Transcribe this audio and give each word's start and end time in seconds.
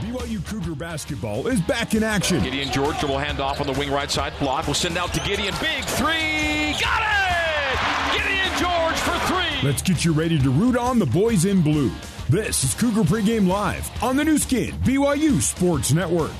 BYU 0.00 0.44
Cougar 0.46 0.74
basketball 0.74 1.46
is 1.46 1.60
back 1.62 1.94
in 1.94 2.02
action. 2.02 2.42
Gideon 2.42 2.70
George 2.70 3.02
will 3.02 3.16
hand 3.16 3.40
off 3.40 3.60
on 3.62 3.66
the 3.66 3.72
wing 3.72 3.90
right 3.90 4.10
side. 4.10 4.34
Block 4.38 4.66
We'll 4.66 4.74
send 4.74 4.98
out 4.98 5.14
to 5.14 5.20
Gideon. 5.20 5.54
Big 5.60 5.84
three. 5.84 6.74
Got 6.78 7.02
it! 7.02 7.78
Gideon 8.12 8.58
George 8.58 8.96
for 8.96 9.18
three. 9.26 9.66
Let's 9.66 9.80
get 9.80 10.04
you 10.04 10.12
ready 10.12 10.38
to 10.38 10.50
root 10.50 10.76
on 10.76 10.98
the 10.98 11.06
boys 11.06 11.46
in 11.46 11.62
blue. 11.62 11.90
This 12.28 12.62
is 12.62 12.74
Cougar 12.74 13.04
Pregame 13.04 13.46
Live 13.46 13.90
on 14.02 14.16
the 14.16 14.24
Nu 14.24 14.36
Skin, 14.36 14.72
BYU 14.80 15.40
Sports 15.40 15.92
Network. 15.92 16.34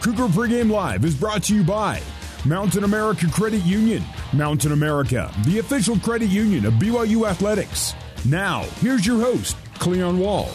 Cougar 0.00 0.26
Pregame 0.26 0.70
Live 0.70 1.04
is 1.04 1.14
brought 1.14 1.44
to 1.44 1.54
you 1.54 1.62
by 1.62 2.02
Mountain 2.44 2.82
America 2.82 3.28
Credit 3.28 3.62
Union. 3.64 4.02
Mountain 4.32 4.72
America, 4.72 5.32
the 5.44 5.60
official 5.60 5.96
credit 6.00 6.28
union 6.28 6.66
of 6.66 6.74
BYU 6.74 7.28
Athletics. 7.28 7.94
Now, 8.24 8.62
here's 8.80 9.06
your 9.06 9.20
host, 9.20 9.56
Cleon 9.78 10.18
Wall. 10.18 10.50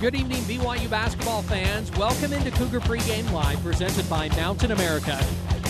Good 0.00 0.14
evening, 0.14 0.42
BYU 0.42 0.88
basketball 0.88 1.42
fans. 1.42 1.90
Welcome 1.96 2.32
into 2.32 2.52
Cougar 2.52 2.78
Pregame 2.78 3.28
Live, 3.32 3.60
presented 3.64 4.08
by 4.08 4.28
Mountain 4.28 4.70
America, 4.70 5.18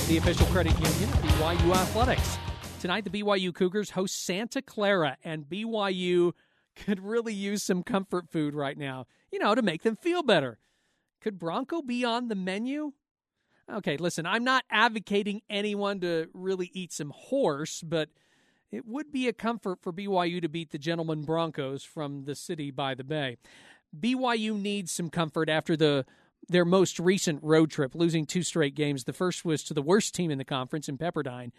the 0.06 0.18
official 0.18 0.44
credit 0.48 0.74
union 0.74 1.08
of 1.08 1.22
BYU 1.22 1.74
Athletics. 1.74 2.36
Tonight, 2.78 3.04
the 3.04 3.22
BYU 3.22 3.54
Cougars 3.54 3.88
host 3.88 4.22
Santa 4.26 4.60
Clara, 4.60 5.16
and 5.24 5.46
BYU 5.48 6.32
could 6.76 7.02
really 7.02 7.32
use 7.32 7.62
some 7.62 7.82
comfort 7.82 8.28
food 8.28 8.54
right 8.54 8.76
now, 8.76 9.06
you 9.32 9.38
know, 9.38 9.54
to 9.54 9.62
make 9.62 9.82
them 9.82 9.96
feel 9.96 10.22
better. 10.22 10.58
Could 11.22 11.38
Bronco 11.38 11.80
be 11.80 12.04
on 12.04 12.28
the 12.28 12.34
menu? 12.34 12.92
Okay, 13.72 13.96
listen, 13.96 14.26
I'm 14.26 14.44
not 14.44 14.62
advocating 14.70 15.40
anyone 15.48 16.00
to 16.00 16.28
really 16.34 16.70
eat 16.74 16.92
some 16.92 17.14
horse, 17.16 17.82
but 17.82 18.10
it 18.70 18.86
would 18.86 19.10
be 19.10 19.26
a 19.26 19.32
comfort 19.32 19.78
for 19.80 19.90
BYU 19.90 20.42
to 20.42 20.50
beat 20.50 20.70
the 20.70 20.78
Gentlemen 20.78 21.22
Broncos 21.22 21.82
from 21.82 22.24
the 22.24 22.34
city 22.34 22.70
by 22.70 22.94
the 22.94 23.04
bay. 23.04 23.38
BYU 23.98 24.60
needs 24.60 24.92
some 24.92 25.10
comfort 25.10 25.48
after 25.48 25.76
the 25.76 26.04
their 26.48 26.64
most 26.64 26.98
recent 26.98 27.42
road 27.42 27.70
trip, 27.70 27.94
losing 27.94 28.24
two 28.24 28.42
straight 28.42 28.74
games. 28.74 29.04
The 29.04 29.12
first 29.12 29.44
was 29.44 29.62
to 29.64 29.74
the 29.74 29.82
worst 29.82 30.14
team 30.14 30.30
in 30.30 30.38
the 30.38 30.44
conference 30.44 30.88
in 30.88 30.96
Pepperdine, 30.96 31.52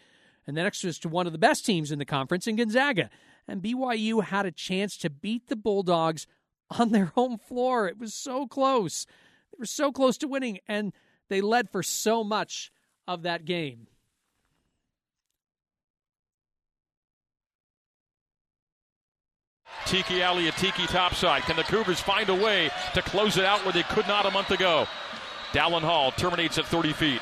and 0.48 0.58
the 0.58 0.64
next 0.64 0.84
was 0.84 0.98
to 1.00 1.10
one 1.10 1.28
of 1.28 1.32
the 1.32 1.38
best 1.38 1.66
teams 1.66 1.92
in 1.92 2.00
the 2.00 2.06
conference 2.06 2.48
in 2.48 2.56
Gonzaga. 2.56 3.10
And 3.48 3.62
BYU 3.62 4.24
had 4.24 4.46
a 4.46 4.52
chance 4.52 4.98
to 4.98 5.10
beat 5.10 5.48
the 5.48 5.56
Bulldogs 5.56 6.28
on 6.72 6.92
their 6.92 7.06
home 7.16 7.38
floor. 7.38 7.88
It 7.88 8.00
was 8.00 8.14
so 8.14 8.48
close. 8.48 9.06
They 9.52 9.58
were 9.60 9.66
so 9.66 9.92
close 9.92 10.18
to 10.20 10.28
winning, 10.28 10.60
and 10.68 10.94
they 11.30 11.42
led 11.42 11.70
for 11.70 11.84
so 11.84 12.24
much 12.24 12.72
of 13.08 13.24
that 13.24 13.46
game. 13.46 13.88
Atiki 19.90 20.22
Ally 20.22 20.44
Atiki 20.44 20.88
topside. 20.88 21.42
Can 21.44 21.56
the 21.56 21.64
Cougars 21.64 22.00
find 22.00 22.30
a 22.30 22.36
way 22.36 22.70
to 22.94 23.02
close 23.02 23.38
it 23.38 23.44
out 23.44 23.64
where 23.66 23.74
they 23.74 23.82
could 23.82 24.08
not 24.08 24.28
a 24.28 24.30
month 24.30 24.52
ago? 24.52 24.86
Dallin 25.52 25.82
Hall 25.82 26.12
terminates 26.12 26.60
at 26.60 26.68
30 26.68 26.94
feet. 26.94 27.20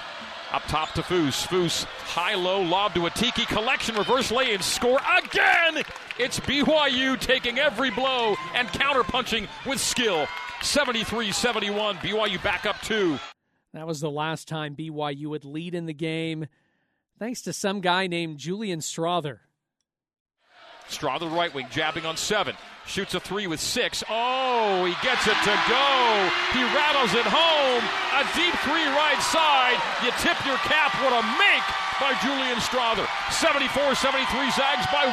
Up 0.52 0.62
top 0.64 0.92
to 0.96 1.02
Foose. 1.02 1.48
Foose, 1.48 1.86
high 1.86 2.36
low, 2.36 2.62
lob 2.62 2.94
to 2.96 3.00
Atiki 3.00 3.48
collection, 3.48 3.96
reverse 3.96 4.32
lay 4.32 4.54
and 4.54 4.62
score 4.62 5.00
again. 5.18 5.82
It's 6.20 6.42
BYU 6.42 7.18
taking 7.18 7.58
every 7.58 7.90
blow 7.90 8.36
and 8.54 8.68
counterpunching 8.68 9.48
with 9.66 9.80
skill. 9.80 10.28
73 10.62 11.32
71. 11.32 11.96
BYU 11.98 12.44
back 12.44 12.66
up 12.66 12.82
two. 12.82 13.18
That 13.74 13.88
was 13.88 14.02
the 14.02 14.12
last 14.12 14.46
time 14.46 14.76
BYU 14.76 15.28
would 15.28 15.46
lead 15.46 15.74
in 15.74 15.86
the 15.86 15.94
game, 15.94 16.48
thanks 17.18 17.42
to 17.44 17.54
some 17.54 17.80
guy 17.80 18.08
named 18.08 18.40
Julian 18.40 18.82
Strawther. 20.90 21.18
Strother 21.18 21.28
right 21.28 21.54
wing, 21.54 21.68
jabbing 21.70 22.06
on 22.06 22.18
seven. 22.18 22.56
Shoots 22.86 23.14
a 23.14 23.20
three 23.20 23.48
with 23.48 23.60
six. 23.60 24.04
Oh, 24.10 24.86
he 24.86 24.94
gets 25.06 25.28
it 25.28 25.36
to 25.44 25.56
go. 25.68 26.30
He 26.54 26.64
rattles 26.64 27.14
it 27.14 27.26
home. 27.26 27.84
A 28.16 28.24
deep 28.36 28.54
three 28.64 28.86
right 28.86 29.20
side. 29.22 29.78
You 30.04 30.12
tip 30.20 30.44
your 30.46 30.58
cap. 30.58 30.94
What 31.04 31.12
a 31.12 31.24
make 31.38 31.64
by 32.00 32.18
Julian 32.22 32.58
Strawther. 32.58 33.08
74 33.32 33.96
73 33.96 34.52
Zags 34.52 34.86
by 34.92 35.06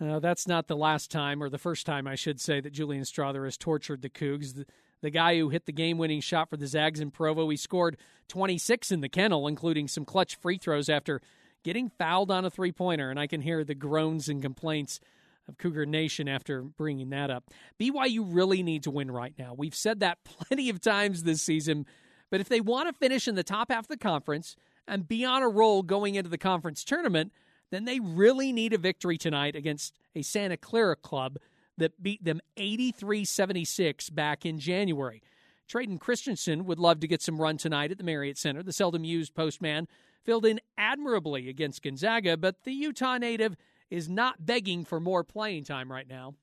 one. 0.00 0.10
Uh, 0.10 0.18
that's 0.18 0.48
not 0.48 0.66
the 0.66 0.76
last 0.76 1.10
time, 1.10 1.42
or 1.42 1.48
the 1.48 1.58
first 1.58 1.86
time, 1.86 2.06
I 2.08 2.16
should 2.16 2.40
say, 2.40 2.60
that 2.60 2.72
Julian 2.72 3.04
Strawther 3.04 3.44
has 3.44 3.56
tortured 3.56 4.02
the 4.02 4.10
Cougs. 4.10 4.54
The, 4.54 4.66
the 5.02 5.10
guy 5.10 5.38
who 5.38 5.50
hit 5.50 5.66
the 5.66 5.72
game 5.72 5.98
winning 5.98 6.20
shot 6.20 6.50
for 6.50 6.56
the 6.56 6.66
Zags 6.66 6.98
in 6.98 7.12
Provo, 7.12 7.48
he 7.48 7.56
scored 7.56 7.96
26 8.28 8.90
in 8.90 9.00
the 9.00 9.08
kennel, 9.08 9.46
including 9.46 9.86
some 9.86 10.04
clutch 10.04 10.36
free 10.36 10.58
throws 10.58 10.88
after 10.88 11.20
getting 11.64 11.90
fouled 11.98 12.30
on 12.30 12.44
a 12.44 12.50
three 12.50 12.70
pointer, 12.70 13.10
and 13.10 13.18
I 13.18 13.26
can 13.26 13.40
hear 13.40 13.64
the 13.64 13.74
groans 13.74 14.28
and 14.28 14.40
complaints 14.40 15.00
of 15.48 15.58
Cougar 15.58 15.86
Nation 15.86 16.28
after 16.28 16.62
bringing 16.62 17.10
that 17.10 17.30
up. 17.30 17.50
BYU 17.80 18.24
really 18.26 18.62
need 18.62 18.84
to 18.84 18.90
win 18.90 19.10
right 19.10 19.34
now. 19.38 19.54
We've 19.56 19.74
said 19.74 20.00
that 20.00 20.18
plenty 20.24 20.70
of 20.70 20.80
times 20.80 21.24
this 21.24 21.42
season, 21.42 21.86
but 22.30 22.40
if 22.40 22.48
they 22.48 22.60
want 22.60 22.88
to 22.88 22.98
finish 22.98 23.26
in 23.26 23.34
the 23.34 23.42
top 23.42 23.70
half 23.70 23.84
of 23.84 23.88
the 23.88 23.96
conference 23.96 24.54
and 24.86 25.08
be 25.08 25.24
on 25.24 25.42
a 25.42 25.48
roll 25.48 25.82
going 25.82 26.14
into 26.14 26.30
the 26.30 26.38
conference 26.38 26.84
tournament, 26.84 27.32
then 27.70 27.86
they 27.86 27.98
really 27.98 28.52
need 28.52 28.72
a 28.72 28.78
victory 28.78 29.18
tonight 29.18 29.56
against 29.56 29.94
a 30.14 30.22
Santa 30.22 30.56
Clara 30.56 30.96
club 30.96 31.38
that 31.76 32.02
beat 32.02 32.22
them 32.24 32.40
83 32.56 33.24
76 33.24 34.10
back 34.10 34.46
in 34.46 34.58
January. 34.58 35.22
Trayden 35.68 35.98
Christensen 35.98 36.66
would 36.66 36.78
love 36.78 37.00
to 37.00 37.08
get 37.08 37.22
some 37.22 37.40
run 37.40 37.56
tonight 37.56 37.90
at 37.90 37.98
the 37.98 38.04
Marriott 38.04 38.38
Center. 38.38 38.62
The 38.62 38.72
seldom 38.72 39.02
used 39.02 39.34
postman 39.34 39.88
filled 40.24 40.46
in 40.46 40.60
admirably 40.76 41.48
against 41.48 41.82
Gonzaga, 41.82 42.36
but 42.36 42.64
the 42.64 42.72
Utah 42.72 43.18
native 43.18 43.56
is 43.90 44.08
not 44.08 44.44
begging 44.44 44.84
for 44.84 45.00
more 45.00 45.22
playing 45.22 45.64
time 45.64 45.90
right 45.90 46.08
now. 46.08 46.34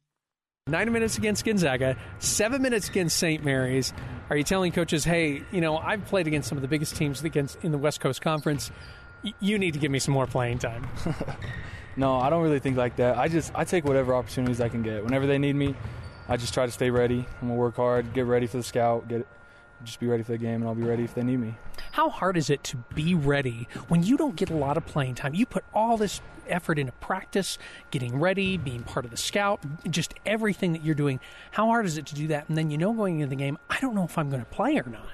Nine 0.67 0.93
minutes 0.93 1.17
against 1.17 1.43
Gonzaga, 1.43 1.97
seven 2.19 2.61
minutes 2.61 2.87
against 2.87 3.17
St. 3.17 3.43
Mary's. 3.43 3.93
Are 4.29 4.37
you 4.37 4.43
telling 4.43 4.71
coaches, 4.71 5.03
hey, 5.03 5.41
you 5.51 5.59
know, 5.59 5.77
I've 5.77 6.05
played 6.05 6.27
against 6.27 6.47
some 6.47 6.57
of 6.57 6.61
the 6.61 6.67
biggest 6.67 6.95
teams 6.95 7.23
against 7.23 7.57
in 7.63 7.71
the 7.71 7.79
West 7.79 7.99
Coast 7.99 8.21
Conference. 8.21 8.71
Y- 9.23 9.33
you 9.39 9.57
need 9.57 9.73
to 9.73 9.79
give 9.79 9.91
me 9.91 9.97
some 9.97 10.13
more 10.13 10.27
playing 10.27 10.59
time. 10.59 10.87
no, 11.97 12.17
I 12.17 12.29
don't 12.29 12.43
really 12.43 12.59
think 12.59 12.77
like 12.77 12.97
that. 12.97 13.17
I 13.17 13.27
just 13.27 13.51
I 13.55 13.63
take 13.63 13.85
whatever 13.85 14.13
opportunities 14.13 14.61
I 14.61 14.69
can 14.69 14.83
get. 14.83 15.03
Whenever 15.03 15.25
they 15.25 15.39
need 15.39 15.55
me, 15.55 15.75
I 16.29 16.37
just 16.37 16.53
try 16.53 16.67
to 16.67 16.71
stay 16.71 16.91
ready. 16.91 17.25
I'm 17.41 17.47
gonna 17.47 17.55
work 17.55 17.75
hard, 17.77 18.13
get 18.13 18.27
ready 18.27 18.45
for 18.45 18.57
the 18.57 18.63
scout, 18.63 19.07
get 19.07 19.27
just 19.83 19.99
be 19.99 20.07
ready 20.07 20.23
for 20.23 20.31
the 20.31 20.37
game, 20.37 20.61
and 20.61 20.65
I'll 20.65 20.75
be 20.75 20.83
ready 20.83 21.03
if 21.03 21.13
they 21.13 21.23
need 21.23 21.37
me. 21.37 21.55
How 21.91 22.09
hard 22.09 22.37
is 22.37 22.49
it 22.49 22.63
to 22.65 22.77
be 22.95 23.15
ready 23.15 23.67
when 23.87 24.03
you 24.03 24.17
don't 24.17 24.35
get 24.35 24.49
a 24.49 24.55
lot 24.55 24.77
of 24.77 24.85
playing 24.85 25.15
time? 25.15 25.33
You 25.33 25.45
put 25.45 25.63
all 25.73 25.97
this 25.97 26.21
effort 26.47 26.79
into 26.79 26.91
practice, 26.93 27.57
getting 27.91 28.19
ready, 28.19 28.57
being 28.57 28.83
part 28.83 29.05
of 29.05 29.11
the 29.11 29.17
scout, 29.17 29.59
just 29.89 30.13
everything 30.25 30.73
that 30.73 30.83
you're 30.83 30.95
doing. 30.95 31.19
How 31.51 31.67
hard 31.67 31.85
is 31.85 31.97
it 31.97 32.05
to 32.07 32.15
do 32.15 32.27
that? 32.27 32.49
And 32.49 32.57
then 32.57 32.71
you 32.71 32.77
know 32.77 32.93
going 32.93 33.19
into 33.19 33.29
the 33.29 33.35
game, 33.35 33.57
I 33.69 33.79
don't 33.79 33.95
know 33.95 34.03
if 34.03 34.17
I'm 34.17 34.29
going 34.29 34.43
to 34.43 34.49
play 34.49 34.77
or 34.77 34.89
not. 34.89 35.07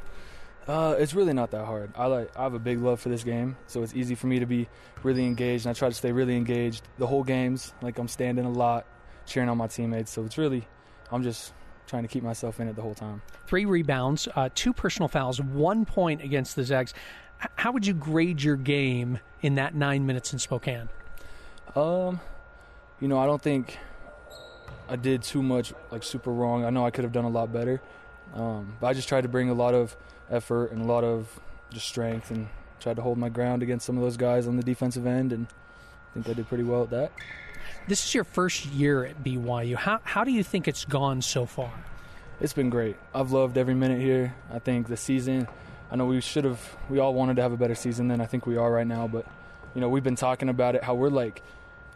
Uh, 0.67 0.95
it's 0.99 1.13
really 1.13 1.33
not 1.33 1.51
that 1.51 1.65
hard. 1.65 1.91
I 1.95 2.07
like 2.07 2.37
I 2.37 2.43
have 2.43 2.53
a 2.53 2.59
big 2.59 2.81
love 2.81 2.99
for 2.99 3.07
this 3.07 3.23
game, 3.23 3.55
so 3.67 3.83
it's 3.83 3.95
easy 3.95 4.15
for 4.15 4.27
me 4.27 4.39
to 4.39 4.45
be 4.45 4.67
really 5.01 5.25
engaged, 5.25 5.65
and 5.65 5.71
I 5.71 5.73
try 5.73 5.87
to 5.87 5.95
stay 5.95 6.11
really 6.11 6.35
engaged 6.35 6.83
the 6.97 7.07
whole 7.07 7.23
games. 7.23 7.73
Like 7.81 7.97
I'm 7.99 8.09
standing 8.09 8.43
a 8.43 8.51
lot, 8.51 8.85
cheering 9.25 9.47
on 9.47 9.57
my 9.57 9.67
teammates. 9.67 10.11
So 10.11 10.25
it's 10.25 10.37
really, 10.37 10.67
I'm 11.09 11.23
just 11.23 11.53
trying 11.87 12.03
to 12.03 12.07
keep 12.09 12.23
myself 12.23 12.59
in 12.59 12.67
it 12.67 12.75
the 12.75 12.81
whole 12.81 12.93
time. 12.93 13.21
Three 13.47 13.65
rebounds, 13.65 14.27
uh, 14.35 14.49
two 14.53 14.73
personal 14.73 15.07
fouls, 15.07 15.41
one 15.41 15.85
point 15.85 16.21
against 16.21 16.55
the 16.55 16.63
Zags. 16.63 16.93
H- 17.41 17.49
how 17.55 17.71
would 17.71 17.87
you 17.87 17.93
grade 17.93 18.41
your 18.43 18.55
game 18.55 19.19
in 19.41 19.55
that 19.55 19.73
nine 19.73 20.05
minutes 20.05 20.33
in 20.33 20.39
Spokane? 20.39 20.89
Um, 21.75 22.19
you 22.99 23.07
know, 23.07 23.17
I 23.17 23.25
don't 23.25 23.41
think 23.41 23.77
I 24.89 24.95
did 24.95 25.23
too 25.23 25.41
much 25.41 25.73
like 25.91 26.03
super 26.03 26.31
wrong. 26.31 26.65
I 26.65 26.69
know 26.69 26.85
I 26.85 26.91
could 26.91 27.03
have 27.03 27.13
done 27.13 27.25
a 27.25 27.29
lot 27.29 27.51
better, 27.51 27.81
um, 28.33 28.75
but 28.79 28.87
I 28.87 28.93
just 28.93 29.07
tried 29.07 29.21
to 29.21 29.29
bring 29.29 29.49
a 29.49 29.53
lot 29.53 29.73
of 29.73 29.95
effort 30.29 30.71
and 30.71 30.81
a 30.81 30.85
lot 30.85 31.03
of 31.03 31.39
just 31.71 31.87
strength 31.87 32.31
and 32.31 32.47
tried 32.79 32.95
to 32.95 33.01
hold 33.01 33.17
my 33.17 33.29
ground 33.29 33.63
against 33.63 33.85
some 33.85 33.97
of 33.97 34.03
those 34.03 34.17
guys 34.17 34.47
on 34.47 34.55
the 34.57 34.63
defensive 34.63 35.05
end, 35.05 35.33
and 35.33 35.47
I 35.47 36.13
think 36.13 36.29
I 36.29 36.33
did 36.33 36.47
pretty 36.47 36.63
well 36.63 36.83
at 36.83 36.89
that. 36.91 37.11
This 37.87 38.03
is 38.03 38.13
your 38.13 38.25
first 38.25 38.65
year 38.65 39.05
at 39.05 39.23
BYU. 39.23 39.75
How 39.75 40.01
how 40.03 40.25
do 40.25 40.31
you 40.31 40.43
think 40.43 40.67
it's 40.67 40.83
gone 40.83 41.21
so 41.21 41.45
far? 41.45 41.71
It's 42.41 42.51
been 42.51 42.69
great. 42.69 42.97
I've 43.15 43.31
loved 43.31 43.57
every 43.57 43.75
minute 43.75 44.01
here. 44.01 44.35
I 44.51 44.59
think 44.59 44.89
the 44.89 44.97
season. 44.97 45.47
I 45.89 45.95
know 45.95 46.05
we 46.05 46.19
should 46.19 46.43
have. 46.43 46.59
We 46.89 46.99
all 46.99 47.13
wanted 47.13 47.37
to 47.37 47.43
have 47.43 47.53
a 47.53 47.57
better 47.57 47.75
season 47.75 48.09
than 48.09 48.19
I 48.19 48.25
think 48.25 48.45
we 48.45 48.57
are 48.57 48.69
right 48.69 48.85
now. 48.85 49.07
But 49.07 49.25
you 49.73 49.79
know, 49.79 49.87
we've 49.87 50.03
been 50.03 50.17
talking 50.17 50.49
about 50.49 50.75
it. 50.75 50.83
How 50.83 50.95
we're 50.95 51.07
like, 51.07 51.41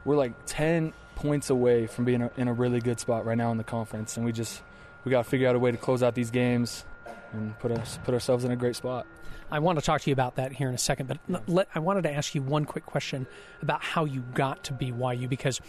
we're 0.06 0.16
like 0.16 0.32
ten 0.46 0.94
points 1.16 1.50
away 1.50 1.88
from 1.88 2.06
being 2.06 2.30
in 2.38 2.48
a 2.48 2.54
really 2.54 2.80
good 2.80 3.02
spot 3.02 3.26
right 3.26 3.38
now 3.38 3.52
in 3.52 3.58
the 3.58 3.66
conference, 3.66 4.16
and 4.16 4.26
we 4.26 4.32
just 4.32 4.62
we 5.04 5.12
got 5.12 5.26
to 5.26 5.30
figure 5.30 5.50
out 5.50 5.58
a 5.58 5.60
way 5.60 5.72
to 5.72 5.78
close 5.78 6.02
out 6.02 6.16
these 6.16 6.32
games 6.32 6.86
and 7.34 7.60
put 7.60 7.70
us 7.70 8.00
put 8.06 8.14
ourselves 8.14 8.46
in 8.46 8.52
a 8.52 8.56
great 8.56 8.78
spot. 8.78 9.06
I 9.52 9.60
want 9.60 9.78
to 9.80 9.86
talk 9.86 10.02
to 10.02 10.10
you 10.10 10.14
about 10.14 10.36
that 10.36 10.54
here 10.54 10.70
in 10.70 10.76
a 10.76 10.80
second, 10.80 11.08
but 11.08 11.50
let, 11.50 11.68
I 11.76 11.80
wanted 11.80 12.04
to 12.04 12.14
ask 12.14 12.34
you 12.34 12.42
one 12.42 12.66
quick 12.66 12.86
question 12.86 13.28
about 13.62 13.84
how 13.84 14.06
you 14.06 14.24
got 14.34 14.64
to 14.66 14.74
BYU 14.74 15.28
because 15.28 15.60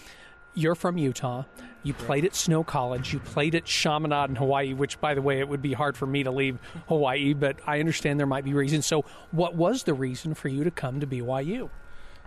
you're 0.55 0.75
from 0.75 0.99
Utah. 0.99 1.45
You 1.83 1.95
played 1.95 2.25
at 2.25 2.35
Snow 2.35 2.63
College. 2.63 3.13
You 3.13 3.19
played 3.19 3.55
at 3.55 3.65
Chaminade 3.65 4.31
in 4.31 4.37
Hawaii, 4.37 4.73
which, 4.73 5.01
by 5.01 5.15
the 5.15 5.23
way, 5.23 5.41
it 5.41 5.49
would 5.49 5.63
be 5.63 5.73
hard 5.73 5.97
for 5.97 6.07
me 6.07 6.23
to 6.23 6.31
leave 6.31 6.59
Hawaii, 6.89 7.33
but 7.33 7.57
I 7.67 7.81
understand 7.81 8.21
there 8.21 8.27
might 8.27 8.45
be 8.45 8.55
reasons. 8.55 8.87
So, 8.87 9.05
what 9.31 9.57
was 9.57 9.83
the 9.85 9.95
reason 9.95 10.35
for 10.35 10.49
you 10.49 10.63
to 10.65 10.71
come 10.71 11.01
to 11.01 11.07
BYU? 11.07 11.71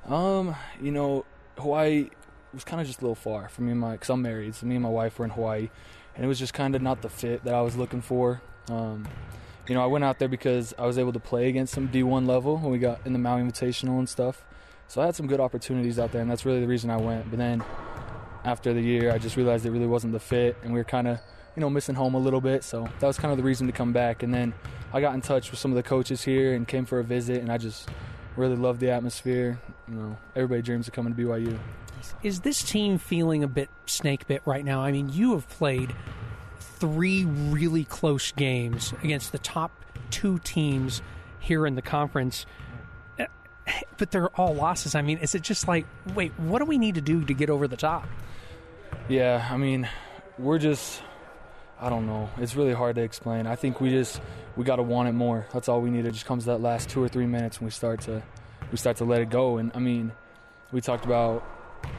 Um, 0.08 0.56
you 0.82 0.92
know, 0.92 1.26
Hawaii 1.58 2.10
was 2.54 2.64
kind 2.64 2.82
of 2.82 2.88
just 2.88 3.00
a 3.00 3.02
little 3.02 3.16
far 3.16 3.50
for 3.50 3.62
me 3.62 3.72
and 3.72 3.80
my, 3.80 3.94
because 3.94 4.10
I'm 4.10 4.22
married, 4.22 4.56
so 4.56 4.66
me 4.66 4.76
and 4.76 4.84
my 4.84 4.90
wife 4.90 5.20
were 5.20 5.26
in 5.26 5.32
Hawaii, 5.32 5.70
and 6.16 6.26
it 6.26 6.28
was 6.28 6.40
just 6.40 6.54
kind 6.54 6.76
of 6.76 6.82
not 6.82 7.02
the 7.02 7.10
fit 7.10 7.44
that 7.46 7.54
I 7.54 7.62
was 7.62 7.76
looking 7.76 8.02
for. 8.02 8.42
Um, 8.70 9.08
you 9.68 9.76
know, 9.76 9.84
I 9.84 9.88
went 9.88 10.04
out 10.04 10.20
there 10.20 10.28
because 10.28 10.74
I 10.78 10.86
was 10.86 10.98
able 10.98 11.14
to 11.14 11.20
play 11.20 11.50
against 11.50 11.74
some 11.74 11.88
D1 11.90 12.28
level 12.28 12.58
when 12.58 12.72
we 12.72 12.78
got 12.78 13.00
in 13.06 13.14
the 13.14 13.20
Maui 13.20 13.42
Invitational 13.42 13.98
and 14.00 14.08
stuff. 14.08 14.44
So 14.88 15.02
I 15.02 15.06
had 15.06 15.16
some 15.16 15.28
good 15.28 15.40
opportunities 15.40 15.98
out 15.98 16.12
there, 16.12 16.22
and 16.22 16.30
that's 16.30 16.46
really 16.46 16.60
the 16.60 16.68
reason 16.68 16.90
I 16.90 16.98
went. 16.98 17.30
But 17.30 17.40
then 17.40 17.64
after 18.44 18.74
the 18.74 18.82
year, 18.82 19.12
I 19.12 19.18
just 19.18 19.36
realized 19.36 19.66
it 19.66 19.72
really 19.72 19.88
wasn't 19.88 20.14
the 20.14 20.20
fit, 20.20 20.58
and 20.64 20.72
we 20.72 20.80
were 20.80 20.84
kind 20.84 21.08
of, 21.08 21.20
you 21.56 21.62
know, 21.62 21.70
missing 21.70 21.96
home 21.96 22.14
a 22.14 22.20
little 22.20 22.42
bit. 22.42 22.64
So 22.64 22.88
that 23.00 23.08
was 23.08 23.18
kind 23.18 23.32
of 23.32 23.38
the 23.38 23.44
reason 23.44 23.66
to 23.68 23.74
come 23.74 23.92
back. 23.92 24.22
And 24.22 24.34
then 24.34 24.54
I 24.94 25.02
got 25.02 25.16
in 25.16 25.22
touch 25.22 25.50
with 25.50 25.60
some 25.60 25.72
of 25.72 25.76
the 25.76 25.84
coaches 25.84 26.24
here 26.24 26.54
and 26.54 26.68
came 26.68 26.86
for 26.86 27.00
a 27.00 27.04
visit, 27.04 27.42
and 27.42 27.52
I 27.52 27.58
just 27.58 27.90
really 28.36 28.56
loved 28.56 28.80
the 28.80 28.92
atmosphere. 28.92 29.60
You 29.88 29.96
know, 29.96 30.18
everybody 30.36 30.62
dreams 30.62 30.88
of 30.88 30.94
coming 30.94 31.16
to 31.16 31.22
BYU. 31.22 31.58
Is 32.22 32.42
this 32.42 32.62
team 32.62 33.00
feeling 33.00 33.44
a 33.44 33.48
bit 33.48 33.70
snake 33.88 34.28
bit 34.28 34.44
right 34.46 34.64
now? 34.64 34.82
I 34.82 34.92
mean, 34.92 35.10
you 35.10 35.34
have 35.34 35.50
played 35.50 35.96
three 36.76 37.26
really 37.26 37.84
close 37.84 38.32
games 38.32 38.94
against 39.04 39.32
the 39.32 39.40
top 39.40 39.72
two 40.12 40.40
teams 40.40 41.02
here 41.40 41.66
in 41.66 41.76
the 41.76 41.82
conference, 41.82 42.46
eh, 43.20 43.28
but 43.98 44.12
they're 44.12 44.30
all 44.30 44.54
losses. 44.54 44.96
I 44.96 45.02
mean, 45.02 45.20
is 45.20 45.36
it 45.36 45.42
just 45.42 45.68
like, 45.68 45.86
wait, 46.14 46.32
what 46.40 46.60
do 46.60 46.66
we 46.66 46.78
need 46.78 46.96
to 46.96 47.02
do 47.02 47.24
to 47.24 47.34
get 47.34 47.50
over 47.50 47.68
the 47.68 47.78
top? 47.78 48.08
Yeah, 49.08 49.48
I 49.50 49.58
mean, 49.58 49.88
we're 50.38 50.60
just. 50.60 51.02
I 51.78 51.90
don't 51.90 52.08
know. 52.08 52.30
It's 52.38 52.56
really 52.56 52.74
hard 52.74 52.96
to 52.96 53.02
explain. 53.02 53.48
I 53.48 53.58
think 53.58 53.82
we 53.82 53.90
just 53.90 54.22
we 54.56 54.64
got 54.64 54.78
to 54.78 54.84
want 54.84 55.10
it 55.10 55.12
more. 55.12 55.46
That's 55.54 55.68
all 55.68 55.82
we 55.82 55.90
need. 55.90 56.06
It 56.06 56.14
just 56.14 56.26
comes 56.26 56.46
that 56.46 56.62
last 56.62 56.90
two 56.90 57.04
or 57.04 57.10
three 57.10 57.26
minutes 57.26 57.60
when 57.60 57.66
we 57.66 57.72
start 57.72 58.00
to 58.02 58.24
we 58.72 58.78
start 58.78 58.98
to 58.98 59.06
let 59.06 59.22
it 59.22 59.30
go. 59.30 59.58
And 59.58 59.72
I 59.76 59.80
mean, 59.80 60.14
we 60.72 60.80
talked 60.80 61.04
about 61.04 61.44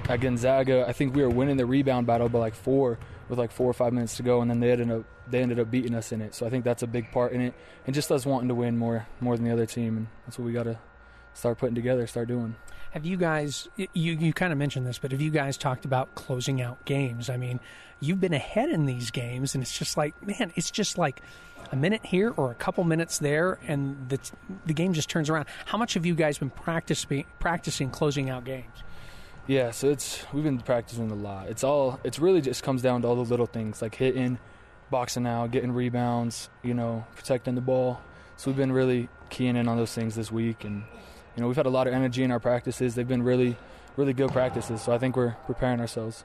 at 0.08 0.20
Gonzaga. 0.20 0.86
I 0.88 0.92
think 0.92 1.14
we 1.14 1.22
were 1.22 1.28
winning 1.28 1.58
the 1.58 1.66
rebound 1.66 2.06
battle 2.06 2.30
by 2.30 2.38
like 2.38 2.54
four 2.54 2.98
with 3.28 3.38
like 3.38 3.50
four 3.50 3.68
or 3.68 3.74
five 3.74 3.92
minutes 3.92 4.16
to 4.16 4.22
go, 4.22 4.40
and 4.40 4.50
then 4.50 4.60
they 4.60 4.70
ended 4.70 4.90
up 4.90 5.04
they 5.28 5.42
ended 5.42 5.58
up 5.58 5.70
beating 5.70 5.94
us 5.94 6.12
in 6.12 6.20
it. 6.20 6.34
So 6.34 6.46
I 6.46 6.50
think 6.50 6.64
that's 6.64 6.82
a 6.82 6.86
big 6.86 7.10
part 7.10 7.32
in 7.32 7.40
it, 7.40 7.54
and 7.86 7.94
just 7.94 8.10
us 8.12 8.24
wanting 8.26 8.48
to 8.48 8.54
win 8.54 8.76
more 8.76 9.06
more 9.20 9.36
than 9.36 9.44
the 9.44 9.52
other 9.52 9.66
team, 9.66 9.96
and 9.96 10.06
that's 10.26 10.38
what 10.38 10.44
we 10.44 10.52
got 10.52 10.64
to 10.64 10.78
start 11.34 11.58
putting 11.58 11.74
together, 11.74 12.06
start 12.06 12.28
doing. 12.28 12.56
Have 12.92 13.04
you 13.04 13.16
guys? 13.16 13.68
You 13.76 13.88
you 14.12 14.32
kind 14.32 14.52
of 14.52 14.58
mentioned 14.58 14.86
this, 14.86 14.98
but 14.98 15.12
have 15.12 15.20
you 15.20 15.30
guys 15.30 15.56
talked 15.56 15.84
about 15.84 16.14
closing 16.14 16.62
out 16.62 16.84
games? 16.84 17.28
I 17.28 17.36
mean, 17.36 17.60
you've 18.00 18.20
been 18.20 18.32
ahead 18.32 18.70
in 18.70 18.86
these 18.86 19.10
games, 19.10 19.54
and 19.54 19.62
it's 19.62 19.76
just 19.76 19.96
like, 19.96 20.20
man, 20.26 20.52
it's 20.54 20.70
just 20.70 20.96
like 20.96 21.20
a 21.72 21.76
minute 21.76 22.06
here 22.06 22.32
or 22.36 22.50
a 22.50 22.54
couple 22.54 22.84
minutes 22.84 23.18
there, 23.18 23.58
and 23.66 24.08
the 24.08 24.18
the 24.64 24.72
game 24.72 24.92
just 24.92 25.10
turns 25.10 25.28
around. 25.28 25.46
How 25.66 25.76
much 25.76 25.94
have 25.94 26.06
you 26.06 26.14
guys 26.14 26.38
been 26.38 26.50
practicing 26.50 27.24
practicing 27.38 27.90
closing 27.90 28.30
out 28.30 28.44
games? 28.44 28.82
Yeah, 29.48 29.70
so 29.70 29.90
it's 29.90 30.24
we've 30.32 30.42
been 30.42 30.58
practicing 30.58 31.08
a 31.10 31.14
lot. 31.14 31.48
It's 31.48 31.62
all 31.62 32.00
it's 32.02 32.18
really 32.18 32.40
just 32.40 32.64
comes 32.64 32.82
down 32.82 33.02
to 33.02 33.08
all 33.08 33.14
the 33.14 33.22
little 33.22 33.46
things 33.46 33.80
like 33.80 33.94
hitting, 33.94 34.40
boxing 34.90 35.24
out, 35.24 35.52
getting 35.52 35.70
rebounds, 35.70 36.50
you 36.64 36.74
know, 36.74 37.06
protecting 37.14 37.54
the 37.54 37.60
ball. 37.60 38.00
So 38.36 38.50
we've 38.50 38.56
been 38.56 38.72
really 38.72 39.08
keying 39.30 39.54
in 39.54 39.68
on 39.68 39.76
those 39.76 39.94
things 39.94 40.16
this 40.16 40.32
week, 40.32 40.64
and 40.64 40.82
you 41.36 41.40
know 41.40 41.46
we've 41.46 41.56
had 41.56 41.66
a 41.66 41.70
lot 41.70 41.86
of 41.86 41.94
energy 41.94 42.24
in 42.24 42.32
our 42.32 42.40
practices. 42.40 42.96
They've 42.96 43.06
been 43.06 43.22
really, 43.22 43.56
really 43.96 44.12
good 44.12 44.32
practices. 44.32 44.82
So 44.82 44.92
I 44.92 44.98
think 44.98 45.16
we're 45.16 45.36
preparing 45.46 45.78
ourselves. 45.78 46.24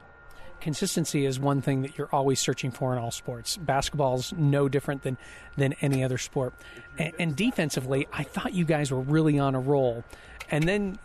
Consistency 0.60 1.24
is 1.24 1.38
one 1.38 1.60
thing 1.60 1.82
that 1.82 1.96
you're 1.96 2.12
always 2.12 2.40
searching 2.40 2.72
for 2.72 2.92
in 2.92 2.98
all 2.98 3.10
sports. 3.12 3.56
Basketball's 3.56 4.32
no 4.32 4.68
different 4.68 5.02
than 5.02 5.16
than 5.56 5.74
any 5.80 6.02
other 6.02 6.18
sport. 6.18 6.54
And, 6.98 7.12
and 7.20 7.36
defensively, 7.36 8.08
I 8.12 8.24
thought 8.24 8.52
you 8.52 8.64
guys 8.64 8.90
were 8.90 9.00
really 9.00 9.38
on 9.38 9.54
a 9.54 9.60
roll, 9.60 10.02
and 10.50 10.64
then 10.64 10.98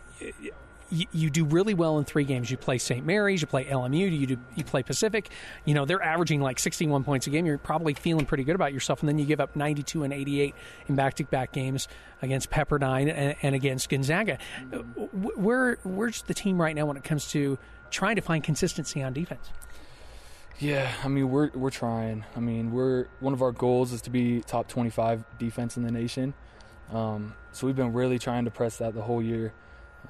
you, 0.90 1.06
you, 1.12 1.30
do 1.30 1.44
really 1.44 1.74
well 1.74 1.98
in 1.98 2.04
three 2.04 2.24
games. 2.24 2.50
You 2.50 2.56
play 2.56 2.78
St. 2.78 3.04
Mary's, 3.04 3.40
you 3.40 3.46
play 3.46 3.64
LMU, 3.64 4.10
you 4.18 4.26
do, 4.26 4.38
you 4.54 4.64
play 4.64 4.82
Pacific. 4.82 5.30
You 5.64 5.74
know 5.74 5.84
they're 5.84 6.02
averaging 6.02 6.40
like 6.40 6.58
61 6.58 7.04
points 7.04 7.26
a 7.26 7.30
game. 7.30 7.46
You're 7.46 7.58
probably 7.58 7.94
feeling 7.94 8.26
pretty 8.26 8.44
good 8.44 8.54
about 8.54 8.72
yourself, 8.72 9.00
and 9.00 9.08
then 9.08 9.18
you 9.18 9.24
give 9.24 9.40
up 9.40 9.56
92 9.56 10.04
and 10.04 10.12
88 10.12 10.54
in 10.88 10.96
back-to-back 10.96 11.52
games 11.52 11.88
against 12.22 12.50
Pepperdine 12.50 13.12
and, 13.12 13.36
and 13.42 13.54
against 13.54 13.88
Gonzaga. 13.88 14.38
Where 15.12 15.78
where's 15.84 16.22
the 16.22 16.34
team 16.34 16.60
right 16.60 16.74
now 16.74 16.86
when 16.86 16.96
it 16.96 17.04
comes 17.04 17.30
to 17.32 17.58
trying 17.90 18.16
to 18.16 18.22
find 18.22 18.42
consistency 18.42 19.02
on 19.02 19.12
defense? 19.12 19.50
Yeah, 20.58 20.92
I 21.04 21.08
mean 21.08 21.30
we're 21.30 21.50
we're 21.50 21.70
trying. 21.70 22.24
I 22.36 22.40
mean 22.40 22.72
we're 22.72 23.06
one 23.20 23.32
of 23.32 23.42
our 23.42 23.52
goals 23.52 23.92
is 23.92 24.02
to 24.02 24.10
be 24.10 24.40
top 24.40 24.68
25 24.68 25.24
defense 25.38 25.76
in 25.76 25.82
the 25.82 25.90
nation. 25.92 26.34
Um, 26.92 27.34
so 27.52 27.66
we've 27.66 27.76
been 27.76 27.92
really 27.92 28.18
trying 28.18 28.44
to 28.46 28.50
press 28.50 28.78
that 28.78 28.94
the 28.94 29.02
whole 29.02 29.22
year. 29.22 29.52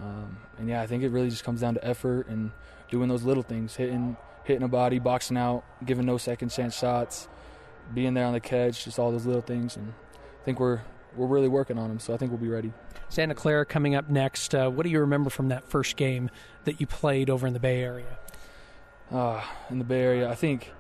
Um, 0.01 0.39
and 0.59 0.69
yeah, 0.69 0.83
I 0.83 0.87
think 0.87 1.03
it 1.03 1.11
really 1.11 1.31
just 1.31 1.45
comes 1.45 1.61
down 1.61 1.75
to 1.75 1.85
effort 1.85 2.29
and 2.29 2.53
doing 2.91 3.09
those 3.09 3.25
little 3.25 3.43
things, 3.43 3.77
hitting 3.77 4.17
hitting 4.45 4.63
a 4.63 4.69
body, 4.69 4.99
boxing 4.99 5.37
out, 5.37 5.65
giving 5.85 6.07
no 6.07 6.17
second 6.17 6.49
chance 6.49 6.77
shots, 6.77 7.29
being 7.93 8.15
there 8.15 8.25
on 8.25 8.33
the 8.33 8.41
catch, 8.41 8.85
just 8.85 8.99
all 8.99 9.11
those 9.11 9.27
little 9.27 9.43
things. 9.43 9.77
And 9.77 9.93
I 10.15 10.45
think 10.45 10.61
we're 10.61 10.81
we're 11.17 11.27
really 11.27 11.49
working 11.49 11.79
on 11.79 11.89
them. 11.89 11.99
So 11.99 12.15
I 12.15 12.17
think 12.17 12.31
we'll 12.31 12.41
be 12.41 12.49
ready. 12.49 12.73
Santa 13.09 13.35
Clara 13.35 13.65
coming 13.65 13.95
up 13.95 14.09
next. 14.09 14.55
Uh, 14.55 14.71
what 14.71 14.85
do 14.85 14.91
you 14.91 15.01
remember 15.01 15.31
from 15.31 15.49
that 15.49 15.65
first 15.65 15.97
game 15.97 16.31
that 16.65 16.81
you 16.81 16.87
played 16.87 17.31
over 17.31 17.47
in 17.47 17.55
the 17.55 17.61
Bay 17.61 17.83
Area? 17.83 18.19
Uh, 19.11 19.43
in 19.71 19.79
the 19.79 19.85
Bay 19.85 20.03
Area, 20.03 20.31
I 20.31 20.35
think 20.35 20.73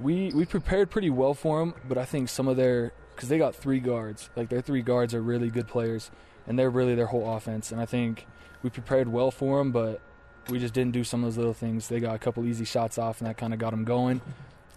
we 0.00 0.30
we 0.34 0.44
prepared 0.44 0.90
pretty 0.90 1.10
well 1.10 1.34
for 1.34 1.60
them, 1.60 1.74
but 1.88 1.98
I 1.98 2.04
think 2.04 2.28
some 2.28 2.46
of 2.46 2.56
their 2.56 2.92
because 3.14 3.28
they 3.28 3.38
got 3.38 3.54
three 3.56 3.80
guards, 3.80 4.30
like 4.36 4.48
their 4.48 4.60
three 4.60 4.82
guards 4.82 5.12
are 5.12 5.20
really 5.20 5.50
good 5.50 5.66
players 5.66 6.10
and 6.48 6.58
they're 6.58 6.70
really 6.70 6.94
their 6.94 7.06
whole 7.06 7.36
offense. 7.36 7.70
And 7.70 7.80
I 7.80 7.86
think 7.86 8.26
we 8.62 8.70
prepared 8.70 9.08
well 9.08 9.30
for 9.30 9.58
them, 9.58 9.70
but 9.70 10.00
we 10.48 10.58
just 10.58 10.74
didn't 10.74 10.92
do 10.92 11.04
some 11.04 11.22
of 11.22 11.26
those 11.26 11.36
little 11.36 11.54
things. 11.54 11.88
They 11.88 12.00
got 12.00 12.14
a 12.14 12.18
couple 12.18 12.44
easy 12.46 12.64
shots 12.64 12.98
off, 12.98 13.20
and 13.20 13.28
that 13.28 13.36
kind 13.36 13.52
of 13.52 13.58
got 13.58 13.70
them 13.70 13.84
going. 13.84 14.20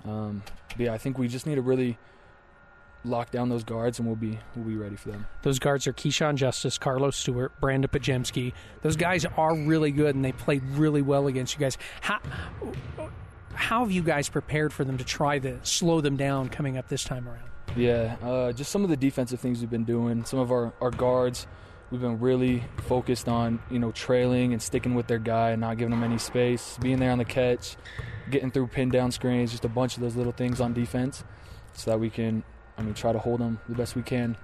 Um, 0.05 0.43
but 0.69 0.79
yeah, 0.79 0.93
I 0.93 0.97
think 0.97 1.17
we 1.17 1.27
just 1.27 1.47
need 1.47 1.55
to 1.55 1.61
really 1.61 1.97
lock 3.03 3.31
down 3.31 3.49
those 3.49 3.63
guards, 3.63 3.99
and 3.99 4.07
we'll 4.07 4.17
be 4.17 4.37
we'll 4.55 4.65
be 4.65 4.75
ready 4.75 4.95
for 4.95 5.09
them. 5.09 5.25
Those 5.43 5.59
guards 5.59 5.87
are 5.87 5.93
Keshawn 5.93 6.35
Justice, 6.35 6.77
Carlos 6.77 7.15
Stewart, 7.15 7.59
Brandon 7.59 7.89
Podziemski. 7.89 8.53
Those 8.81 8.95
guys 8.95 9.25
are 9.25 9.55
really 9.55 9.91
good, 9.91 10.15
and 10.15 10.23
they 10.23 10.33
played 10.33 10.63
really 10.71 11.01
well 11.01 11.27
against 11.27 11.53
you 11.53 11.59
guys. 11.59 11.77
How 12.01 12.19
how 13.53 13.81
have 13.81 13.91
you 13.91 14.03
guys 14.03 14.29
prepared 14.29 14.73
for 14.73 14.83
them 14.83 14.97
to 14.97 15.03
try 15.03 15.39
to 15.39 15.59
slow 15.63 16.01
them 16.01 16.17
down 16.17 16.49
coming 16.49 16.77
up 16.77 16.89
this 16.89 17.03
time 17.03 17.27
around? 17.27 17.50
Yeah, 17.75 18.15
uh, 18.21 18.51
just 18.51 18.71
some 18.71 18.83
of 18.83 18.89
the 18.89 18.97
defensive 18.97 19.39
things 19.39 19.59
we've 19.61 19.69
been 19.69 19.85
doing. 19.85 20.25
Some 20.25 20.39
of 20.39 20.51
our, 20.51 20.73
our 20.81 20.91
guards, 20.91 21.47
we've 21.89 22.01
been 22.01 22.19
really 22.19 22.63
focused 22.87 23.27
on 23.27 23.61
you 23.69 23.79
know 23.79 23.91
trailing 23.91 24.53
and 24.53 24.61
sticking 24.61 24.95
with 24.95 25.07
their 25.07 25.19
guy 25.19 25.51
and 25.51 25.61
not 25.61 25.77
giving 25.77 25.91
them 25.91 26.03
any 26.03 26.17
space, 26.17 26.77
being 26.81 26.99
there 26.99 27.11
on 27.11 27.17
the 27.17 27.25
catch, 27.25 27.77
getting 28.29 28.51
through 28.51 28.67
pin 28.67 28.89
down 28.89 29.11
screens, 29.11 29.51
just 29.51 29.65
a 29.65 29.69
bunch 29.69 29.95
of 29.95 30.01
those 30.01 30.15
little 30.15 30.33
things 30.33 30.59
on 30.59 30.73
defense, 30.73 31.23
so 31.73 31.91
that 31.91 31.99
we 31.99 32.09
can, 32.09 32.43
I 32.77 32.81
mean, 32.81 32.93
try 32.93 33.13
to 33.13 33.19
hold 33.19 33.39
them 33.39 33.59
the 33.69 33.75
best 33.75 33.95
we 33.95 34.03
can. 34.03 34.37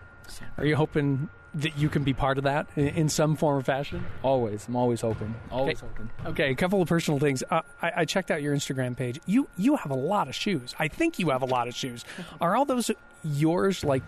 Are 0.58 0.66
you 0.66 0.76
hoping 0.76 1.30
that 1.54 1.78
you 1.78 1.90
can 1.90 2.04
be 2.04 2.14
part 2.14 2.38
of 2.38 2.44
that 2.44 2.68
in 2.78 3.10
some 3.10 3.36
form 3.36 3.58
or 3.58 3.62
fashion? 3.62 4.06
Always. 4.24 4.68
I'm 4.68 4.76
always 4.76 5.02
hoping. 5.02 5.34
Always 5.52 5.82
okay. 5.82 5.88
hoping. 5.88 6.10
Okay, 6.26 6.52
a 6.52 6.56
couple 6.56 6.82
of 6.82 6.88
personal 6.88 7.20
things. 7.20 7.44
Uh, 7.50 7.62
I, 7.82 7.92
I, 7.98 8.06
checked 8.06 8.30
out 8.30 8.42
your 8.42 8.56
Instagram 8.56 8.96
page. 8.96 9.20
You 9.26 9.48
you 9.58 9.76
have 9.78 9.92
a 9.92 9.96
lot 9.96 10.28
of 10.28 10.36
shoes. 10.36 10.76
I 10.78 10.88
think 10.88 11.20
you 11.20 11.30
have 11.30 11.42
a 11.42 11.46
lot 11.46 11.68
of 11.68 11.76
shoes. 11.76 12.06
Are 12.42 12.56
all 12.56 12.66
those 12.66 12.92
yours, 13.24 13.84
like 13.84 14.04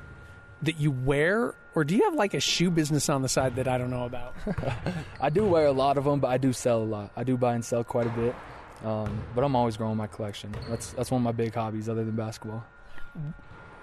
that 0.63 0.79
you 0.79 0.91
wear, 0.91 1.55
or 1.75 1.83
do 1.83 1.95
you 1.95 2.03
have 2.03 2.15
like 2.15 2.33
a 2.33 2.39
shoe 2.39 2.69
business 2.69 3.09
on 3.09 3.21
the 3.21 3.29
side 3.29 3.55
that 3.55 3.67
I 3.67 3.77
don't 3.77 3.89
know 3.89 4.05
about? 4.05 4.35
I 5.21 5.29
do 5.29 5.45
wear 5.45 5.65
a 5.65 5.71
lot 5.71 5.97
of 5.97 6.03
them, 6.03 6.19
but 6.19 6.27
I 6.27 6.37
do 6.37 6.53
sell 6.53 6.81
a 6.81 6.85
lot. 6.85 7.11
I 7.15 7.23
do 7.23 7.37
buy 7.37 7.55
and 7.55 7.63
sell 7.63 7.83
quite 7.83 8.07
a 8.07 8.11
bit. 8.11 8.35
Um, 8.83 9.21
but 9.35 9.43
I'm 9.43 9.55
always 9.55 9.75
growing 9.75 9.97
my 9.97 10.07
collection. 10.07 10.55
That's 10.69 10.91
that's 10.93 11.11
one 11.11 11.21
of 11.21 11.25
my 11.25 11.31
big 11.31 11.53
hobbies, 11.53 11.89
other 11.89 12.05
than 12.05 12.15
basketball 12.15 12.65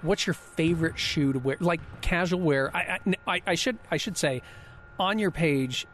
what's 0.03 0.27
your 0.27 0.35
favorite 0.35 0.99
shoe 0.99 1.33
to 1.33 1.39
wear? 1.39 1.57
Like 1.61 1.81
casual 2.01 2.41
wear. 2.41 2.75
I, 2.75 2.99
I, 3.27 3.43
I 3.47 3.55
should 3.55 3.79
I 3.91 3.97
should 3.97 4.17
say, 4.17 4.43
on 4.99 5.19
your 5.19 5.31
page, 5.31 5.87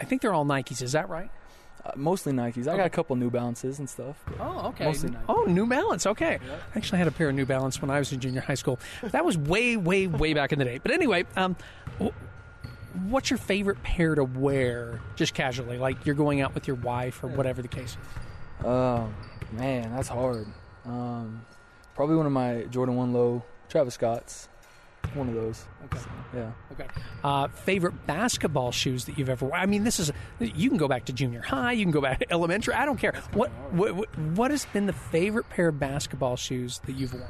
I 0.00 0.04
think 0.04 0.22
they're 0.22 0.32
all 0.32 0.46
Nikes. 0.46 0.82
Is 0.82 0.92
that 0.92 1.08
right? 1.08 1.30
Uh, 1.84 1.92
mostly 1.96 2.32
Nikes. 2.32 2.66
I 2.68 2.76
got 2.76 2.86
a 2.86 2.90
couple 2.90 3.14
New 3.16 3.30
Balances 3.30 3.78
and 3.78 3.88
stuff. 3.88 4.16
Oh, 4.40 4.68
okay. 4.68 4.84
Mostly 4.84 5.10
Nikes. 5.10 5.24
Oh, 5.28 5.44
New 5.44 5.66
Balance. 5.66 6.06
Okay. 6.06 6.32
Yep. 6.32 6.62
I 6.74 6.78
actually 6.78 6.98
had 6.98 7.08
a 7.08 7.12
pair 7.12 7.28
of 7.28 7.34
New 7.34 7.46
Balance 7.46 7.80
when 7.80 7.90
I 7.90 7.98
was 7.98 8.12
in 8.12 8.20
junior 8.20 8.40
high 8.40 8.54
school. 8.54 8.78
That 9.02 9.24
was 9.24 9.38
way, 9.38 9.76
way, 9.76 10.06
way 10.06 10.34
back 10.34 10.52
in 10.52 10.58
the 10.58 10.64
day. 10.64 10.78
But 10.78 10.92
anyway, 10.92 11.24
um, 11.36 11.56
what's 13.08 13.30
your 13.30 13.38
favorite 13.38 13.82
pair 13.82 14.14
to 14.14 14.24
wear 14.24 15.00
just 15.16 15.34
casually? 15.34 15.78
Like 15.78 16.04
you're 16.04 16.14
going 16.14 16.40
out 16.40 16.54
with 16.54 16.66
your 16.66 16.76
wife 16.76 17.22
or 17.22 17.28
whatever 17.28 17.62
the 17.62 17.68
case 17.68 17.96
is. 18.60 18.66
Um, 18.66 19.14
man, 19.52 19.94
that's 19.94 20.08
hard. 20.08 20.46
Um, 20.84 21.44
Probably 21.94 22.14
one 22.16 22.26
of 22.26 22.32
my 22.32 22.62
Jordan 22.70 22.94
1 22.96 23.12
low 23.12 23.42
Travis 23.68 23.94
Scott's. 23.94 24.48
One 25.14 25.28
of 25.28 25.34
those. 25.34 25.64
Okay. 25.86 25.98
So, 25.98 26.08
yeah. 26.34 26.52
Okay. 26.72 26.86
Uh, 27.24 27.48
favorite 27.48 28.06
basketball 28.06 28.72
shoes 28.72 29.06
that 29.06 29.18
you've 29.18 29.30
ever 29.30 29.46
worn? 29.46 29.60
I 29.60 29.66
mean, 29.66 29.84
this 29.84 29.98
is, 29.98 30.12
you 30.38 30.68
can 30.68 30.78
go 30.78 30.86
back 30.86 31.06
to 31.06 31.12
junior 31.12 31.40
high, 31.40 31.72
you 31.72 31.84
can 31.84 31.92
go 31.92 32.00
back 32.00 32.18
to 32.18 32.26
elementary, 32.32 32.74
I 32.74 32.84
don't 32.84 32.98
care. 32.98 33.14
What, 33.32 33.50
what, 33.72 34.18
what 34.18 34.50
has 34.50 34.66
been 34.66 34.86
the 34.86 34.92
favorite 34.92 35.48
pair 35.48 35.68
of 35.68 35.78
basketball 35.78 36.36
shoes 36.36 36.80
that 36.86 36.92
you've 36.92 37.14
worn? 37.14 37.24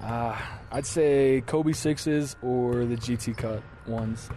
Uh, 0.00 0.36
I'd 0.72 0.86
say 0.86 1.42
Kobe 1.46 1.72
Sixes 1.72 2.36
or 2.42 2.84
the 2.84 2.96
GT 2.96 3.36
Cut 3.36 3.62
ones. 3.86 4.28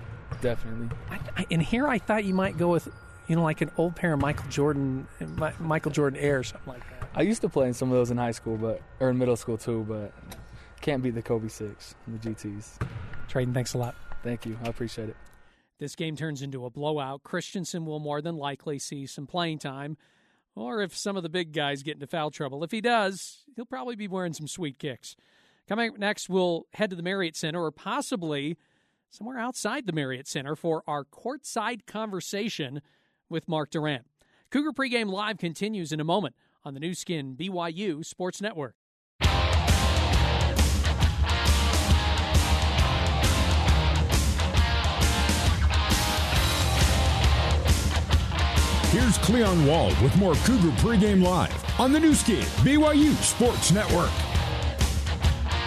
Definitely. 0.42 0.96
I, 1.10 1.20
I, 1.38 1.46
and 1.50 1.62
here 1.62 1.88
I 1.88 1.98
thought 2.00 2.26
you 2.26 2.34
might 2.34 2.58
go 2.58 2.70
with, 2.70 2.88
you 3.28 3.36
know, 3.36 3.44
like 3.44 3.62
an 3.62 3.72
old 3.78 3.96
pair 3.96 4.14
of 4.14 4.20
Michael 4.20 4.48
Jordan, 4.50 5.08
Michael 5.60 5.92
Jordan 5.92 6.20
Air, 6.20 6.44
something 6.44 6.74
like 6.74 6.90
that. 6.90 7.10
I 7.16 7.22
used 7.22 7.42
to 7.42 7.50
play 7.50 7.68
in 7.68 7.74
some 7.74 7.92
of 7.92 7.98
those 7.98 8.12
in 8.12 8.18
high 8.18 8.32
school, 8.32 8.58
but 8.58 8.82
or 9.00 9.10
in 9.10 9.18
middle 9.18 9.36
school 9.36 9.58
too, 9.58 9.86
but 9.90 10.14
can't 10.82 11.04
beat 11.04 11.16
the 11.16 11.22
Kobe 11.22 11.48
six, 11.48 11.96
the 12.08 12.18
GTS. 12.18 12.80
Trayden, 13.30 13.54
thanks 13.54 13.74
a 13.74 13.78
lot. 13.78 13.96
Thank 14.24 14.46
you. 14.46 14.58
I 14.64 14.70
appreciate 14.70 15.10
it. 15.10 15.16
This 15.80 15.96
game 15.96 16.16
turns 16.16 16.42
into 16.42 16.66
a 16.66 16.70
blowout. 16.70 17.24
Christensen 17.24 17.86
will 17.86 18.00
more 18.00 18.22
than 18.22 18.36
likely 18.36 18.80
see 18.80 19.06
some 19.06 19.28
playing 19.28 19.60
time, 19.60 19.98
or 20.56 20.82
if 20.82 20.98
some 20.98 21.16
of 21.16 21.24
the 21.24 21.30
big 21.30 21.54
guys 21.54 21.84
get 21.84 21.96
into 21.96 22.08
foul 22.08 22.32
trouble. 22.32 22.64
If 22.64 22.72
he 22.72 22.82
does, 22.82 23.44
he'll 23.56 23.66
probably 23.66 23.96
be 23.96 24.08
wearing 24.08 24.34
some 24.34 24.48
sweet 24.48 24.80
kicks. 24.80 25.16
Coming 25.68 25.92
up 25.92 26.00
next, 26.00 26.30
we'll 26.30 26.66
head 26.74 26.90
to 26.90 26.96
the 26.96 27.04
Marriott 27.04 27.36
Center, 27.36 27.64
or 27.64 27.72
possibly 27.72 28.58
somewhere 29.10 29.38
outside 29.38 29.86
the 29.86 29.94
Marriott 29.94 30.28
Center, 30.28 30.56
for 30.56 30.84
our 30.88 31.04
courtside 31.04 31.86
conversation 31.86 32.82
with 33.30 33.48
Mark 33.48 33.70
Durrant. 33.70 34.06
Cougar 34.50 34.72
Pregame 34.72 35.12
Live 35.12 35.38
continues 35.38 35.92
in 35.92 36.00
a 36.00 36.06
moment 36.06 36.36
on 36.64 36.74
the 36.74 36.80
Nu 36.80 36.94
Skin 36.94 37.36
BYU 37.36 38.04
Sports 38.04 38.42
Network. 38.42 38.76
Here's 49.08 49.18
Cleon 49.20 49.66
Wall 49.66 49.88
with 50.04 50.14
more 50.18 50.36
Cougar 50.36 50.76
Pregame 50.82 51.24
Live 51.24 51.80
on 51.80 51.94
the 51.94 52.00
Nu 52.02 52.14
Skin 52.14 52.42
BYU 52.66 53.14
Sports 53.24 53.72
Network. 53.72 54.12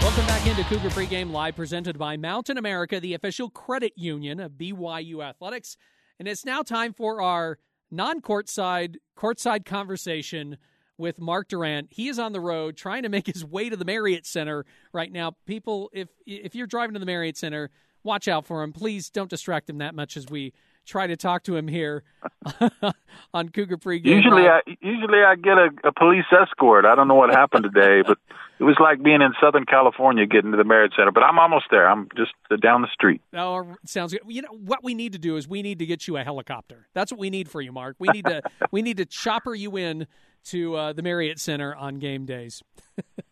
Welcome 0.02 0.26
back 0.26 0.46
into 0.46 0.62
Cougar 0.64 0.90
Pregame 0.90 1.32
Live, 1.32 1.56
presented 1.56 1.96
by 1.96 2.18
Mountain 2.18 2.58
America, 2.58 3.00
the 3.00 3.14
official 3.14 3.48
credit 3.48 3.94
union 3.96 4.40
of 4.40 4.58
BYU 4.58 5.24
Athletics. 5.24 5.78
And 6.18 6.28
it's 6.28 6.44
now 6.44 6.60
time 6.60 6.92
for 6.92 7.22
our 7.22 7.56
non-courtside, 7.90 8.96
courtside 9.16 9.64
conversation 9.64 10.58
with 10.98 11.18
Mark 11.18 11.48
Durrant. 11.48 11.88
He 11.92 12.08
is 12.08 12.18
on 12.18 12.34
the 12.34 12.40
road 12.40 12.76
trying 12.76 13.04
to 13.04 13.08
make 13.08 13.26
his 13.26 13.42
way 13.42 13.70
to 13.70 13.76
the 13.76 13.86
Marriott 13.86 14.26
Center 14.26 14.66
right 14.92 15.10
now. 15.10 15.36
People, 15.46 15.88
if 15.94 16.10
if 16.26 16.54
you're 16.54 16.66
driving 16.66 16.92
to 16.92 17.00
the 17.00 17.06
Marriott 17.06 17.38
Center, 17.38 17.70
watch 18.02 18.28
out 18.28 18.44
for 18.44 18.62
him. 18.62 18.74
Please 18.74 19.08
don't 19.08 19.30
distract 19.30 19.70
him 19.70 19.78
that 19.78 19.94
much 19.94 20.18
as 20.18 20.26
we 20.28 20.52
try 20.86 21.06
to 21.06 21.16
talk 21.16 21.44
to 21.44 21.56
him 21.56 21.68
here 21.68 22.02
on 23.34 23.48
Cougar 23.48 23.78
Pregame. 23.78 24.04
Usually, 24.06 24.48
I 24.48 24.60
usually 24.80 25.22
I 25.22 25.36
get 25.36 25.58
a, 25.58 25.70
a 25.84 25.92
police 25.92 26.24
escort. 26.32 26.84
I 26.84 26.94
don't 26.94 27.08
know 27.08 27.14
what 27.14 27.30
happened 27.30 27.64
today, 27.64 28.02
but 28.06 28.18
it 28.58 28.64
was 28.64 28.76
like 28.78 29.02
being 29.02 29.22
in 29.22 29.32
Southern 29.40 29.64
California 29.64 30.26
getting 30.26 30.50
to 30.50 30.56
the 30.56 30.64
Marriott 30.64 30.92
Center. 30.96 31.12
But 31.12 31.22
I'm 31.22 31.38
almost 31.38 31.66
there. 31.70 31.88
I'm 31.88 32.08
just 32.16 32.32
down 32.60 32.82
the 32.82 32.88
street. 32.92 33.22
Oh, 33.34 33.74
sounds 33.86 34.12
good. 34.12 34.22
You 34.26 34.42
know 34.42 34.48
what 34.52 34.84
we 34.84 34.94
need 34.94 35.12
to 35.12 35.18
do 35.18 35.36
is 35.36 35.48
we 35.48 35.62
need 35.62 35.78
to 35.78 35.86
get 35.86 36.06
you 36.06 36.16
a 36.16 36.24
helicopter. 36.24 36.88
That's 36.94 37.10
what 37.10 37.18
we 37.18 37.30
need 37.30 37.48
for 37.48 37.60
you, 37.60 37.72
Mark. 37.72 37.96
We 37.98 38.08
need 38.08 38.26
to 38.26 38.42
we 38.70 38.82
need 38.82 38.98
to 38.98 39.06
chopper 39.06 39.54
you 39.54 39.76
in 39.76 40.06
to 40.44 40.74
uh, 40.74 40.92
the 40.92 41.02
Marriott 41.02 41.40
Center 41.40 41.74
on 41.74 41.98
game 41.98 42.26
days. 42.26 42.62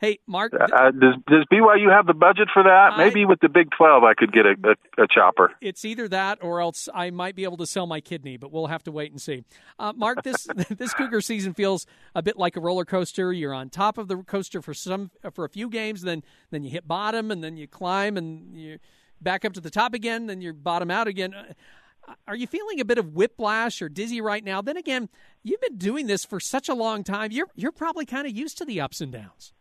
Hey, 0.00 0.18
Mark. 0.26 0.54
Uh, 0.54 0.90
does 0.92 1.14
does 1.28 1.44
BYU 1.52 1.94
have 1.94 2.06
the 2.06 2.14
budget 2.14 2.48
for 2.54 2.62
that? 2.62 2.92
I, 2.94 2.96
Maybe 2.96 3.26
with 3.26 3.40
the 3.40 3.50
Big 3.50 3.68
Twelve, 3.76 4.02
I 4.02 4.14
could 4.14 4.32
get 4.32 4.46
a, 4.46 4.54
a, 4.64 5.02
a, 5.02 5.06
chopper. 5.06 5.52
It's 5.60 5.84
either 5.84 6.08
that, 6.08 6.38
or 6.40 6.62
else 6.62 6.88
I 6.94 7.10
might 7.10 7.36
be 7.36 7.44
able 7.44 7.58
to 7.58 7.66
sell 7.66 7.86
my 7.86 8.00
kidney. 8.00 8.38
But 8.38 8.50
we'll 8.50 8.68
have 8.68 8.82
to 8.84 8.92
wait 8.92 9.10
and 9.10 9.20
see. 9.20 9.44
Uh, 9.78 9.92
Mark, 9.94 10.22
this 10.22 10.48
this 10.70 10.94
Cougar 10.94 11.20
season 11.20 11.52
feels 11.52 11.86
a 12.14 12.22
bit 12.22 12.38
like 12.38 12.56
a 12.56 12.60
roller 12.60 12.86
coaster. 12.86 13.30
You're 13.30 13.52
on 13.52 13.68
top 13.68 13.98
of 13.98 14.08
the 14.08 14.16
coaster 14.16 14.62
for 14.62 14.72
some 14.72 15.10
for 15.34 15.44
a 15.44 15.50
few 15.50 15.68
games, 15.68 16.00
then 16.00 16.24
then 16.50 16.62
you 16.62 16.70
hit 16.70 16.88
bottom, 16.88 17.30
and 17.30 17.44
then 17.44 17.58
you 17.58 17.68
climb, 17.68 18.16
and 18.16 18.56
you 18.56 18.78
back 19.20 19.44
up 19.44 19.52
to 19.52 19.60
the 19.60 19.70
top 19.70 19.92
again, 19.92 20.28
then 20.28 20.40
you're 20.40 20.54
bottom 20.54 20.90
out 20.90 21.08
again. 21.08 21.34
Uh, 21.34 22.14
are 22.26 22.36
you 22.36 22.46
feeling 22.46 22.80
a 22.80 22.86
bit 22.86 22.96
of 22.96 23.12
whiplash 23.12 23.82
or 23.82 23.90
dizzy 23.90 24.22
right 24.22 24.42
now? 24.42 24.62
Then 24.62 24.78
again, 24.78 25.10
you've 25.42 25.60
been 25.60 25.76
doing 25.76 26.06
this 26.06 26.24
for 26.24 26.40
such 26.40 26.70
a 26.70 26.74
long 26.74 27.04
time. 27.04 27.32
You're 27.32 27.48
you're 27.54 27.70
probably 27.70 28.06
kind 28.06 28.26
of 28.26 28.34
used 28.34 28.56
to 28.58 28.64
the 28.64 28.80
ups 28.80 29.02
and 29.02 29.12
downs. 29.12 29.52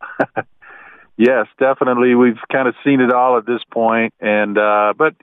yes, 1.16 1.46
definitely. 1.58 2.14
We've 2.14 2.38
kind 2.52 2.68
of 2.68 2.74
seen 2.84 3.00
it 3.00 3.12
all 3.12 3.38
at 3.38 3.46
this 3.46 3.62
point, 3.72 4.14
and 4.20 4.56
uh, 4.56 4.94
but 4.96 5.14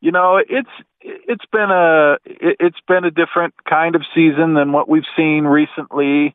you 0.00 0.12
know, 0.12 0.38
it's 0.38 0.70
it's 1.00 1.44
been 1.52 1.70
a 1.70 2.16
it's 2.24 2.80
been 2.88 3.04
a 3.04 3.10
different 3.10 3.54
kind 3.68 3.94
of 3.94 4.02
season 4.14 4.54
than 4.54 4.72
what 4.72 4.88
we've 4.88 5.04
seen 5.16 5.44
recently. 5.44 6.34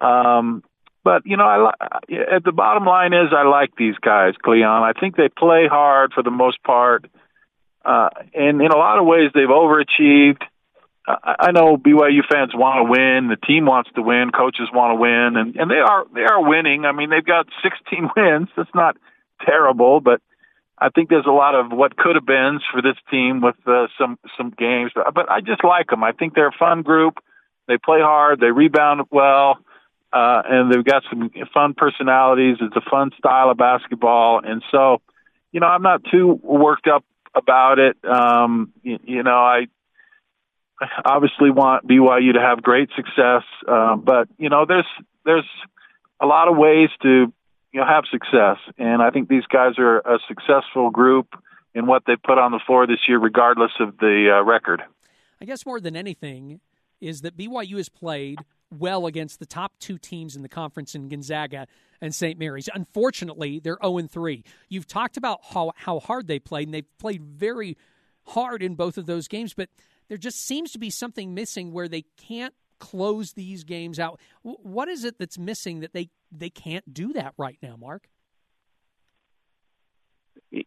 Um, 0.00 0.62
but 1.04 1.22
you 1.24 1.36
know, 1.36 1.44
I 1.44 1.72
at 2.34 2.44
the 2.44 2.52
bottom 2.52 2.84
line 2.84 3.12
is 3.12 3.32
I 3.36 3.42
like 3.44 3.74
these 3.76 3.96
guys, 4.00 4.34
Cleon. 4.42 4.82
I 4.82 4.92
think 4.98 5.16
they 5.16 5.28
play 5.28 5.66
hard 5.68 6.12
for 6.12 6.22
the 6.22 6.30
most 6.30 6.62
part, 6.62 7.10
uh, 7.84 8.08
and 8.34 8.60
in 8.60 8.70
a 8.70 8.76
lot 8.76 8.98
of 8.98 9.06
ways 9.06 9.30
they've 9.34 9.48
overachieved. 9.48 10.42
I 11.06 11.50
know 11.50 11.76
BYU 11.76 12.20
fans 12.30 12.52
want 12.54 12.78
to 12.78 12.90
win. 12.90 13.28
The 13.28 13.46
team 13.46 13.66
wants 13.66 13.90
to 13.96 14.02
win. 14.02 14.30
Coaches 14.30 14.68
want 14.72 14.92
to 14.92 15.00
win, 15.00 15.36
and 15.36 15.56
and 15.56 15.70
they 15.70 15.82
are 15.82 16.04
they 16.14 16.22
are 16.22 16.48
winning. 16.48 16.84
I 16.84 16.92
mean, 16.92 17.10
they've 17.10 17.24
got 17.24 17.46
16 17.62 18.10
wins. 18.16 18.48
That's 18.56 18.74
not 18.74 18.96
terrible, 19.44 20.00
but 20.00 20.20
I 20.78 20.90
think 20.90 21.08
there's 21.08 21.26
a 21.26 21.32
lot 21.32 21.54
of 21.54 21.72
what 21.72 21.96
could 21.96 22.14
have 22.14 22.26
been 22.26 22.60
for 22.72 22.82
this 22.82 22.96
team 23.10 23.40
with 23.40 23.56
uh, 23.66 23.88
some 23.98 24.18
some 24.36 24.50
games. 24.50 24.92
But 24.94 25.28
I 25.28 25.40
just 25.40 25.64
like 25.64 25.90
them. 25.90 26.04
I 26.04 26.12
think 26.12 26.34
they're 26.34 26.48
a 26.48 26.58
fun 26.58 26.82
group. 26.82 27.18
They 27.66 27.78
play 27.78 28.00
hard. 28.00 28.38
They 28.38 28.50
rebound 28.50 29.02
well, 29.10 29.58
uh, 30.12 30.42
and 30.44 30.72
they've 30.72 30.84
got 30.84 31.02
some 31.10 31.30
fun 31.52 31.74
personalities. 31.74 32.58
It's 32.60 32.76
a 32.76 32.90
fun 32.90 33.10
style 33.18 33.50
of 33.50 33.56
basketball, 33.56 34.40
and 34.44 34.62
so, 34.70 35.00
you 35.50 35.60
know, 35.60 35.66
I'm 35.66 35.82
not 35.82 36.02
too 36.10 36.38
worked 36.42 36.86
up 36.86 37.04
about 37.34 37.78
it. 37.78 37.96
Um, 38.04 38.72
you, 38.82 38.98
you 39.04 39.22
know, 39.22 39.30
I 39.30 39.66
obviously 41.04 41.50
want 41.50 41.86
BYU 41.86 42.34
to 42.34 42.40
have 42.40 42.62
great 42.62 42.90
success, 42.96 43.42
uh, 43.68 43.96
but 43.96 44.28
you 44.38 44.48
know, 44.48 44.64
there's 44.66 44.86
there's 45.24 45.48
a 46.20 46.26
lot 46.26 46.48
of 46.48 46.56
ways 46.56 46.88
to 47.02 47.32
you 47.72 47.80
know 47.80 47.86
have 47.86 48.04
success, 48.10 48.58
and 48.78 49.02
I 49.02 49.10
think 49.10 49.28
these 49.28 49.46
guys 49.46 49.78
are 49.78 49.98
a 49.98 50.18
successful 50.28 50.90
group 50.90 51.28
in 51.74 51.86
what 51.86 52.02
they 52.06 52.16
put 52.16 52.38
on 52.38 52.52
the 52.52 52.60
floor 52.66 52.86
this 52.86 53.00
year, 53.08 53.18
regardless 53.18 53.72
of 53.80 53.96
the 53.98 54.38
uh, 54.38 54.44
record. 54.44 54.82
I 55.40 55.44
guess 55.44 55.66
more 55.66 55.80
than 55.80 55.96
anything 55.96 56.60
is 57.00 57.22
that 57.22 57.36
BYU 57.36 57.76
has 57.78 57.88
played 57.88 58.38
well 58.70 59.06
against 59.06 59.38
the 59.38 59.46
top 59.46 59.72
two 59.78 59.98
teams 59.98 60.36
in 60.36 60.42
the 60.42 60.48
conference 60.48 60.94
in 60.94 61.08
Gonzaga 61.08 61.66
and 62.00 62.14
St. 62.14 62.38
Mary's. 62.38 62.68
Unfortunately, 62.74 63.58
they're 63.58 63.78
0 63.84 64.06
3. 64.06 64.44
You've 64.68 64.86
talked 64.86 65.16
about 65.16 65.40
how, 65.50 65.72
how 65.76 66.00
hard 66.00 66.26
they 66.26 66.38
played, 66.38 66.68
and 66.68 66.74
they've 66.74 66.98
played 66.98 67.22
very 67.22 67.76
hard 68.24 68.62
in 68.62 68.74
both 68.74 68.98
of 68.98 69.06
those 69.06 69.28
games, 69.28 69.52
but 69.52 69.68
there 70.08 70.18
just 70.18 70.40
seems 70.40 70.72
to 70.72 70.78
be 70.78 70.90
something 70.90 71.34
missing 71.34 71.72
where 71.72 71.88
they 71.88 72.04
can't 72.16 72.54
close 72.78 73.32
these 73.32 73.64
games 73.64 74.00
out. 74.00 74.20
What 74.42 74.88
is 74.88 75.04
it 75.04 75.18
that's 75.18 75.38
missing 75.38 75.80
that 75.80 75.92
they 75.92 76.10
they 76.30 76.50
can't 76.50 76.92
do 76.92 77.12
that 77.12 77.34
right 77.36 77.58
now, 77.62 77.76
Mark? 77.76 78.08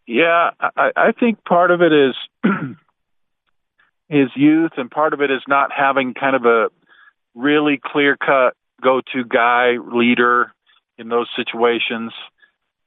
Yeah, 0.07 0.51
I, 0.59 0.91
I 0.95 1.11
think 1.11 1.43
part 1.43 1.71
of 1.71 1.81
it 1.81 1.91
is 1.91 2.15
his 4.09 4.29
youth, 4.35 4.71
and 4.77 4.89
part 4.89 5.13
of 5.13 5.21
it 5.21 5.29
is 5.29 5.41
not 5.47 5.71
having 5.71 6.13
kind 6.13 6.35
of 6.35 6.45
a 6.45 6.69
really 7.35 7.79
clear 7.83 8.17
cut 8.17 8.55
go 8.81 9.01
to 9.13 9.23
guy 9.23 9.77
leader 9.77 10.53
in 10.97 11.09
those 11.09 11.27
situations. 11.35 12.13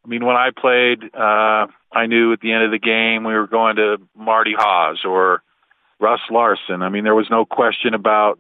I 0.05 0.09
mean, 0.09 0.25
when 0.25 0.37
I 0.37 0.51
played, 0.57 1.03
uh, 1.15 1.67
I 1.93 2.07
knew 2.07 2.33
at 2.33 2.41
the 2.41 2.53
end 2.53 2.65
of 2.65 2.71
the 2.71 2.79
game 2.79 3.25
we 3.25 3.35
were 3.35 3.47
going 3.47 3.77
to 3.77 3.99
Marty 4.17 4.55
Haws 4.57 5.03
or 5.05 5.43
Russ 6.01 6.21
Larson. 6.31 6.83
I 6.83 6.89
mean, 6.89 7.05
there 7.05 7.15
was 7.15 7.29
no 7.31 7.45
question 7.45 7.95
about 7.95 8.39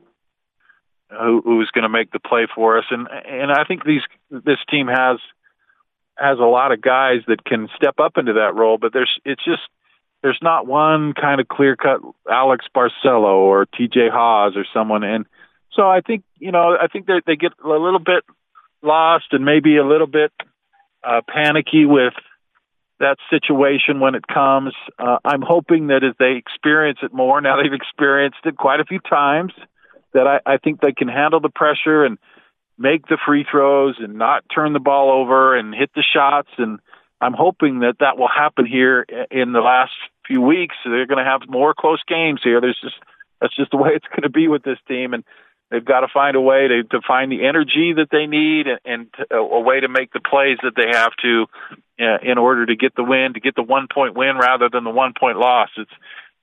who, 1.11 1.41
who 1.43 1.57
was 1.57 1.71
going 1.71 1.83
to 1.83 1.89
make 1.89 2.11
the 2.13 2.21
play 2.21 2.47
for 2.55 2.79
us, 2.79 2.85
and 2.91 3.09
and 3.11 3.51
I 3.51 3.65
think 3.65 3.85
these 3.85 4.03
this 4.31 4.59
team 4.71 4.89
has 4.89 5.19
has 6.17 6.39
a 6.39 6.43
lot 6.45 6.73
of 6.73 6.81
guys 6.81 7.21
that 7.29 7.45
can 7.45 7.69
step 7.77 8.01
up 8.01 8.19
into 8.19 8.35
that 8.35 8.55
role, 8.55 8.79
but 8.79 8.93
there's 8.93 9.19
it's 9.25 9.45
just 9.45 9.63
there's 10.23 10.39
not 10.43 10.67
one 10.67 11.15
kind 11.15 11.41
of 11.41 11.49
clear 11.49 11.77
cut 11.77 12.01
Alex 12.31 12.67
Barcelo 12.75 13.37
or 13.37 13.67
T.J. 13.67 14.09
Haws 14.11 14.55
or 14.57 14.65
someone, 14.75 15.05
and 15.05 15.27
so 15.73 15.89
I 15.89 16.01
think 16.01 16.25
you 16.39 16.53
know 16.53 16.77
I 16.81 16.89
think 16.89 17.07
they 17.07 17.21
they 17.27 17.37
get 17.37 17.53
a 17.65 17.69
little 17.69 18.01
bit 18.01 18.25
lost 18.83 19.27
and 19.33 19.45
maybe 19.45 19.77
a 19.77 19.87
little 19.87 20.07
bit 20.07 20.33
uh, 21.03 21.21
panicky 21.27 21.85
with 21.85 22.15
that 23.01 23.17
situation 23.31 24.01
when 24.01 24.15
it 24.15 24.27
comes. 24.27 24.75
Uh, 24.99 25.19
I'm 25.25 25.43
hoping 25.43 25.89
that 25.89 26.03
as 26.03 26.15
they 26.19 26.33
experience 26.33 26.99
it 27.03 27.13
more, 27.13 27.41
now 27.41 27.63
they've 27.63 27.73
experienced 27.73 28.39
it 28.45 28.57
quite 28.57 28.81
a 28.81 28.85
few 28.85 28.99
times, 29.01 29.53
that 30.15 30.27
I, 30.27 30.41
I 30.55 30.57
think 30.59 30.81
they 30.81 30.93
can 30.93 31.09
handle 31.09 31.41
the 31.41 31.49
pressure 31.49 32.05
and 32.05 32.19
make 32.79 33.07
the 33.07 33.19
free 33.25 33.45
throws 33.49 33.97
and 33.99 34.15
not 34.15 34.45
turn 34.53 34.73
the 34.73 34.81
ball 34.81 35.11
over 35.11 35.57
and 35.57 35.75
hit 35.75 35.91
the 35.95 36.03
shots. 36.03 36.49
And 36.59 36.81
I'm 37.21 37.35
hoping 37.35 37.81
that 37.81 37.97
that 38.01 38.19
will 38.19 38.29
happen 38.29 38.67
here 38.67 39.05
in 39.31 39.53
the 39.53 39.61
last 39.61 39.93
few 40.27 40.41
weeks. 40.41 40.77
They're 40.85 41.07
going 41.07 41.25
to 41.25 41.31
have 41.31 41.43
more 41.49 41.75
close 41.75 42.03
games 42.07 42.41
here. 42.43 42.61
There's 42.61 42.79
just 42.83 42.97
that's 43.41 43.57
just 43.57 43.71
the 43.71 43.77
way 43.77 43.91
it's 43.95 44.07
going 44.09 44.23
to 44.23 44.31
be 44.31 44.49
with 44.49 44.65
this 44.65 44.79
team, 44.89 45.15
and 45.15 45.23
they've 45.71 45.85
got 45.85 46.01
to 46.01 46.09
find 46.13 46.37
a 46.37 46.41
way 46.41 46.69
to, 46.69 46.85
to 46.85 47.01
find 47.07 47.31
the 47.31 47.47
energy 47.47 47.95
that 47.97 48.09
they 48.11 48.27
need 48.27 48.67
and, 48.67 48.81
and 48.85 49.09
a 49.31 49.61
way 49.61 49.81
to 49.81 49.89
make 49.89 50.13
the 50.13 50.21
plays 50.21 50.59
that 50.63 50.73
they 50.77 50.89
have 50.97 51.13
to 51.23 51.47
uh, 52.01 52.19
in 52.23 52.39
order 52.39 52.67
to 52.67 52.77
get 52.77 52.95
the 52.95 53.05
win, 53.05 53.35
to 53.35 53.41
get 53.41 53.55
the 53.55 53.63
one 53.63 53.87
point 53.93 54.17
win 54.17 54.37
rather 54.37 54.69
than 54.69 54.85
the 54.85 54.91
one 54.91 55.13
point 55.19 55.39
loss. 55.39 55.71
It's 55.77 55.91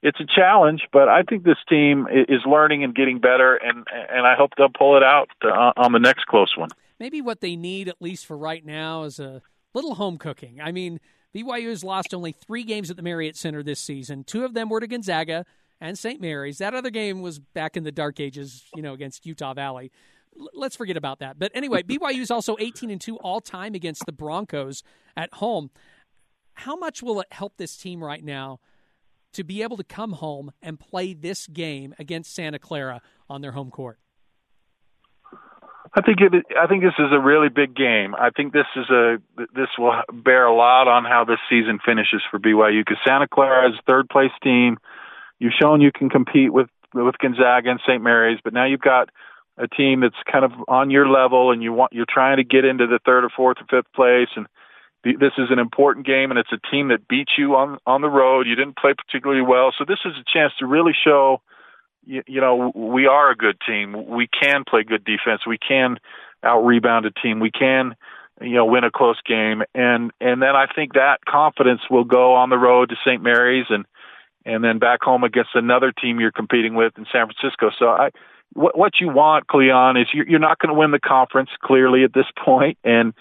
it's 0.01 0.20
a 0.20 0.25
challenge, 0.25 0.82
but 0.94 1.10
I 1.10 1.24
think 1.24 1.44
this 1.44 1.58
team 1.67 2.08
is 2.12 2.41
learning 2.46 2.84
and 2.84 2.94
getting 2.94 3.20
better, 3.20 3.55
and 3.55 3.88
and 3.91 4.27
I 4.27 4.36
hope 4.36 4.51
they'll 4.55 4.70
pull 4.70 4.98
it 4.98 5.03
out 5.03 5.29
uh, 5.44 5.72
on 5.77 5.94
the 5.94 6.00
next 6.00 6.27
close 6.27 6.55
one. 6.55 6.70
maybe 7.00 7.22
what 7.22 7.41
they 7.41 7.55
need, 7.55 7.88
at 7.88 8.00
least 8.00 8.27
for 8.27 8.38
right 8.38 8.63
now, 8.63 9.03
is 9.03 9.20
a 9.20 9.41
little 9.74 9.96
home 9.96 10.17
cooking. 10.17 10.62
I 10.62 10.72
mean, 10.72 11.00
BYU 11.36 11.70
has 11.70 11.84
lost 11.84 12.13
only 12.13 12.34
three 12.34 12.63
games 12.63 12.91
at 12.91 12.98
the 12.98 13.01
Marriott 13.03 13.36
Center 13.36 13.63
this 13.63 13.79
season. 13.79 14.24
Two 14.24 14.46
of 14.46 14.53
them 14.53 14.70
were 14.70 14.79
to 14.79 14.88
Gonzaga 14.88 15.46
and 15.82 15.98
St. 15.98 16.22
Mary's. 16.22 16.58
That 16.60 16.74
other 16.74 16.89
game 16.89 17.22
was 17.22 17.39
back 17.39 17.77
in 17.77 17.84
the 17.84 17.91
dark 17.91 18.20
ages, 18.20 18.63
you 18.75 18.82
know, 18.82 18.94
against 18.94 19.25
Utah 19.25 19.53
Valley. 19.53 19.91
L- 20.39 20.50
let's 20.53 20.75
forget 20.75 20.98
about 20.98 21.20
that. 21.20 21.38
But 21.39 21.51
anyway, 21.53 21.84
BYU 21.88 22.22
is 22.22 22.32
also 22.32 22.55
18 22.60 22.89
and 22.89 23.01
2 23.01 23.17
all 23.17 23.41
time 23.41 23.75
against 23.75 24.05
the 24.05 24.12
Broncos 24.12 24.84
at 25.15 25.34
home. 25.36 25.70
How 26.53 26.75
much 26.75 27.03
will 27.03 27.20
it 27.20 27.27
help 27.32 27.58
this 27.58 27.75
team 27.75 28.03
right 28.03 28.24
now 28.24 28.60
to 29.34 29.44
be 29.44 29.62
able 29.62 29.77
to 29.77 29.84
come 29.84 30.13
home 30.13 30.51
and 30.62 30.79
play 30.79 31.13
this 31.13 31.48
game 31.48 31.94
against 32.00 32.34
Santa 32.34 32.60
Clara 32.60 33.01
on 33.29 33.41
their 33.41 33.51
home 33.51 33.70
court? 33.70 34.00
I 35.98 36.01
think 36.01 36.20
it. 36.20 36.46
I 36.60 36.67
think 36.67 36.84
this 36.84 36.94
is 37.00 37.12
a 37.12 37.20
really 37.20 37.48
big 37.48 37.74
game. 37.74 38.15
I 38.15 38.29
think 38.29 38.51
this 38.51 38.65
is 38.75 38.89
a. 38.89 39.17
This 39.38 39.70
will 39.77 39.94
bear 40.12 40.46
a 40.46 40.53
lot 40.53 40.89
on 40.89 41.05
how 41.05 41.24
this 41.24 41.39
season 41.50 41.79
finishes 41.86 42.22
for 42.29 42.38
BYU 42.38 42.82
because 42.82 42.98
Santa 43.05 43.27
Clara 43.27 43.70
is 43.70 43.75
third 43.88 44.10
place 44.10 44.32
team. 44.44 44.77
You've 45.39 45.54
shown 45.60 45.82
you 45.82 45.92
can 45.92 46.10
compete 46.10 46.51
with 46.54 46.68
with 46.94 47.18
Gonzaga 47.18 47.70
and 47.72 47.80
St. 47.86 48.01
Mary's, 48.01 48.39
but 48.44 48.54
now 48.54 48.65
you've 48.65 48.80
got 48.80 49.10
a 49.58 49.68
team 49.68 50.01
that's 50.01 50.15
kind 50.32 50.46
of 50.46 50.51
on 50.68 50.89
your 50.89 51.08
level, 51.08 51.51
and 51.51 51.62
you 51.62 51.74
want 51.74 51.94
you're 51.94 52.06
trying 52.08 52.38
to 52.38 52.44
get 52.44 52.65
into 52.65 52.88
the 52.88 53.00
third 53.06 53.24
or 53.24 53.30
fourth 53.36 53.58
or 53.60 53.65
fifth 53.70 53.92
place, 53.94 54.30
and 54.36 54.48
this 55.04 55.34
is 55.38 55.50
an 55.51 55.60
important 55.60 56.06
game, 56.06 56.32
and 56.32 56.39
it's 56.39 56.51
a 56.51 56.72
team 56.72 56.88
that 56.89 57.08
beat 57.08 57.30
you 57.38 57.56
on 57.56 57.77
on 57.86 58.01
the 58.01 58.10
road. 58.10 58.48
You 58.48 58.56
didn't 58.56 58.77
play 58.77 58.94
particularly 58.94 59.44
well, 59.44 59.72
so 59.77 59.86
this 59.88 60.00
is 60.06 60.13
a 60.20 60.24
chance 60.32 60.54
to 60.60 60.65
really 60.65 60.94
show 60.94 61.42
you, 62.06 62.24
you 62.27 62.42
know, 62.42 62.72
we 62.75 63.08
are 63.08 63.32
a 63.32 63.36
good 63.36 63.58
team. 63.68 64.08
We 64.08 64.27
can 64.27 64.63
play 64.68 64.84
good 64.84 65.04
defense. 65.04 65.42
We 65.48 65.58
can 65.58 65.98
out 66.44 66.62
rebound 66.62 67.06
a 67.06 67.12
team. 67.12 67.39
We 67.39 67.51
can, 67.51 67.96
you 68.42 68.56
know, 68.56 68.65
win 68.65 68.84
a 68.84 68.92
close 68.92 69.20
game. 69.25 69.63
And 69.74 70.12
and 70.22 70.42
then 70.42 70.56
I 70.56 70.68
think 70.74 70.94
that 70.94 71.25
confidence 71.27 71.82
will 71.89 72.04
go 72.04 72.36
on 72.36 72.50
the 72.50 72.58
road 72.58 72.89
to 72.89 72.96
St. 73.06 73.22
Mary's 73.22 73.65
and 73.70 73.86
and 74.46 74.64
then 74.64 74.80
back 74.80 75.00
home 75.02 75.24
against 75.24 75.52
another 75.56 75.92
team 75.92 76.20
you're 76.20 76.32
competing 76.32 76.75
with 76.75 76.94
in 76.98 77.06
San 77.12 77.28
Francisco. 77.28 77.72
So 77.78 77.88
I 77.88 78.10
what 78.54 78.78
what 78.78 78.94
you 79.00 79.10
want, 79.10 79.48
Cleon, 79.48 79.98
is 79.98 80.08
you're, 80.14 80.28
you're 80.28 80.40
not 80.40 80.60
going 80.60 80.74
to 80.74 80.80
win 80.80 80.92
the 80.92 81.00
conference 81.00 81.50
clearly 81.62 82.04
at 82.04 82.14
this 82.14 82.28
point, 82.46 82.78
and 82.84 83.14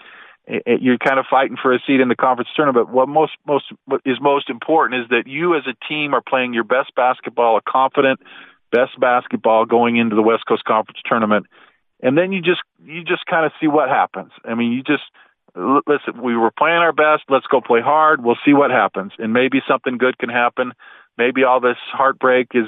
you're 0.47 0.97
kind 0.97 1.19
of 1.19 1.25
fighting 1.29 1.57
for 1.61 1.73
a 1.73 1.79
seat 1.85 1.99
in 1.99 2.07
the 2.07 2.15
conference 2.15 2.49
tournament. 2.55 2.89
What 2.89 3.09
most 3.09 3.33
most 3.47 3.65
what 3.85 4.01
is 4.05 4.17
most 4.21 4.49
important 4.49 5.01
is 5.01 5.09
that 5.09 5.27
you 5.27 5.55
as 5.55 5.63
a 5.67 5.75
team 5.87 6.13
are 6.13 6.21
playing 6.21 6.53
your 6.53 6.63
best 6.63 6.93
basketball, 6.95 7.57
a 7.57 7.61
confident, 7.61 8.19
best 8.71 8.99
basketball 8.99 9.65
going 9.65 9.97
into 9.97 10.15
the 10.15 10.21
West 10.21 10.45
Coast 10.47 10.63
Conference 10.65 10.99
tournament. 11.05 11.47
And 12.01 12.17
then 12.17 12.31
you 12.31 12.41
just 12.41 12.61
you 12.83 13.03
just 13.03 13.25
kind 13.25 13.45
of 13.45 13.51
see 13.59 13.67
what 13.67 13.89
happens. 13.89 14.31
I 14.43 14.53
mean, 14.53 14.71
you 14.71 14.83
just 14.83 15.03
listen. 15.55 16.21
We 16.21 16.35
were 16.37 16.51
playing 16.51 16.77
our 16.77 16.93
best. 16.93 17.23
Let's 17.29 17.47
go 17.47 17.61
play 17.61 17.81
hard. 17.81 18.23
We'll 18.23 18.37
see 18.45 18.53
what 18.53 18.69
happens, 18.71 19.13
and 19.17 19.33
maybe 19.33 19.61
something 19.67 19.97
good 19.97 20.17
can 20.17 20.29
happen. 20.29 20.73
Maybe 21.17 21.43
all 21.43 21.59
this 21.59 21.77
heartbreak 21.91 22.49
is 22.53 22.67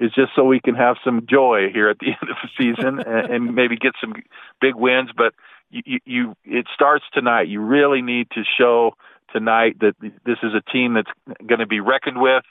is 0.00 0.10
just 0.12 0.32
so 0.34 0.44
we 0.44 0.60
can 0.60 0.74
have 0.74 0.96
some 1.04 1.24
joy 1.28 1.68
here 1.72 1.88
at 1.88 1.98
the 2.00 2.06
end 2.20 2.30
of 2.30 2.36
the 2.42 2.48
season 2.58 2.98
and, 3.00 3.32
and 3.32 3.54
maybe 3.54 3.76
get 3.76 3.92
some 4.00 4.12
big 4.60 4.74
wins. 4.74 5.10
But 5.16 5.34
you, 5.70 6.00
you, 6.04 6.36
it 6.44 6.66
starts 6.74 7.04
tonight. 7.12 7.48
You 7.48 7.60
really 7.60 8.02
need 8.02 8.28
to 8.32 8.42
show 8.58 8.94
tonight 9.32 9.78
that 9.80 9.94
this 10.00 10.38
is 10.42 10.52
a 10.54 10.70
team 10.72 10.94
that's 10.94 11.10
going 11.46 11.60
to 11.60 11.66
be 11.66 11.80
reckoned 11.80 12.20
with 12.20 12.44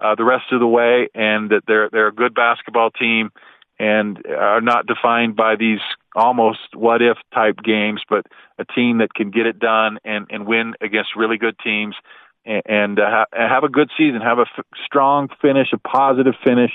uh, 0.00 0.14
the 0.14 0.24
rest 0.24 0.44
of 0.52 0.60
the 0.60 0.66
way, 0.66 1.08
and 1.14 1.50
that 1.50 1.62
they're 1.66 1.90
they're 1.90 2.08
a 2.08 2.14
good 2.14 2.34
basketball 2.34 2.90
team, 2.90 3.30
and 3.78 4.24
are 4.26 4.60
not 4.60 4.86
defined 4.86 5.36
by 5.36 5.56
these 5.56 5.80
almost 6.14 6.74
what 6.74 7.02
if 7.02 7.18
type 7.34 7.56
games, 7.62 8.02
but 8.08 8.24
a 8.58 8.64
team 8.64 8.98
that 8.98 9.12
can 9.14 9.30
get 9.30 9.46
it 9.46 9.58
done 9.58 9.98
and 10.04 10.26
and 10.30 10.46
win 10.46 10.74
against 10.80 11.16
really 11.16 11.36
good 11.36 11.56
teams, 11.62 11.96
and, 12.44 12.62
and 12.66 13.00
uh, 13.00 13.04
ha- 13.08 13.26
have 13.32 13.64
a 13.64 13.68
good 13.68 13.90
season, 13.96 14.20
have 14.20 14.38
a 14.38 14.46
f- 14.58 14.64
strong 14.84 15.28
finish, 15.40 15.68
a 15.72 15.78
positive 15.78 16.34
finish 16.44 16.72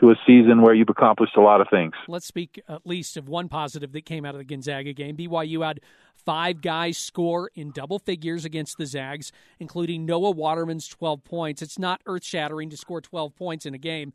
to 0.00 0.10
a 0.10 0.14
season 0.26 0.62
where 0.62 0.74
you've 0.74 0.88
accomplished 0.88 1.36
a 1.36 1.40
lot 1.40 1.60
of 1.60 1.68
things. 1.70 1.92
Let's 2.06 2.26
speak 2.26 2.60
at 2.68 2.86
least 2.86 3.16
of 3.16 3.28
one 3.28 3.48
positive 3.48 3.92
that 3.92 4.06
came 4.06 4.24
out 4.24 4.34
of 4.34 4.38
the 4.38 4.44
Gonzaga 4.44 4.92
game. 4.92 5.16
BYU 5.16 5.66
had 5.66 5.80
five 6.14 6.60
guys 6.60 6.96
score 6.96 7.50
in 7.54 7.72
double 7.72 7.98
figures 7.98 8.44
against 8.44 8.78
the 8.78 8.86
Zags, 8.86 9.32
including 9.58 10.06
Noah 10.06 10.30
Waterman's 10.30 10.86
12 10.86 11.24
points. 11.24 11.62
It's 11.62 11.78
not 11.78 12.00
earth 12.06 12.24
shattering 12.24 12.70
to 12.70 12.76
score 12.76 13.00
12 13.00 13.34
points 13.34 13.66
in 13.66 13.74
a 13.74 13.78
game, 13.78 14.12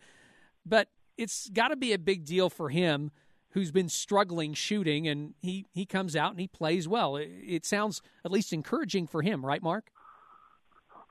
but 0.65 0.87
it's 1.17 1.49
got 1.49 1.69
to 1.69 1.75
be 1.75 1.91
a 1.93 1.99
big 1.99 2.25
deal 2.25 2.49
for 2.49 2.69
him 2.69 3.11
who's 3.51 3.71
been 3.71 3.89
struggling 3.89 4.53
shooting, 4.53 5.07
and 5.07 5.35
he, 5.39 5.65
he 5.71 5.85
comes 5.85 6.15
out 6.15 6.31
and 6.31 6.39
he 6.39 6.47
plays 6.47 6.87
well. 6.87 7.15
It, 7.17 7.29
it 7.43 7.65
sounds 7.65 8.01
at 8.25 8.31
least 8.31 8.51
encouraging 8.51 9.05
for 9.05 9.21
him, 9.21 9.45
right, 9.45 9.61
Mark? 9.61 9.91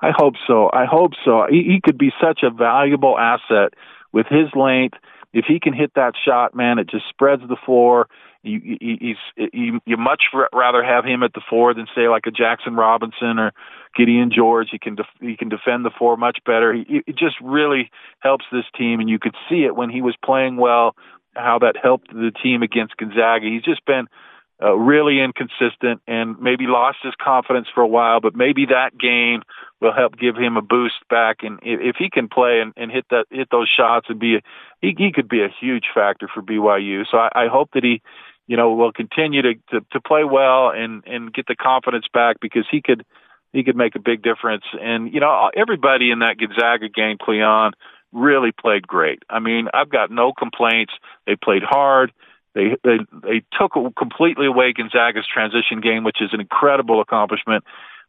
I 0.02 0.10
hope 0.14 0.34
so. 0.46 0.68
I 0.72 0.84
hope 0.84 1.12
so. 1.24 1.46
He, 1.48 1.62
he 1.62 1.80
could 1.82 1.96
be 1.96 2.12
such 2.20 2.40
a 2.42 2.50
valuable 2.50 3.18
asset 3.18 3.74
with 4.12 4.26
his 4.26 4.48
length, 4.54 4.98
if 5.32 5.46
he 5.46 5.58
can 5.58 5.72
hit 5.72 5.92
that 5.94 6.12
shot, 6.22 6.54
man, 6.54 6.78
it 6.78 6.88
just 6.88 7.08
spreads 7.08 7.42
the 7.48 7.56
floor. 7.64 8.08
You, 8.42 8.76
he's 8.80 9.16
you, 9.52 9.80
you 9.86 9.96
much 9.96 10.24
rather 10.52 10.82
have 10.82 11.04
him 11.04 11.22
at 11.22 11.32
the 11.32 11.40
four 11.48 11.72
than 11.74 11.86
say 11.94 12.08
like 12.08 12.26
a 12.26 12.30
Jaxson 12.30 12.76
Robinson 12.76 13.38
or 13.38 13.52
Gideon 13.96 14.30
George. 14.34 14.68
He 14.72 14.78
can 14.78 14.96
def, 14.96 15.06
he 15.20 15.36
can 15.36 15.48
defend 15.48 15.84
the 15.84 15.92
four 15.96 16.16
much 16.16 16.38
better. 16.44 16.74
He, 16.74 17.02
it 17.06 17.16
just 17.16 17.36
really 17.40 17.90
helps 18.18 18.44
this 18.52 18.64
team, 18.76 19.00
and 19.00 19.08
you 19.08 19.18
could 19.18 19.36
see 19.48 19.64
it 19.64 19.76
when 19.76 19.90
he 19.90 20.02
was 20.02 20.16
playing 20.24 20.56
well. 20.56 20.96
How 21.34 21.58
that 21.60 21.76
helped 21.82 22.12
the 22.12 22.30
team 22.42 22.62
against 22.62 22.96
Gonzaga. 22.98 23.46
He's 23.46 23.62
just 23.62 23.86
been 23.86 24.06
uh, 24.62 24.74
really 24.74 25.20
inconsistent 25.20 26.00
and 26.06 26.38
maybe 26.40 26.66
lost 26.66 26.98
his 27.02 27.14
confidence 27.20 27.66
for 27.74 27.82
a 27.82 27.88
while, 27.88 28.20
but 28.20 28.36
maybe 28.36 28.66
that 28.66 28.96
game 28.96 29.42
will 29.80 29.92
help 29.92 30.16
give 30.16 30.36
him 30.36 30.56
a 30.56 30.62
boost 30.62 30.96
back. 31.10 31.38
And 31.42 31.58
if, 31.62 31.80
if 31.80 31.96
he 31.98 32.08
can 32.10 32.28
play 32.28 32.60
and, 32.60 32.72
and 32.76 32.90
hit 32.90 33.06
that 33.10 33.26
hit 33.30 33.48
those 33.50 33.68
shots 33.68 34.06
and 34.08 34.20
be 34.20 34.36
a, 34.36 34.40
he, 34.80 34.94
he 34.96 35.12
could 35.12 35.28
be 35.28 35.42
a 35.42 35.48
huge 35.60 35.86
factor 35.92 36.28
for 36.32 36.42
BYU. 36.42 37.04
So 37.10 37.18
I, 37.18 37.30
I 37.34 37.46
hope 37.48 37.70
that 37.74 37.82
he, 37.82 38.02
you 38.46 38.56
know, 38.56 38.72
will 38.74 38.92
continue 38.92 39.42
to, 39.42 39.54
to 39.70 39.80
to 39.92 40.00
play 40.00 40.24
well 40.24 40.70
and 40.70 41.02
and 41.06 41.32
get 41.32 41.46
the 41.46 41.56
confidence 41.56 42.06
back 42.12 42.36
because 42.40 42.66
he 42.70 42.80
could 42.82 43.04
he 43.52 43.64
could 43.64 43.76
make 43.76 43.96
a 43.96 44.00
big 44.00 44.22
difference. 44.22 44.64
And 44.80 45.12
you 45.12 45.20
know, 45.20 45.50
everybody 45.56 46.10
in 46.10 46.20
that 46.20 46.38
Gonzaga 46.38 46.88
game, 46.88 47.16
Cleon, 47.20 47.72
really 48.12 48.52
played 48.52 48.86
great. 48.86 49.22
I 49.28 49.40
mean, 49.40 49.68
I've 49.74 49.90
got 49.90 50.10
no 50.10 50.32
complaints. 50.32 50.92
They 51.26 51.34
played 51.34 51.62
hard 51.64 52.12
they 52.54 52.76
they 52.84 52.98
they 53.22 53.42
took 53.58 53.72
completely 53.96 54.46
away 54.46 54.72
Gonzaga's 54.72 55.26
transition 55.32 55.80
game, 55.80 56.04
which 56.04 56.20
is 56.20 56.30
an 56.32 56.40
incredible 56.40 57.00
accomplishment. 57.00 57.64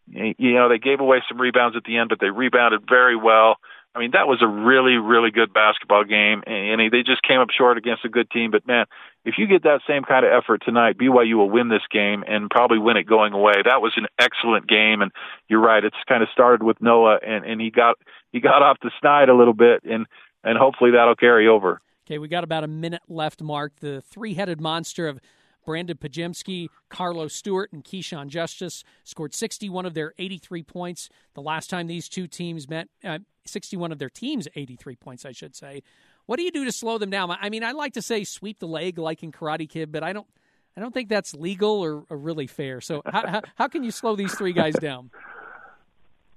You 0.08 0.54
know, 0.54 0.68
they 0.68 0.80
gave 0.80 1.00
away 1.00 1.24
some 1.30 1.40
rebounds 1.40 1.78
at 1.78 1.84
the 1.86 1.98
end, 1.98 2.10
but 2.10 2.20
they 2.20 2.30
rebounded 2.30 2.82
very 2.88 3.16
well. 3.16 3.56
I 3.96 4.00
mean, 4.00 4.12
that 4.12 4.28
was 4.28 4.42
a 4.42 4.48
really, 4.48 4.98
really 4.98 5.30
good 5.30 5.54
basketball 5.54 6.04
game, 6.04 6.42
and 6.48 6.82
they 6.92 7.04
just 7.04 7.22
came 7.22 7.40
up 7.40 7.50
short 7.56 7.78
against 7.78 8.04
a 8.04 8.10
good 8.10 8.30
team. 8.32 8.50
But 8.50 8.66
man, 8.68 8.86
if 9.24 9.36
you 9.38 9.46
get 9.46 9.64
that 9.64 9.82
same 9.88 10.04
kind 10.04 10.26
of 10.26 10.32
effort 10.32 10.64
tonight, 10.66 10.98
BYU 10.98 11.36
will 11.36 11.50
win 11.50 11.70
this 11.70 11.84
game 11.92 12.24
and 12.28 12.50
probably 12.50 12.80
win 12.80 12.98
it 12.98 13.04
going 13.04 13.34
away. 13.34 13.54
That 13.64 13.82
was 13.82 13.94
an 13.96 14.08
excellent 14.20 14.68
game, 14.68 15.02
and 15.02 15.12
you're 15.48 15.62
right. 15.62 15.84
It's 15.84 15.96
kind 16.08 16.24
of 16.24 16.30
started 16.34 16.64
with 16.64 16.82
Noah, 16.82 17.20
and 17.26 17.46
and 17.46 17.62
he 17.62 17.70
got 17.70 17.98
he 18.32 18.40
got 18.40 18.64
off 18.64 18.78
the 18.82 18.92
snide 19.00 19.30
a 19.30 19.36
little 19.36 19.54
bit, 19.54 19.84
and 19.84 20.08
and 20.44 20.58
hopefully 20.58 20.92
that'll 20.92 21.16
carry 21.16 21.48
over. 21.48 21.80
Okay, 22.06 22.18
we 22.18 22.28
got 22.28 22.44
about 22.44 22.64
a 22.64 22.68
minute 22.68 23.04
left, 23.08 23.42
Mark. 23.42 23.80
The 23.80 24.02
three 24.02 24.34
headed 24.34 24.60
monster 24.60 25.08
of 25.08 25.20
Brandon 25.66 25.98
Podziemski, 25.98 26.68
Carlos 26.90 27.34
Stewart, 27.34 27.72
and 27.72 27.84
Keshawn 27.84 28.28
Justice 28.28 28.84
scored 29.04 29.34
61 29.34 29.86
of 29.86 29.94
their 29.94 30.14
83 30.20 30.64
points 30.64 31.10
the 31.34 31.42
last 31.42 31.70
time 31.70 31.88
these 31.88 32.10
two 32.10 32.28
teams 32.28 32.68
met. 32.68 32.90
Uh, 33.04 33.20
61 33.46 33.92
of 33.92 34.00
their 34.00 34.10
teams' 34.10 34.48
83 34.56 34.96
points, 34.96 35.26
I 35.26 35.32
should 35.32 35.56
say. 35.56 35.84
What 36.26 36.38
do 36.38 36.44
you 36.44 36.52
do 36.52 36.66
to 36.66 36.72
slow 36.72 36.98
them 36.98 37.10
down? 37.10 37.32
I 37.32 37.50
mean, 37.50 37.64
I 37.64 37.72
like 37.72 37.94
to 37.94 38.02
say 38.02 38.24
sweep 38.24 38.60
the 38.60 38.68
leg 38.68 38.98
like 38.98 39.24
in 39.24 39.32
Karate 39.32 39.70
Kid, 39.70 39.92
but 39.92 40.04
I 40.04 40.14
don't. 40.14 40.28
I 40.76 40.82
don't 40.82 40.92
think 40.92 41.08
that's 41.08 41.36
legal 41.36 41.82
or, 41.82 42.04
or 42.10 42.18
really 42.18 42.48
fair. 42.48 42.82
So, 42.82 43.04
how, 43.06 43.28
how, 43.28 43.42
how 43.56 43.68
can 43.68 43.84
you 43.84 43.92
slow 43.92 44.16
these 44.16 44.34
three 44.34 44.54
guys 44.54 44.74
down? 44.74 45.12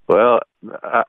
Well, 0.09 0.40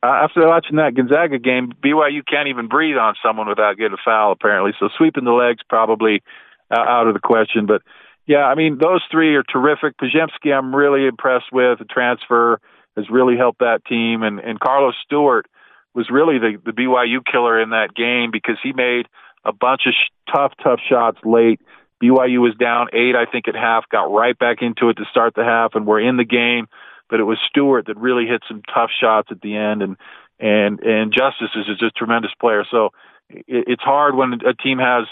after 0.01 0.47
watching 0.47 0.77
that 0.77 0.95
Gonzaga 0.95 1.37
game, 1.37 1.71
BYU 1.83 2.25
can't 2.27 2.47
even 2.47 2.67
breathe 2.67 2.97
on 2.97 3.15
someone 3.23 3.47
without 3.47 3.77
getting 3.77 3.93
a 3.93 4.01
foul, 4.03 4.31
apparently. 4.31 4.71
So 4.79 4.89
sweeping 4.97 5.23
the 5.23 5.31
legs 5.31 5.61
probably 5.69 6.23
out 6.71 7.07
of 7.07 7.13
the 7.13 7.19
question. 7.19 7.67
But 7.67 7.83
yeah, 8.25 8.43
I 8.45 8.55
mean, 8.55 8.79
those 8.81 9.01
three 9.11 9.35
are 9.35 9.43
terrific. 9.43 9.97
Podziemski, 9.97 10.51
I'm 10.51 10.75
really 10.75 11.05
impressed 11.05 11.51
with. 11.51 11.79
The 11.79 11.85
transfer 11.85 12.59
has 12.95 13.09
really 13.09 13.37
helped 13.37 13.59
that 13.59 13.85
team. 13.85 14.23
And, 14.23 14.39
and 14.39 14.59
Carlos 14.59 14.95
Stewart 15.05 15.45
was 15.93 16.09
really 16.09 16.39
the, 16.39 16.57
the 16.65 16.71
BYU 16.71 17.19
killer 17.23 17.61
in 17.61 17.69
that 17.69 17.93
game 17.95 18.31
because 18.31 18.57
he 18.61 18.73
made 18.73 19.07
a 19.45 19.53
bunch 19.53 19.83
of 19.85 19.93
sh- 19.93 20.33
tough, 20.33 20.53
tough 20.61 20.79
shots 20.87 21.19
late. 21.23 21.61
BYU 22.03 22.39
was 22.39 22.55
down 22.59 22.87
eight, 22.93 23.15
I 23.15 23.25
think, 23.31 23.47
at 23.47 23.55
half, 23.55 23.85
got 23.89 24.11
right 24.11 24.37
back 24.37 24.61
into 24.61 24.89
it 24.89 24.95
to 24.95 25.05
start 25.09 25.33
the 25.35 25.43
half, 25.43 25.73
and 25.73 25.87
we're 25.87 26.01
in 26.01 26.17
the 26.17 26.25
game 26.25 26.67
but 27.09 27.19
it 27.19 27.23
was 27.23 27.37
Stewart 27.49 27.87
that 27.87 27.97
really 27.97 28.25
hit 28.25 28.43
some 28.47 28.61
tough 28.73 28.89
shots 28.99 29.29
at 29.31 29.41
the 29.41 29.55
end, 29.55 29.81
and 29.81 29.97
and 30.39 30.79
and 30.81 31.13
Justice 31.13 31.49
is 31.55 31.65
just 31.65 31.81
a 31.81 31.91
tremendous 31.91 32.31
player. 32.39 32.63
So 32.69 32.89
it, 33.29 33.65
it's 33.67 33.83
hard 33.83 34.15
when 34.15 34.33
a 34.45 34.53
team 34.53 34.79
has 34.79 35.05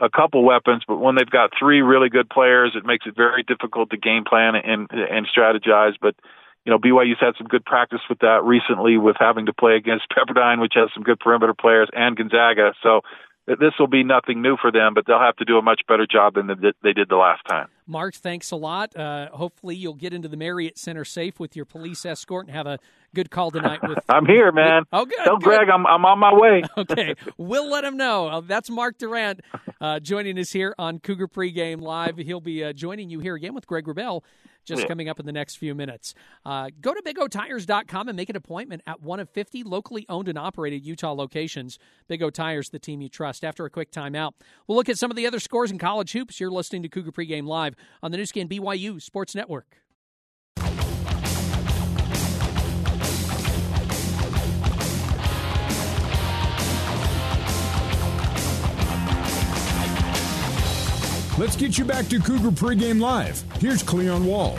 a 0.00 0.10
couple 0.10 0.44
weapons, 0.44 0.82
but 0.86 0.96
when 0.96 1.14
they've 1.14 1.28
got 1.28 1.50
three 1.58 1.82
really 1.82 2.08
good 2.08 2.28
players, 2.28 2.72
it 2.74 2.84
makes 2.84 3.06
it 3.06 3.14
very 3.16 3.42
difficult 3.42 3.90
to 3.90 3.96
game 3.96 4.24
plan 4.24 4.54
and 4.56 4.88
and 4.90 5.26
strategize. 5.26 5.94
But 6.00 6.14
you 6.64 6.70
know, 6.70 6.78
BYU's 6.78 7.18
had 7.20 7.34
some 7.36 7.48
good 7.48 7.64
practice 7.64 8.00
with 8.08 8.20
that 8.20 8.44
recently, 8.44 8.96
with 8.96 9.16
having 9.18 9.46
to 9.46 9.52
play 9.52 9.76
against 9.76 10.06
Pepperdine, 10.16 10.60
which 10.60 10.74
has 10.76 10.90
some 10.94 11.02
good 11.02 11.20
perimeter 11.20 11.54
players, 11.54 11.88
and 11.92 12.16
Gonzaga. 12.16 12.72
So 12.82 13.00
this 13.46 13.72
will 13.78 13.88
be 13.88 14.04
nothing 14.04 14.42
new 14.42 14.56
for 14.56 14.70
them, 14.70 14.94
but 14.94 15.06
they'll 15.06 15.18
have 15.18 15.36
to 15.36 15.44
do 15.44 15.58
a 15.58 15.62
much 15.62 15.82
better 15.88 16.06
job 16.06 16.34
than 16.34 16.46
they 16.82 16.92
did 16.92 17.08
the 17.08 17.16
last 17.16 17.42
time. 17.48 17.68
Mark, 17.92 18.14
thanks 18.14 18.50
a 18.50 18.56
lot. 18.56 18.96
Uh, 18.96 19.28
hopefully, 19.32 19.76
you'll 19.76 19.92
get 19.92 20.14
into 20.14 20.26
the 20.26 20.36
Marriott 20.36 20.78
Center 20.78 21.04
safe 21.04 21.38
with 21.38 21.54
your 21.54 21.66
police 21.66 22.06
escort 22.06 22.46
and 22.46 22.56
have 22.56 22.66
a 22.66 22.78
good 23.14 23.30
call 23.30 23.50
tonight. 23.50 23.80
With 23.82 23.98
I'm 24.08 24.26
here, 24.26 24.52
man. 24.52 24.84
Oh, 24.92 25.04
good. 25.04 25.18
Tell 25.24 25.38
good. 25.38 25.44
Greg 25.44 25.68
I'm 25.68 25.86
I'm 25.86 26.04
on 26.04 26.18
my 26.18 26.34
way. 26.34 26.62
okay, 26.76 27.14
we'll 27.36 27.70
let 27.70 27.84
him 27.84 27.96
know. 27.96 28.28
Uh, 28.28 28.40
that's 28.40 28.70
Mark 28.70 28.98
Durrant 28.98 29.40
uh, 29.80 30.00
joining 30.00 30.38
us 30.38 30.50
here 30.50 30.74
on 30.78 30.98
Cougar 30.98 31.28
Pregame 31.28 31.80
Live. 31.80 32.16
He'll 32.16 32.40
be 32.40 32.64
uh, 32.64 32.72
joining 32.72 33.10
you 33.10 33.20
here 33.20 33.34
again 33.34 33.54
with 33.54 33.66
Greg 33.66 33.86
Wrubell 33.86 34.22
just 34.64 34.82
yeah. 34.82 34.88
coming 34.88 35.08
up 35.08 35.18
in 35.18 35.26
the 35.26 35.32
next 35.32 35.56
few 35.56 35.74
minutes. 35.74 36.14
Uh, 36.44 36.70
go 36.80 36.94
to 36.94 37.02
BigOTires.com 37.02 38.08
and 38.08 38.16
make 38.16 38.30
an 38.30 38.36
appointment 38.36 38.82
at 38.86 39.02
one 39.02 39.20
of 39.20 39.28
50 39.30 39.64
locally 39.64 40.06
owned 40.08 40.28
and 40.28 40.38
operated 40.38 40.84
Utah 40.84 41.12
locations. 41.12 41.78
Big 42.08 42.22
O 42.22 42.30
Tires, 42.30 42.70
the 42.70 42.78
team 42.78 43.00
you 43.00 43.08
trust. 43.08 43.44
After 43.44 43.64
a 43.64 43.70
quick 43.70 43.90
timeout, 43.90 44.32
we'll 44.66 44.76
look 44.76 44.88
at 44.88 44.98
some 44.98 45.10
of 45.10 45.16
the 45.16 45.26
other 45.26 45.40
scores 45.40 45.70
in 45.70 45.78
college 45.78 46.12
hoops. 46.12 46.40
You're 46.40 46.50
listening 46.50 46.82
to 46.82 46.88
Cougar 46.88 47.12
Pregame 47.12 47.46
Live 47.46 47.74
on 48.02 48.10
the 48.10 48.16
Nu 48.16 48.26
Skin 48.26 48.48
BYU 48.48 49.00
Sports 49.00 49.34
Network. 49.34 49.81
Let's 61.38 61.56
get 61.56 61.78
you 61.78 61.86
back 61.86 62.08
to 62.08 62.20
Cougar 62.20 62.50
Pregame 62.50 63.00
Live. 63.00 63.42
Here's 63.58 63.82
Cleon 63.82 64.26
Wall. 64.26 64.54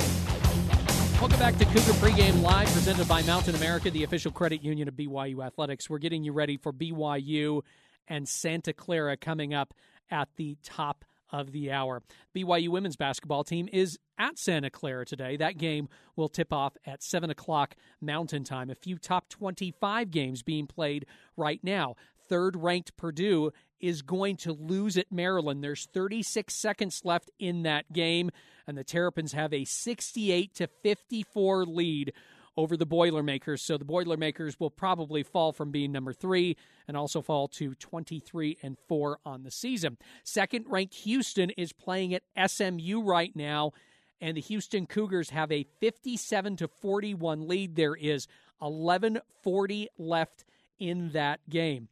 Welcome 1.22 1.38
back 1.38 1.56
to 1.60 1.66
Cougar 1.66 1.94
Pregame 2.02 2.42
Live, 2.42 2.68
presented 2.70 3.08
by 3.08 3.22
Mountain 3.22 3.54
America, 3.54 3.92
the 3.92 4.04
official 4.04 4.32
credit 4.32 4.64
union 4.64 4.88
of 4.88 4.96
BYU 4.96 5.46
Athletics. 5.46 5.88
We're 5.88 6.00
getting 6.00 6.24
you 6.24 6.34
ready 6.34 6.58
for 6.58 6.74
BYU 6.74 7.62
and 8.08 8.28
Santa 8.28 8.74
Clara 8.74 9.16
coming 9.18 9.54
up 9.54 9.76
at 10.10 10.30
the 10.36 10.58
top 10.64 11.06
of 11.30 11.52
the 11.52 11.72
hour. 11.72 12.02
BYU 12.36 12.70
women's 12.70 12.96
basketball 12.96 13.44
team 13.44 13.70
is 13.72 14.00
at 14.18 14.38
Santa 14.40 14.70
Clara 14.70 15.06
today. 15.06 15.38
That 15.38 15.58
game 15.58 15.90
will 16.16 16.30
tip 16.30 16.54
off 16.54 16.78
at 16.86 17.04
7 17.04 17.30
o'clock 17.30 17.76
Mountain 18.02 18.46
Time. 18.46 18.70
A 18.70 18.76
few 18.76 18.98
top 18.98 19.30
25 19.30 20.12
games 20.12 20.44
being 20.44 20.68
played 20.68 21.06
right 21.36 21.60
now. 21.64 21.96
Third 22.30 22.56
ranked 22.56 22.96
Purdue 22.98 23.52
is 23.80 24.02
going 24.02 24.38
to 24.38 24.54
lose 24.54 24.98
at 24.98 25.12
Maryland. 25.12 25.64
There's 25.64 25.88
36 25.94 26.54
seconds 26.54 27.02
left 27.04 27.30
in 27.38 27.64
that 27.64 27.92
game, 27.92 28.32
and 28.66 28.78
the 28.78 28.84
Terrapins 28.84 29.34
have 29.34 29.54
a 29.54 29.66
68 29.66 30.56
to 30.56 30.68
54 30.68 31.66
lead 31.66 32.14
over 32.56 32.78
the 32.78 32.86
Boilermakers. 32.86 33.62
So 33.62 33.78
the 33.78 33.86
Boilermakers 33.86 34.60
will 34.60 34.70
probably 34.70 35.24
fall 35.24 35.52
from 35.52 35.72
being 35.72 35.92
number 35.92 36.14
three 36.14 36.56
and 36.88 36.96
also 36.96 37.22
fall 37.22 37.48
to 37.50 37.76
23 37.76 38.58
and 38.62 38.78
four 38.88 39.20
on 39.26 39.44
the 39.44 39.52
season. 39.52 39.98
Second 40.24 40.66
ranked 40.70 40.94
Houston 40.96 41.50
is 41.52 41.74
playing 41.74 42.14
at 42.14 42.24
SMU 42.50 43.02
right 43.02 43.36
now, 43.36 43.74
and 44.22 44.38
the 44.38 44.42
Houston 44.42 44.86
Cougars 44.86 45.32
have 45.32 45.52
a 45.52 45.66
57 45.80 46.58
to 46.58 46.68
41 46.68 47.48
lead. 47.48 47.76
There 47.76 47.96
is 47.96 48.28
11:40 48.62 49.88
left 49.98 50.46
in 50.80 51.10
that 51.12 51.50
game. 51.50 51.90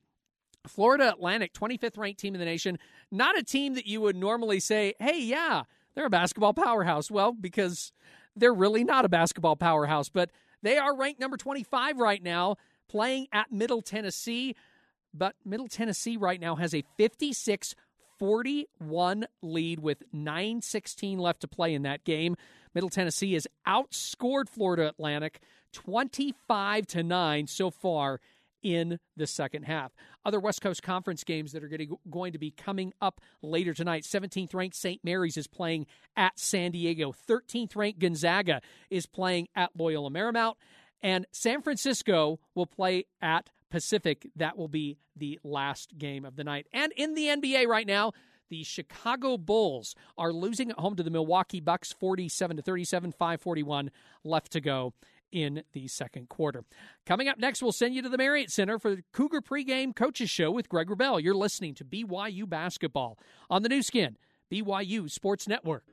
Florida 0.68 1.10
Atlantic, 1.10 1.54
25th 1.54 1.98
ranked 1.98 2.20
team 2.20 2.36
in 2.36 2.40
the 2.40 2.46
nation, 2.46 2.78
not 3.12 3.38
a 3.38 3.44
team 3.44 3.74
that 3.76 3.88
you 3.88 4.02
would 4.02 4.16
normally 4.16 4.60
say, 4.60 4.94
hey, 5.00 5.22
yeah, 5.22 5.64
they're 5.96 6.06
a 6.06 6.10
basketball 6.10 6.54
powerhouse. 6.54 7.10
Well, 7.10 7.34
because 7.34 7.92
they're 8.36 8.54
really 8.54 8.84
not 8.84 9.06
a 9.06 9.10
basketball 9.10 9.56
powerhouse, 9.56 10.10
but 10.10 10.30
they 10.62 10.78
are 10.78 10.96
ranked 10.96 11.20
number 11.20 11.38
25 11.38 11.98
right 11.98 12.22
now, 12.22 12.58
playing 12.88 13.28
at 13.34 13.52
Middle 13.52 13.82
Tennessee. 13.82 14.56
But 15.14 15.36
Middle 15.44 15.68
Tennessee 15.68 16.18
right 16.18 16.40
now 16.40 16.56
has 16.56 16.74
a 16.74 16.84
56 16.98 17.76
41 18.20 19.26
lead 19.42 19.80
with 19.80 20.04
9.16 20.14 21.18
left 21.18 21.42
to 21.42 21.48
play 21.48 21.74
in 21.74 21.82
that 21.82 22.04
game. 22.04 22.38
Middle 22.76 22.92
Tennessee 22.92 23.34
has 23.34 23.48
outscored 23.68 24.48
Florida 24.48 24.88
Atlantic 24.88 25.42
25 25.74 26.86
to 26.86 27.02
9 27.02 27.48
so 27.48 27.72
far 27.72 28.20
in 28.62 29.00
the 29.16 29.28
second 29.28 29.64
half. 29.64 29.92
Other 30.26 30.40
West 30.40 30.62
Coast 30.62 30.84
Conference 30.84 31.24
games 31.24 31.52
that 31.52 31.64
are 31.64 31.70
going 32.10 32.34
to 32.34 32.40
be 32.40 32.52
coming 32.52 32.94
up 33.02 33.22
later 33.42 33.74
tonight. 33.74 34.04
17th 34.04 34.54
ranked 34.54 34.76
St. 34.76 35.04
Mary's 35.04 35.38
is 35.38 35.48
playing 35.48 35.88
at 36.16 36.40
San 36.40 36.72
Diego. 36.72 37.14
13th 37.30 37.76
ranked 37.76 38.00
Gonzaga 38.00 38.62
is 38.90 39.06
playing 39.06 39.48
at 39.56 39.72
Loyola 39.78 40.10
Marymount. 40.10 40.56
And 41.02 41.26
San 41.32 41.62
Francisco 41.62 42.40
will 42.54 42.68
play 42.68 43.06
at 43.22 43.50
Pacific. 43.72 44.28
That 44.36 44.58
will 44.58 44.68
be 44.68 44.98
the 45.16 45.40
last 45.44 45.98
game 45.98 46.26
of 46.26 46.36
the 46.36 46.44
night. 46.44 46.68
And 46.74 46.92
in 46.96 47.16
the 47.16 47.26
NBA 47.26 47.68
right 47.68 47.88
now, 47.88 48.12
the 48.50 48.64
Chicago 48.64 49.38
Bulls 49.38 49.96
are 50.18 50.34
losing 50.34 50.72
at 50.72 50.78
home 50.78 50.96
to 50.98 51.04
the 51.04 51.10
Milwaukee 51.10 51.62
Bucks 51.62 51.94
47 51.94 52.58
to 52.58 52.62
37, 52.62 53.14
541 53.14 53.90
left 54.24 54.52
to 54.52 54.62
go 54.62 54.94
in 55.32 55.64
the 55.74 55.88
second 55.88 56.30
quarter. 56.30 56.64
Coming 57.06 57.28
up 57.28 57.38
next, 57.38 57.62
we'll 57.62 57.72
send 57.72 57.96
you 57.96 58.02
to 58.02 58.10
the 58.10 58.18
Marriott 58.18 58.52
Center 58.52 58.80
for 58.80 58.96
the 58.96 59.04
Cougar 59.14 59.42
pregame 59.42 59.96
coaches 59.96 60.30
show 60.30 60.52
with 60.52 60.70
Greg 60.70 60.88
Wrubell. 60.88 61.22
You're 61.22 61.36
listening 61.36 61.74
to 61.76 61.86
BYU 61.86 62.48
basketball 62.48 63.18
on 63.50 63.64
the 63.64 63.70
Nu 63.70 63.82
Skin, 63.82 64.18
BYU 64.52 65.10
Sports 65.10 65.48
Network. 65.48 65.84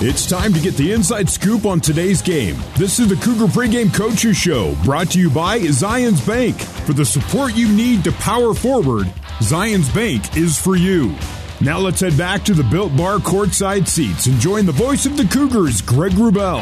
It's 0.00 0.26
time 0.26 0.52
to 0.52 0.60
get 0.60 0.74
the 0.74 0.90
inside 0.90 1.30
scoop 1.30 1.64
on 1.64 1.80
today's 1.80 2.20
game. 2.20 2.56
This 2.76 2.98
is 2.98 3.08
the 3.08 3.14
Cougar 3.14 3.46
Pregame 3.46 3.94
Coaches 3.94 4.36
Show, 4.36 4.74
brought 4.84 5.12
to 5.12 5.20
you 5.20 5.30
by 5.30 5.60
Zions 5.60 6.26
Bank. 6.26 6.60
For 6.60 6.94
the 6.94 7.04
support 7.04 7.54
you 7.54 7.72
need 7.72 8.02
to 8.02 8.12
power 8.12 8.54
forward, 8.54 9.06
Zions 9.38 9.94
Bank 9.94 10.36
is 10.36 10.60
for 10.60 10.74
you. 10.74 11.14
Now 11.60 11.78
let's 11.78 12.00
head 12.00 12.18
back 12.18 12.42
to 12.46 12.54
the 12.54 12.64
Built 12.64 12.94
Bar 12.96 13.18
courtside 13.18 13.86
seats 13.86 14.26
and 14.26 14.40
join 14.40 14.66
the 14.66 14.72
voice 14.72 15.06
of 15.06 15.16
the 15.16 15.26
Cougars, 15.26 15.80
Greg 15.80 16.12
Wrubell. 16.12 16.60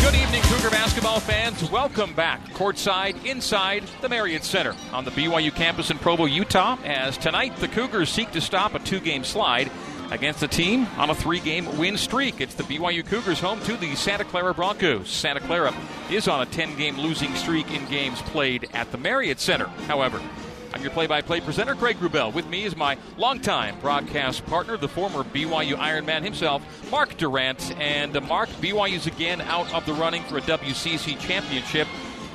Good 0.00 0.14
evening, 0.14 0.40
Cougar 0.44 0.70
basketball 0.70 1.20
fans. 1.20 1.70
Welcome 1.70 2.14
back 2.14 2.42
courtside 2.54 3.22
inside 3.26 3.84
the 4.00 4.08
Marriott 4.08 4.44
Center 4.44 4.74
on 4.94 5.04
the 5.04 5.10
BYU 5.10 5.54
campus 5.54 5.90
in 5.90 5.98
Provo, 5.98 6.24
Utah, 6.24 6.78
as 6.84 7.18
tonight 7.18 7.54
the 7.56 7.68
Cougars 7.68 8.08
seek 8.08 8.30
to 8.30 8.40
stop 8.40 8.74
a 8.74 8.78
two 8.78 8.98
game 8.98 9.24
slide 9.24 9.70
against 10.10 10.42
a 10.42 10.48
team 10.48 10.86
on 10.96 11.10
a 11.10 11.14
three 11.14 11.40
game 11.40 11.78
win 11.78 11.96
streak. 11.96 12.40
It's 12.40 12.54
the 12.54 12.62
BYU 12.64 13.04
Cougars 13.04 13.40
home 13.40 13.60
to 13.62 13.76
the 13.76 13.94
Santa 13.94 14.24
Clara 14.24 14.54
Broncos. 14.54 15.08
Santa 15.08 15.40
Clara 15.40 15.74
is 16.10 16.28
on 16.28 16.42
a 16.42 16.46
10 16.46 16.76
game 16.76 16.98
losing 16.98 17.34
streak 17.34 17.70
in 17.70 17.84
games 17.86 18.20
played 18.22 18.68
at 18.72 18.90
the 18.92 18.98
Marriott 18.98 19.40
Center. 19.40 19.66
However, 19.86 20.20
I'm 20.72 20.82
your 20.82 20.90
play 20.90 21.06
by 21.06 21.22
play 21.22 21.40
presenter, 21.40 21.74
Greg 21.74 21.96
Wrubell. 21.96 22.32
With 22.32 22.46
me 22.46 22.64
is 22.64 22.76
my 22.76 22.98
longtime 23.16 23.80
broadcast 23.80 24.44
partner, 24.46 24.76
the 24.76 24.88
former 24.88 25.24
BYU 25.24 25.74
Ironman 25.74 26.22
himself, 26.22 26.62
Mark 26.90 27.16
Durrant. 27.16 27.74
And 27.80 28.16
uh, 28.16 28.20
Mark, 28.20 28.48
BYU's 28.60 29.06
again 29.06 29.40
out 29.40 29.72
of 29.72 29.86
the 29.86 29.94
running 29.94 30.22
for 30.24 30.38
a 30.38 30.42
WCC 30.42 31.18
championship. 31.18 31.88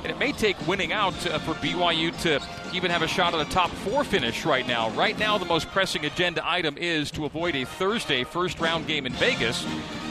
And 0.04 0.12
it 0.12 0.18
may 0.18 0.32
take 0.32 0.66
winning 0.66 0.92
out 0.92 1.14
uh, 1.26 1.38
for 1.38 1.54
BYU 1.54 2.14
to 2.22 2.38
even 2.76 2.90
have 2.90 3.00
a 3.00 3.08
shot 3.08 3.32
at 3.32 3.40
a 3.40 3.50
top 3.50 3.70
four 3.70 4.04
finish 4.04 4.44
right 4.44 4.68
now. 4.68 4.90
Right 4.90 5.18
now, 5.18 5.38
the 5.38 5.46
most 5.46 5.70
pressing 5.70 6.04
agenda 6.04 6.42
item 6.44 6.76
is 6.76 7.10
to 7.12 7.24
avoid 7.24 7.56
a 7.56 7.64
Thursday 7.64 8.22
first 8.22 8.60
round 8.60 8.86
game 8.86 9.06
in 9.06 9.14
Vegas, 9.14 9.64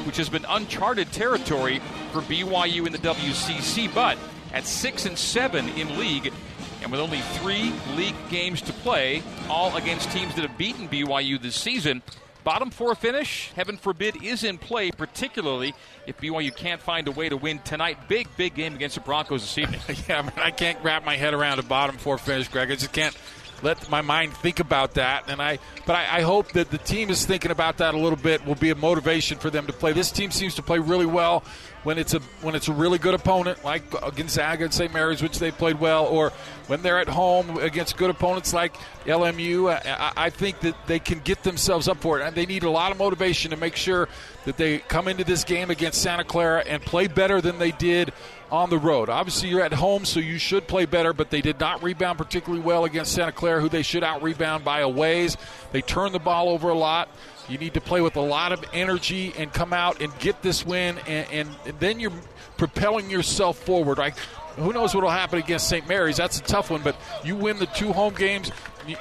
which 0.06 0.17
has 0.17 0.29
been 0.29 0.45
uncharted 0.49 1.12
territory 1.12 1.79
for 2.12 2.21
BYU 2.21 2.88
in 2.88 2.91
the 2.91 2.97
WCC. 2.97 3.93
But 3.93 4.17
at 4.51 4.65
six 4.65 5.06
and 5.06 5.15
seven 5.15 5.69
in 5.69 5.99
league, 5.99 6.34
and 6.82 6.91
with 6.91 6.99
only 6.99 7.19
three 7.19 7.71
league 7.95 8.15
games 8.32 8.63
to 8.63 8.73
play, 8.73 9.21
all 9.47 9.77
against 9.77 10.10
teams 10.10 10.34
that 10.34 10.41
have 10.41 10.58
beaten 10.58 10.89
BYU 10.89 11.39
this 11.39 11.56
season, 11.56 12.01
Bottom 12.43 12.71
four 12.71 12.93
finish, 12.95 13.51
heaven 13.56 13.77
forbid, 13.77 14.21
is 14.21 14.43
in 14.43 14.58
play, 14.58 14.91
particularly 14.91 15.73
if 16.06 16.17
BYU 16.17 16.53
can't 16.53 16.82
find 16.82 17.08
a 17.08 17.12
way 17.12 17.29
to 17.29 17.38
win 17.38 17.60
tonight. 17.60 18.10
Big, 18.10 18.27
big 18.36 18.53
game 18.56 18.75
against 18.75 18.95
the 18.95 19.01
Broncos 19.01 19.41
this 19.41 19.58
evening. 19.58 19.79
yeah, 20.10 20.19
I, 20.19 20.21
mean, 20.23 20.32
I 20.36 20.51
can't 20.51 20.77
wrap 20.84 21.06
my 21.06 21.15
head 21.15 21.34
around 21.34 21.60
a 21.60 21.63
bottom 21.63 21.97
four 21.97 22.17
finish, 22.17 22.49
Greg. 22.49 22.69
I 22.69 22.75
just 22.75 22.91
can't 22.91 23.15
let 23.62 23.89
my 23.89 24.01
mind 24.01 24.34
think 24.34 24.60
about 24.60 24.95
that. 24.95 25.29
And 25.29 25.41
I, 25.41 25.60
but 25.86 25.95
I, 25.95 26.17
I, 26.17 26.21
hope 26.21 26.51
that 26.51 26.69
the 26.69 26.77
team 26.77 27.10
is 27.10 27.25
thinking 27.25 27.49
about 27.49 27.77
that 27.77 27.95
a 27.95 27.97
little 27.97 28.17
bit. 28.17 28.45
Will 28.45 28.56
be 28.56 28.71
a 28.71 28.75
motivation 28.75 29.38
for 29.38 29.49
them 29.49 29.65
to 29.67 29.73
play. 29.73 29.93
This 29.93 30.12
team 30.12 30.29
seems 30.29 30.56
to 30.56 30.62
play 30.62 30.79
really 30.79 31.06
well 31.06 31.43
when 31.84 31.98
it's 31.98 32.13
a 32.13 32.19
when 32.41 32.56
it's 32.56 32.67
a 32.67 32.74
really 32.74 32.98
good 32.98 33.13
opponent 33.13 33.63
like 33.63 33.89
Gonzaga 34.15 34.63
and 34.63 34.74
St. 34.74 34.93
Mary's, 34.93 35.22
which 35.22 35.39
they 35.39 35.52
played 35.52 35.80
well, 35.80 36.06
or 36.06 36.32
when 36.67 36.82
they're 36.82 37.00
at 37.00 37.10
home 37.10 37.58
against 37.58 37.98
good 37.98 38.10
opponents 38.10 38.54
like 38.54 38.76
LMU. 39.06 39.69
I, 39.69 40.13
I 40.15 40.30
think 40.30 40.62
that 40.62 40.76
they 40.88 41.00
can 41.00 41.19
get 41.19 41.43
themselves 41.43 41.88
up 41.88 41.98
for 41.98 42.19
it, 42.19 42.24
and 42.24 42.36
they 42.36 42.46
need 42.46 42.63
a 42.63 42.69
lot 42.69 42.91
of 42.91 42.98
motivation 42.98 43.52
to 43.52 43.58
make 43.58 43.76
sure 43.76 44.08
that 44.46 44.58
they 44.58 44.80
come 44.80 45.08
into 45.08 45.24
this 45.24 45.43
game 45.43 45.69
against 45.69 46.02
Santa 46.02 46.24
Clara 46.24 46.63
and 46.65 46.82
play 46.82 47.08
better 47.08 47.41
than 47.41 47.60
they 47.60 47.72
did 47.72 48.13
on 48.52 48.69
the 48.69 48.78
road. 48.78 49.10
Obviously, 49.10 49.50
you're 49.50 49.63
at 49.63 49.74
home, 49.74 50.06
so 50.06 50.19
you 50.19 50.38
should 50.38 50.67
play 50.67 50.86
better, 50.86 51.12
but 51.12 51.32
they 51.32 51.41
did 51.41 51.60
not 51.60 51.82
rebound 51.82 52.17
particularly 52.19 52.63
well 52.63 52.86
against 52.86 53.12
Santa 53.12 53.32
Clara, 53.32 53.60
who 53.60 53.67
they 53.67 53.82
should 53.82 54.04
out 54.04 54.22
rebound 54.22 54.63
by 54.63 54.82
a 54.82 54.89
ways. 54.89 55.36
They 55.72 55.82
turned 55.82 56.13
the 56.13 56.19
ball 56.19 56.50
over 56.50 56.69
a 56.69 56.76
lot. 56.76 57.10
You 57.49 57.58
need 57.58 57.73
to 57.73 57.82
play 57.82 58.01
with 58.01 58.15
a 58.15 58.21
lot 58.21 58.51
of 58.51 58.63
energy 58.73 59.34
and 59.38 59.51
come 59.51 59.73
out 59.73 60.01
and 60.01 60.17
get 60.19 60.41
this 60.41 60.65
win, 60.65 60.97
and, 61.08 61.27
and, 61.32 61.49
and 61.65 61.79
then 61.79 61.99
you're 61.99 62.13
propelling 62.58 63.10
yourself 63.10 63.58
forward. 63.58 63.97
Like, 63.97 64.15
who 64.56 64.71
knows 64.71 64.93
what 64.93 65.03
will 65.03 65.12
happen 65.12 65.39
against 65.39 65.67
St. 65.67 65.88
Mary's? 65.88 66.17
That's 66.17 66.39
a 66.39 66.43
tough 66.43 66.69
one, 66.69 66.82
but 66.84 66.95
you 67.23 67.36
win 67.36 67.58
the 67.60 67.65
two 67.65 67.91
home 67.91 68.13
games 68.13 68.51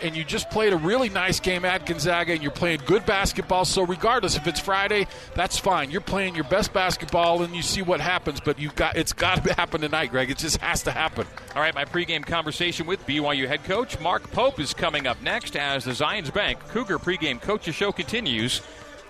and 0.03 0.17
you 0.17 0.25
just 0.25 0.51
played 0.51 0.73
a 0.73 0.77
really 0.77 1.09
nice 1.09 1.41
game 1.41 1.65
at 1.65 1.87
Gonzaga, 1.87 2.33
and 2.33 2.43
you're 2.43 2.51
playing 2.51 2.81
good 2.87 3.05
basketball. 3.07 3.65
So 3.65 3.85
regardless 3.85 4.37
if 4.37 4.47
it's 4.47 4.61
Friday, 4.61 5.07
that's 5.35 5.59
fine. 5.59 5.91
You're 5.91 6.01
playing 6.01 6.35
your 6.35 6.45
best 6.45 6.73
basketball, 6.73 7.43
and 7.43 7.55
you 7.55 7.63
see 7.63 7.83
what 7.83 8.01
happens. 8.01 8.41
But 8.41 8.59
you've 8.59 8.75
got 8.75 8.97
it's 8.97 9.13
got 9.13 9.45
to 9.45 9.53
happen 9.55 9.81
tonight, 9.81 10.11
Greg. 10.11 10.31
It 10.31 10.39
just 10.39 10.59
has 10.59 10.83
to 10.85 10.91
happen. 10.91 11.27
All 11.55 11.63
right, 11.63 11.75
my 11.75 11.85
pregame 11.85 12.25
conversation 12.25 12.87
with 12.87 13.05
BYU 13.07 13.47
head 13.47 13.65
coach 13.65 13.99
Mark 14.01 14.31
Pope 14.33 14.61
is 14.61 14.75
coming 14.75 15.07
up 15.07 15.21
next 15.23 15.57
as 15.57 15.85
the 15.85 15.93
Zions 15.93 16.33
Bank 16.33 16.59
Cougar 16.69 16.99
pregame 16.99 17.41
coaches 17.41 17.75
show 17.75 17.93
continues 17.93 18.63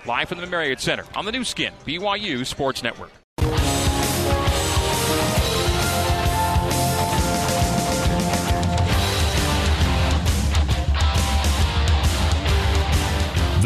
live 0.06 0.28
from 0.28 0.38
the 0.38 0.46
Marriott 0.46 0.80
Center 0.80 1.04
on 1.14 1.24
the 1.24 1.32
Nu 1.32 1.44
Skin 1.44 1.72
BYU 1.86 2.44
Sports 2.44 2.82
Network. 2.82 3.21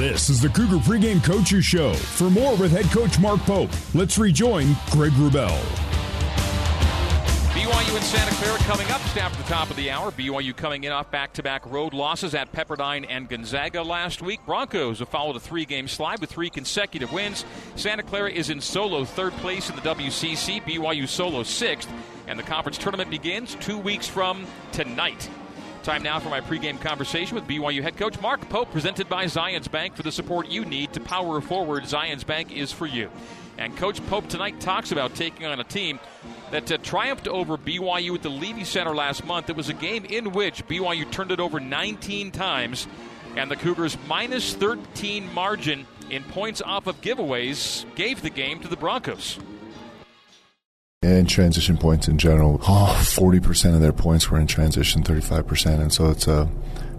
This 0.09 0.31
is 0.31 0.41
the 0.41 0.49
Cougar 0.49 0.77
Pregame 0.77 1.21
Coaches 1.21 1.65
Show. 1.65 1.93
For 1.93 2.31
more 2.31 2.55
with 2.55 2.71
head 2.71 2.85
coach 2.93 3.19
Mark 3.19 3.41
Pope, 3.41 3.71
let's 3.93 4.19
rejoin 4.19 4.77
Greg 4.93 5.11
Wrubell. 5.15 5.59
BYU 7.51 7.97
and 7.97 8.05
Santa 8.05 8.33
Clara 8.37 8.57
coming 8.59 8.89
up 8.93 9.01
just 9.01 9.17
after 9.17 9.43
the 9.43 9.49
top 9.49 9.69
of 9.69 9.75
the 9.75 9.91
hour. 9.91 10.13
BYU 10.13 10.57
coming 10.57 10.85
in 10.85 10.93
off 10.93 11.11
back 11.11 11.33
to 11.33 11.43
back 11.43 11.67
road 11.67 11.93
losses 11.93 12.37
at 12.37 12.53
Pepperdine 12.53 13.05
and 13.09 13.29
Gonzaga 13.29 13.83
last 13.83 14.23
week. 14.23 14.39
Broncos 14.47 15.01
have 15.01 15.09
followed 15.09 15.35
a 15.35 15.41
three 15.41 15.65
game 15.65 15.89
slide 15.89 16.21
with 16.21 16.31
three 16.31 16.51
consecutive 16.51 17.13
wins. 17.13 17.45
Santa 17.75 18.05
Clara 18.05 18.31
is 18.31 18.49
in 18.49 18.61
solo 18.61 19.05
third 19.05 19.33
place 19.39 19.69
in 19.69 19.75
the 19.75 19.83
WCC, 19.83 20.63
BYU 20.63 21.09
solo 21.09 21.43
sixth, 21.43 21.93
and 22.29 22.39
the 22.39 22.45
conference 22.45 22.79
tournament 22.79 23.11
begins 23.11 23.57
two 23.57 23.77
weeks 23.77 24.07
from 24.07 24.47
tonight. 24.71 25.29
Time 25.87 26.03
now 26.03 26.19
for 26.19 26.31
my 26.31 26.41
pregame 26.41 26.81
conversation 26.81 27.37
with 27.37 27.47
BYU 27.47 27.81
head 27.81 27.97
coach 27.97 28.21
Mark 28.21 28.41
Pope, 28.49 28.73
presented 28.73 29.09
by 29.09 29.27
Zions 29.27 29.71
Bank 29.71 29.95
for 29.95 30.03
the 30.03 30.11
support 30.11 30.49
you 30.49 30.65
need 30.65 30.93
to 30.95 31.01
power 31.01 31.41
forward. 31.41 31.85
Zions 31.85 32.27
Bank 32.27 32.51
is 32.51 32.73
for 32.73 32.87
you. 32.87 33.09
And 33.57 33.77
Coach 33.77 34.05
Pope 34.09 34.27
tonight 34.27 34.59
talks 34.59 34.91
about 34.91 35.15
taking 35.15 35.47
on 35.47 35.61
a 35.61 35.65
team 35.65 36.01
that 36.51 36.73
uh, 36.73 36.79
triumphed 36.79 37.29
over 37.29 37.57
BYU 37.57 38.17
at 38.17 38.23
the 38.25 38.31
Leavey 38.31 38.67
Center 38.67 38.97
last 38.97 39.25
month. 39.25 39.49
It 39.49 39.55
was 39.55 39.69
a 39.69 39.75
game 39.75 40.05
in 40.05 40.33
which 40.33 40.67
BYU 40.67 41.09
turned 41.09 41.31
it 41.31 41.39
over 41.39 41.61
19 41.61 42.33
times, 42.33 42.89
and 43.37 43.49
the 43.49 43.55
Cougars' 43.55 43.97
minus 44.09 44.55
13 44.55 45.33
margin 45.33 45.87
in 46.11 46.25
points 46.25 46.61
off 46.63 46.89
of 46.89 47.01
giveaways 47.01 47.85
gave 47.95 48.23
the 48.23 48.31
game 48.31 48.59
to 48.59 48.67
the 48.67 48.77
Broncos 48.77 49.39
and 51.07 51.29
transition 51.29 51.77
points 51.77 52.09
in 52.09 52.19
general. 52.19 52.59
Oh, 52.63 53.01
40% 53.01 53.75
of 53.75 53.81
their 53.81 53.93
points 53.93 54.31
were 54.31 54.41
in 54.41 54.47
transition, 54.47 55.03
35%. 55.03 55.81
And 55.81 55.93
so 55.93 56.11
it's 56.11 56.27
a, 56.27 56.49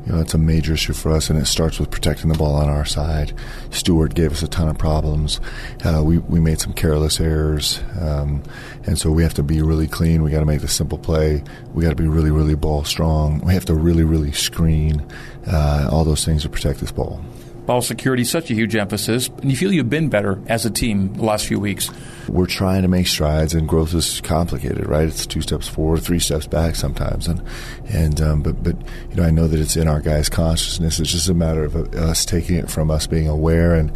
you 0.05 0.13
know, 0.13 0.21
it's 0.21 0.33
a 0.33 0.37
major 0.37 0.73
issue 0.73 0.93
for 0.93 1.11
us, 1.11 1.29
and 1.29 1.37
it 1.37 1.45
starts 1.47 1.79
with 1.79 1.91
protecting 1.91 2.29
the 2.29 2.37
ball 2.37 2.55
on 2.55 2.69
our 2.69 2.85
side. 2.85 3.33
Stewart 3.71 4.15
gave 4.15 4.31
us 4.31 4.41
a 4.41 4.47
ton 4.47 4.69
of 4.69 4.77
problems. 4.77 5.41
Uh, 5.83 6.01
we, 6.05 6.19
we 6.19 6.39
made 6.39 6.61
some 6.61 6.71
careless 6.71 7.19
errors, 7.19 7.81
um, 7.99 8.41
and 8.85 8.97
so 8.97 9.11
we 9.11 9.21
have 9.23 9.33
to 9.33 9.43
be 9.43 9.61
really 9.61 9.87
clean. 9.87 10.23
We 10.23 10.31
got 10.31 10.39
to 10.39 10.45
make 10.45 10.61
the 10.61 10.67
simple 10.69 10.97
play. 10.97 11.43
We 11.73 11.83
got 11.83 11.89
to 11.89 11.95
be 11.95 12.07
really, 12.07 12.31
really 12.31 12.55
ball 12.55 12.85
strong. 12.85 13.41
We 13.41 13.53
have 13.53 13.65
to 13.65 13.75
really, 13.75 14.05
really 14.05 14.31
screen 14.31 15.05
uh, 15.45 15.89
all 15.91 16.05
those 16.05 16.23
things 16.23 16.43
to 16.43 16.49
protect 16.49 16.79
this 16.79 16.91
ball. 16.91 17.21
Ball 17.67 17.81
security 17.81 18.23
such 18.23 18.49
a 18.49 18.53
huge 18.53 18.77
emphasis, 18.77 19.27
and 19.27 19.51
you 19.51 19.57
feel 19.57 19.73
you've 19.73 19.89
been 19.89 20.07
better 20.07 20.41
as 20.47 20.65
a 20.65 20.69
team 20.69 21.13
the 21.15 21.25
last 21.25 21.47
few 21.47 21.59
weeks. 21.59 21.91
We're 22.29 22.45
trying 22.45 22.83
to 22.83 22.87
make 22.87 23.07
strides, 23.07 23.53
and 23.53 23.67
growth 23.67 23.93
is 23.93 24.21
complicated, 24.21 24.87
right? 24.87 25.05
It's 25.05 25.25
two 25.25 25.41
steps 25.41 25.67
forward, 25.67 26.01
three 26.01 26.19
steps 26.19 26.47
back 26.47 26.75
sometimes, 26.75 27.27
and 27.27 27.43
and 27.89 28.21
um, 28.21 28.41
but 28.41 28.63
but 28.63 28.77
you 29.09 29.15
know 29.17 29.23
I 29.23 29.31
know 29.31 29.49
that 29.49 29.59
it's 29.59 29.75
in 29.75 29.89
our 29.89 29.99
guys' 29.99 30.29
consciousness. 30.29 31.01
It's 31.01 31.11
just 31.11 31.27
a 31.27 31.33
matter 31.33 31.65
of 31.65 31.75
uh, 31.75 31.99
us 31.99 32.23
taking 32.23 32.55
it 32.55 32.71
from 32.71 32.89
us 32.89 33.05
being 33.05 33.27
aware 33.27 33.75
and, 33.75 33.91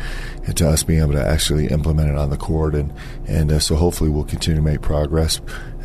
and 0.46 0.58
to 0.58 0.68
us 0.68 0.84
being 0.84 1.00
able 1.00 1.14
to 1.14 1.26
actually 1.26 1.68
implement 1.68 2.10
it 2.10 2.18
on 2.18 2.30
the 2.30 2.38
court, 2.38 2.76
and 2.76 2.92
and 3.26 3.54
uh, 3.54 3.60
so 3.60 3.76
hopefully 3.78 4.10
we'll 4.10 4.26
continue 4.26 4.62
to 4.62 4.70
make 4.70 4.82
progress 4.82 5.40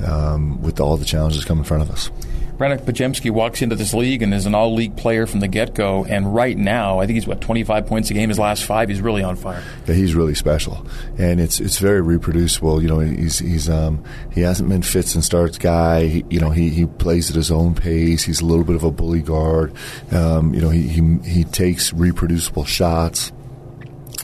um, 0.04 0.60
with 0.60 0.80
all 0.80 0.96
the 0.96 1.04
challenges 1.04 1.44
come 1.44 1.58
in 1.58 1.64
front 1.64 1.84
of 1.84 1.90
us. 1.92 2.10
Radek 2.58 2.86
Podziemski 2.86 3.30
walks 3.30 3.60
into 3.60 3.76
this 3.76 3.92
league 3.92 4.22
and 4.22 4.32
is 4.32 4.46
an 4.46 4.54
all 4.54 4.74
league 4.74 4.96
player 4.96 5.26
from 5.26 5.40
the 5.40 5.48
get 5.48 5.74
go. 5.74 6.06
And 6.06 6.34
right 6.34 6.56
now, 6.56 7.00
I 7.00 7.06
think 7.06 7.16
he's 7.16 7.26
what 7.26 7.42
25 7.42 7.86
points 7.86 8.10
a 8.10 8.14
game. 8.14 8.30
His 8.30 8.38
last 8.38 8.64
five, 8.64 8.88
he's 8.88 9.02
really 9.02 9.22
on 9.22 9.36
fire. 9.36 9.62
Yeah, 9.86 9.94
he's 9.94 10.14
really 10.14 10.34
special, 10.34 10.86
and 11.18 11.38
it's 11.38 11.60
it's 11.60 11.78
very 11.78 12.00
reproducible. 12.00 12.82
You 12.82 12.88
know, 12.88 13.00
he's 13.00 13.40
he's 13.40 13.68
um 13.68 14.02
he 14.32 14.40
hasn't 14.40 14.68
been 14.70 14.82
fits 14.82 15.14
and 15.14 15.22
starts 15.22 15.58
guy. 15.58 16.06
He, 16.06 16.24
you 16.30 16.40
know, 16.40 16.50
he 16.50 16.70
he 16.70 16.86
plays 16.86 17.28
at 17.28 17.36
his 17.36 17.50
own 17.50 17.74
pace. 17.74 18.24
He's 18.24 18.40
a 18.40 18.46
little 18.46 18.64
bit 18.64 18.76
of 18.76 18.84
a 18.84 18.90
bully 18.90 19.20
guard. 19.20 19.74
Um, 20.10 20.54
you 20.54 20.62
know, 20.62 20.70
he 20.70 20.88
he 20.88 21.18
he 21.24 21.44
takes 21.44 21.92
reproducible 21.92 22.64
shots. 22.64 23.32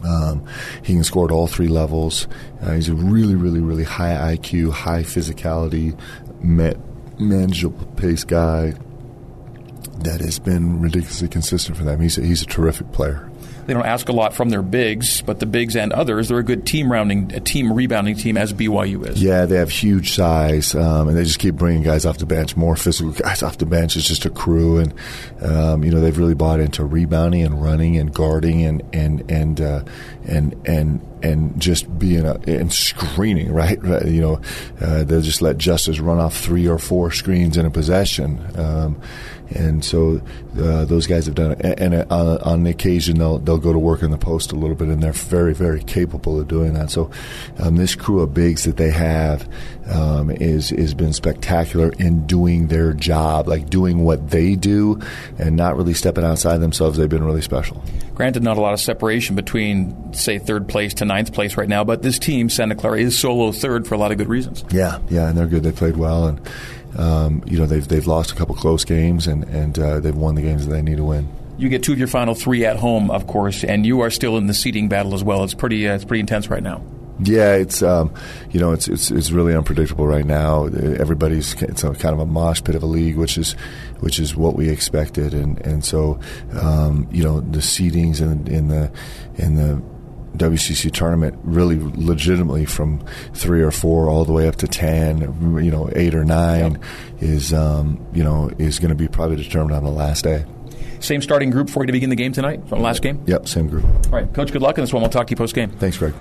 Um, 0.04 0.44
he 0.82 0.94
can 0.94 1.04
score 1.04 1.26
at 1.26 1.30
all 1.30 1.46
three 1.46 1.68
levels. 1.68 2.26
Uh, 2.60 2.72
he's 2.72 2.88
a 2.88 2.94
really, 2.94 3.36
really, 3.36 3.60
really 3.60 3.84
high 3.84 4.36
IQ, 4.36 4.72
high 4.72 5.02
physicality, 5.02 5.96
met 6.42 6.76
manageable 7.22 7.86
pace 7.96 8.24
guy 8.24 8.74
that 10.00 10.20
has 10.20 10.38
been 10.38 10.80
ridiculously 10.80 11.28
consistent 11.28 11.76
for 11.76 11.84
them. 11.84 12.00
He's 12.00 12.18
a, 12.18 12.22
he's 12.22 12.42
a 12.42 12.46
terrific 12.46 12.92
player. 12.92 13.30
They 13.66 13.74
don't 13.74 13.86
ask 13.86 14.08
a 14.08 14.12
lot 14.12 14.34
from 14.34 14.50
their 14.50 14.62
bigs, 14.62 15.22
but 15.22 15.40
the 15.40 15.46
bigs 15.46 15.76
and 15.76 15.92
others, 15.92 16.28
they're 16.28 16.38
a 16.38 16.42
good 16.42 16.66
team 16.66 16.90
rounding, 16.90 17.32
a 17.32 17.40
team 17.40 17.72
rebounding 17.72 18.16
team 18.16 18.36
as 18.36 18.52
BYU 18.52 19.06
is. 19.06 19.22
Yeah, 19.22 19.46
they 19.46 19.56
have 19.56 19.70
huge 19.70 20.12
size, 20.12 20.74
um, 20.74 21.08
and 21.08 21.16
they 21.16 21.24
just 21.24 21.38
keep 21.38 21.54
bringing 21.54 21.82
guys 21.82 22.04
off 22.04 22.18
the 22.18 22.26
bench, 22.26 22.56
more 22.56 22.76
physical 22.76 23.12
guys 23.12 23.42
off 23.42 23.58
the 23.58 23.66
bench. 23.66 23.96
It's 23.96 24.06
just 24.06 24.24
a 24.24 24.30
crew, 24.30 24.78
and 24.78 24.94
um, 25.40 25.84
you 25.84 25.90
know 25.90 26.00
they've 26.00 26.16
really 26.16 26.34
bought 26.34 26.60
into 26.60 26.84
rebounding 26.84 27.42
and 27.42 27.62
running 27.62 27.96
and 27.98 28.12
guarding 28.12 28.64
and 28.64 28.82
and 28.92 29.30
and 29.30 29.60
uh, 29.60 29.84
and 30.26 30.54
and 30.66 31.00
and 31.22 31.60
just 31.60 31.98
being 31.98 32.24
a, 32.24 32.34
and 32.46 32.72
screening, 32.72 33.52
right? 33.52 33.78
You 34.02 34.20
know, 34.20 34.40
uh, 34.80 35.04
they'll 35.04 35.20
just 35.20 35.42
let 35.42 35.58
Justice 35.58 36.00
run 36.00 36.18
off 36.18 36.36
three 36.36 36.66
or 36.66 36.78
four 36.78 37.12
screens 37.12 37.56
in 37.56 37.66
a 37.66 37.70
possession. 37.70 38.44
Um, 38.58 39.00
and 39.56 39.84
so 39.84 40.20
uh, 40.58 40.84
those 40.84 41.06
guys 41.06 41.26
have 41.26 41.34
done 41.34 41.52
it. 41.52 41.60
And, 41.60 41.94
and 41.94 42.12
uh, 42.12 42.38
on, 42.42 42.66
occasion, 42.66 43.18
they'll 43.18 43.38
they'll 43.38 43.58
go 43.58 43.72
to 43.72 43.78
work 43.78 44.02
in 44.02 44.10
the 44.10 44.18
post 44.18 44.52
a 44.52 44.56
little 44.56 44.76
bit, 44.76 44.88
and 44.88 45.02
they're 45.02 45.12
very 45.12 45.54
very 45.54 45.82
capable 45.82 46.40
of 46.40 46.48
doing 46.48 46.74
that. 46.74 46.90
So 46.90 47.10
um, 47.58 47.76
this 47.76 47.94
crew 47.94 48.20
of 48.20 48.34
bigs 48.34 48.64
that 48.64 48.76
they 48.76 48.90
have 48.90 49.48
um, 49.88 50.30
is 50.30 50.70
has 50.70 50.94
been 50.94 51.12
spectacular 51.12 51.92
in 51.98 52.26
doing 52.26 52.68
their 52.68 52.92
job, 52.92 53.48
like 53.48 53.68
doing 53.68 54.04
what 54.04 54.30
they 54.30 54.54
do, 54.54 55.00
and 55.38 55.56
not 55.56 55.76
really 55.76 55.94
stepping 55.94 56.24
outside 56.24 56.58
themselves. 56.58 56.98
They've 56.98 57.08
been 57.08 57.24
really 57.24 57.42
special. 57.42 57.82
Granted, 58.14 58.42
not 58.42 58.58
a 58.58 58.60
lot 58.60 58.74
of 58.74 58.80
separation 58.80 59.36
between 59.36 60.12
say 60.12 60.38
third 60.38 60.68
place 60.68 60.94
to 60.94 61.04
ninth 61.04 61.32
place 61.32 61.56
right 61.56 61.68
now, 61.68 61.84
but 61.84 62.02
this 62.02 62.18
team, 62.18 62.48
Santa 62.48 62.74
Clara, 62.74 63.00
is 63.00 63.18
solo 63.18 63.52
third 63.52 63.86
for 63.86 63.94
a 63.94 63.98
lot 63.98 64.12
of 64.12 64.18
good 64.18 64.28
reasons. 64.28 64.64
Yeah, 64.70 64.98
yeah, 65.08 65.28
and 65.28 65.36
they're 65.36 65.46
good. 65.46 65.62
They 65.62 65.72
played 65.72 65.96
well 65.96 66.26
and 66.26 66.40
um, 66.96 67.42
you 67.46 67.58
know 67.58 67.66
they've 67.66 67.86
they've 67.86 68.06
lost 68.06 68.32
a 68.32 68.34
couple 68.34 68.54
close 68.54 68.84
games 68.84 69.26
and 69.26 69.44
and 69.44 69.78
uh, 69.78 70.00
they've 70.00 70.16
won 70.16 70.34
the 70.34 70.42
games 70.42 70.66
that 70.66 70.72
they 70.72 70.82
need 70.82 70.96
to 70.96 71.04
win. 71.04 71.28
You 71.58 71.68
get 71.68 71.82
two 71.82 71.92
of 71.92 71.98
your 71.98 72.08
final 72.08 72.34
three 72.34 72.64
at 72.64 72.76
home, 72.76 73.10
of 73.10 73.26
course, 73.26 73.62
and 73.62 73.84
you 73.86 74.00
are 74.00 74.10
still 74.10 74.36
in 74.36 74.46
the 74.46 74.54
seeding 74.54 74.88
battle 74.88 75.14
as 75.14 75.22
well. 75.22 75.44
It's 75.44 75.54
pretty 75.54 75.88
uh, 75.88 75.94
it's 75.94 76.04
pretty 76.04 76.20
intense 76.20 76.48
right 76.48 76.62
now. 76.62 76.82
Yeah, 77.20 77.54
it's 77.54 77.82
um, 77.82 78.12
you 78.50 78.58
know 78.58 78.72
it's, 78.72 78.88
it's 78.88 79.10
it's 79.10 79.30
really 79.30 79.54
unpredictable 79.54 80.06
right 80.06 80.24
now. 80.24 80.66
Everybody's 80.66 81.60
it's 81.62 81.84
a 81.84 81.94
kind 81.94 82.14
of 82.14 82.20
a 82.20 82.26
mosh 82.26 82.62
pit 82.64 82.74
of 82.74 82.82
a 82.82 82.86
league, 82.86 83.16
which 83.16 83.38
is 83.38 83.52
which 84.00 84.18
is 84.18 84.34
what 84.34 84.56
we 84.56 84.68
expected, 84.68 85.34
and 85.34 85.60
and 85.60 85.84
so 85.84 86.18
um, 86.60 87.06
you 87.12 87.22
know 87.22 87.40
the 87.40 87.58
seedings 87.60 88.20
in, 88.20 88.46
in 88.48 88.68
the 88.68 88.90
in 89.36 89.56
the 89.56 89.82
WCC 90.36 90.90
tournament 90.92 91.38
really 91.42 91.78
legitimately 91.78 92.64
from 92.64 93.04
three 93.34 93.62
or 93.62 93.70
four 93.70 94.08
all 94.08 94.24
the 94.24 94.32
way 94.32 94.48
up 94.48 94.56
to 94.56 94.66
ten, 94.66 95.20
you 95.62 95.70
know, 95.70 95.90
eight 95.94 96.14
or 96.14 96.24
nine 96.24 96.72
yep. 96.72 96.82
is 97.20 97.52
um, 97.52 98.04
you 98.12 98.24
know 98.24 98.50
is 98.58 98.78
going 98.78 98.90
to 98.90 98.94
be 98.94 99.08
probably 99.08 99.36
determined 99.36 99.76
on 99.76 99.84
the 99.84 99.90
last 99.90 100.24
day. 100.24 100.44
Same 101.00 101.20
starting 101.20 101.50
group 101.50 101.68
for 101.68 101.82
you 101.82 101.88
to 101.88 101.92
begin 101.92 102.10
the 102.10 102.16
game 102.16 102.32
tonight 102.32 102.60
from 102.68 102.78
the 102.78 102.84
last 102.84 103.02
game? 103.02 103.22
Yep, 103.26 103.48
same 103.48 103.68
group. 103.68 103.84
All 103.84 104.12
right, 104.12 104.32
Coach, 104.32 104.52
good 104.52 104.62
luck 104.62 104.78
in 104.78 104.84
this 104.84 104.92
one. 104.92 105.02
We'll 105.02 105.10
talk 105.10 105.26
to 105.26 105.32
you 105.32 105.36
post 105.36 105.54
game. 105.54 105.70
Thanks, 105.70 105.98
Greg. 105.98 106.14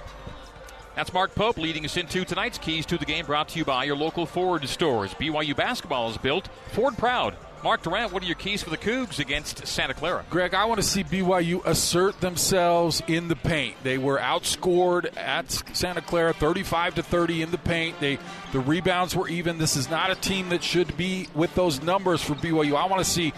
That's 0.95 1.13
Mark 1.13 1.34
Pope 1.36 1.58
leading 1.58 1.86
us 1.86 1.95
into 1.97 2.26
tonight's 2.26 2.58
Keys 2.58 2.86
to 2.88 2.97
the 2.97 3.06
Game 3.06 3.26
brought 3.26 3.47
to 3.50 3.60
you 3.60 3.65
by 3.65 3.86
your 3.86 3.95
local 3.95 4.26
Ford 4.26 4.67
stores. 4.67 5.13
BYU 5.13 5.56
basketball 5.56 6.10
is 6.10 6.17
built 6.17 6.50
Ford 6.74 6.97
proud. 6.97 7.36
Mark 7.63 7.84
Durrant, 7.84 8.12
what 8.12 8.24
are 8.24 8.26
your 8.26 8.36
keys 8.36 8.63
for 8.63 8.71
the 8.71 8.78
Cougs 8.78 9.19
against 9.19 9.67
Santa 9.67 9.93
Clara? 9.93 10.26
Greg, 10.32 10.56
I 10.56 10.65
want 10.65 10.82
to 10.82 10.88
see 10.88 11.04
BYU 11.04 11.63
assert 11.63 12.19
themselves 12.19 13.04
in 13.08 13.28
the 13.28 13.36
paint. 13.36 13.76
They 13.84 14.00
were 14.00 14.17
outscored 14.17 15.15
at 15.15 15.52
Santa 15.74 16.02
Clara 16.02 16.34
35 16.34 16.95
to 16.95 17.04
30 17.04 17.43
in 17.43 17.52
the 17.52 17.60
paint. 17.60 18.00
They 18.00 18.17
the 18.52 18.60
rebounds 18.60 19.15
were 19.15 19.28
even. 19.28 19.60
This 19.60 19.76
is 19.78 19.91
not 19.91 20.10
a 20.10 20.15
team 20.15 20.50
that 20.50 20.63
should 20.63 20.97
be 20.97 21.28
with 21.36 21.54
those 21.54 21.84
numbers 21.84 22.24
for 22.24 22.34
BYU. 22.34 22.76
I 22.76 22.88
want 22.88 23.04
to 23.04 23.10
see 23.10 23.32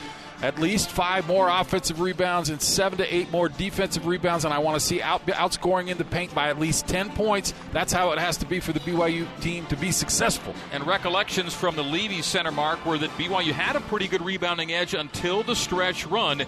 at 0.43 0.59
least 0.59 0.91
five 0.91 1.25
more 1.25 1.47
offensive 1.47 2.01
rebounds 2.01 2.49
and 2.49 2.61
seven 2.61 2.97
to 2.97 3.15
eight 3.15 3.31
more 3.31 3.47
defensive 3.47 4.05
rebounds, 4.05 4.43
and 4.43 4.53
I 4.53 4.59
want 4.59 4.77
to 4.77 4.85
see 4.85 5.01
out, 5.01 5.25
outscoring 5.27 5.87
in 5.87 5.97
the 5.97 6.03
paint 6.03 6.35
by 6.35 6.49
at 6.49 6.59
least 6.59 6.85
10 6.87 7.11
points. 7.11 7.53
That's 7.71 7.93
how 7.93 8.11
it 8.11 8.19
has 8.19 8.35
to 8.37 8.45
be 8.45 8.59
for 8.59 8.73
the 8.73 8.81
BYU 8.81 9.25
team 9.39 9.65
to 9.67 9.77
be 9.77 9.91
successful. 9.91 10.53
And 10.73 10.85
recollections 10.85 11.53
from 11.53 11.77
the 11.77 11.83
Leavey 11.83 12.21
Center 12.21 12.51
mark 12.51 12.85
were 12.85 12.97
that 12.97 13.09
BYU 13.11 13.53
had 13.53 13.77
a 13.77 13.79
pretty 13.81 14.09
good 14.09 14.21
rebounding 14.21 14.73
edge 14.73 14.93
until 14.93 15.43
the 15.43 15.55
stretch 15.55 16.05
run. 16.05 16.43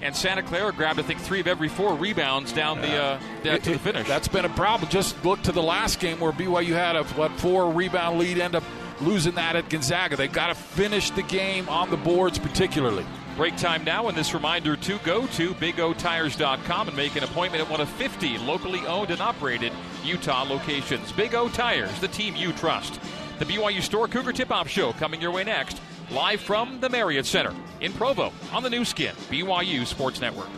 And 0.00 0.14
Santa 0.16 0.42
Clara 0.42 0.72
grabbed, 0.72 1.00
I 1.00 1.02
think, 1.02 1.20
three 1.20 1.40
of 1.40 1.48
every 1.48 1.68
four 1.68 1.94
rebounds 1.94 2.52
down 2.52 2.80
the 2.80 2.94
uh, 2.94 3.20
down 3.42 3.60
to 3.60 3.72
the 3.72 3.78
finish. 3.78 4.08
That's 4.08 4.28
been 4.28 4.46
a 4.46 4.50
problem. 4.50 4.88
Just 4.90 5.22
look 5.24 5.42
to 5.42 5.52
the 5.52 5.62
last 5.62 6.00
game 6.00 6.20
where 6.20 6.32
BYU 6.32 6.68
had 6.72 6.96
a 6.96 7.04
what 7.04 7.32
four 7.32 7.70
rebound 7.70 8.18
lead, 8.18 8.38
end 8.38 8.54
up 8.54 8.64
losing 9.02 9.34
that 9.34 9.56
at 9.56 9.68
Gonzaga. 9.68 10.16
They've 10.16 10.32
got 10.32 10.46
to 10.46 10.54
finish 10.54 11.10
the 11.10 11.22
game 11.22 11.68
on 11.68 11.90
the 11.90 11.98
boards, 11.98 12.38
particularly. 12.38 13.04
Break 13.40 13.56
time 13.56 13.84
now, 13.84 14.08
and 14.08 14.18
this 14.18 14.34
reminder 14.34 14.76
to 14.76 14.98
go 14.98 15.26
to 15.28 15.54
BigOTires.com 15.54 16.88
and 16.88 16.94
make 16.94 17.16
an 17.16 17.24
appointment 17.24 17.64
at 17.64 17.70
one 17.70 17.80
of 17.80 17.88
50 17.88 18.36
locally 18.36 18.80
owned 18.80 19.10
and 19.10 19.22
operated 19.22 19.72
Utah 20.04 20.42
locations. 20.42 21.10
Big 21.12 21.34
O 21.34 21.48
Tires, 21.48 21.98
the 22.00 22.08
team 22.08 22.36
you 22.36 22.52
trust. 22.52 23.00
The 23.38 23.46
BYU 23.46 23.80
Store 23.80 24.08
Cougar 24.08 24.34
Tip 24.34 24.50
Off 24.50 24.68
Show 24.68 24.92
coming 24.92 25.22
your 25.22 25.30
way 25.30 25.44
next, 25.44 25.80
live 26.10 26.42
from 26.42 26.80
the 26.80 26.90
Marriott 26.90 27.24
Center 27.24 27.54
in 27.80 27.94
Provo 27.94 28.30
on 28.52 28.62
the 28.62 28.68
Nu 28.68 28.84
Skin, 28.84 29.14
BYU 29.30 29.86
Sports 29.86 30.20
Network. 30.20 30.50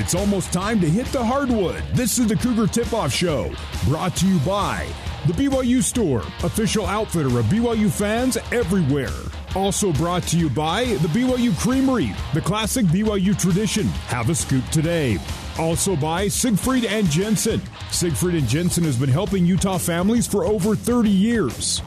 It's 0.00 0.14
almost 0.14 0.52
time 0.52 0.80
to 0.82 0.88
hit 0.88 1.06
the 1.06 1.24
hardwood. 1.24 1.82
This 1.92 2.20
is 2.20 2.28
the 2.28 2.36
Cougar 2.36 2.68
Tip 2.68 2.92
Off 2.92 3.12
Show, 3.12 3.52
brought 3.84 4.14
to 4.18 4.28
you 4.28 4.38
by 4.46 4.86
the 5.26 5.32
BYU 5.32 5.82
Store, 5.82 6.20
official 6.44 6.86
outfitter 6.86 7.36
of 7.36 7.46
BYU 7.46 7.90
fans 7.90 8.38
everywhere. 8.52 9.10
Also 9.56 9.92
brought 9.92 10.22
to 10.28 10.38
you 10.38 10.48
by 10.50 10.84
the 10.84 11.08
BYU 11.08 11.52
Creamery, 11.58 12.14
the 12.32 12.40
classic 12.40 12.86
BYU 12.86 13.36
tradition. 13.36 13.88
Have 14.06 14.30
a 14.30 14.36
scoop 14.36 14.64
today. 14.66 15.18
Also 15.58 15.96
by 15.96 16.28
Siegfried 16.28 16.84
and 16.84 17.10
Jensen. 17.10 17.60
Siegfried 17.90 18.36
and 18.36 18.46
Jensen 18.46 18.84
has 18.84 18.96
been 18.96 19.10
helping 19.10 19.44
Utah 19.44 19.78
families 19.78 20.28
for 20.28 20.44
over 20.44 20.76
30 20.76 21.10
years. 21.10 21.82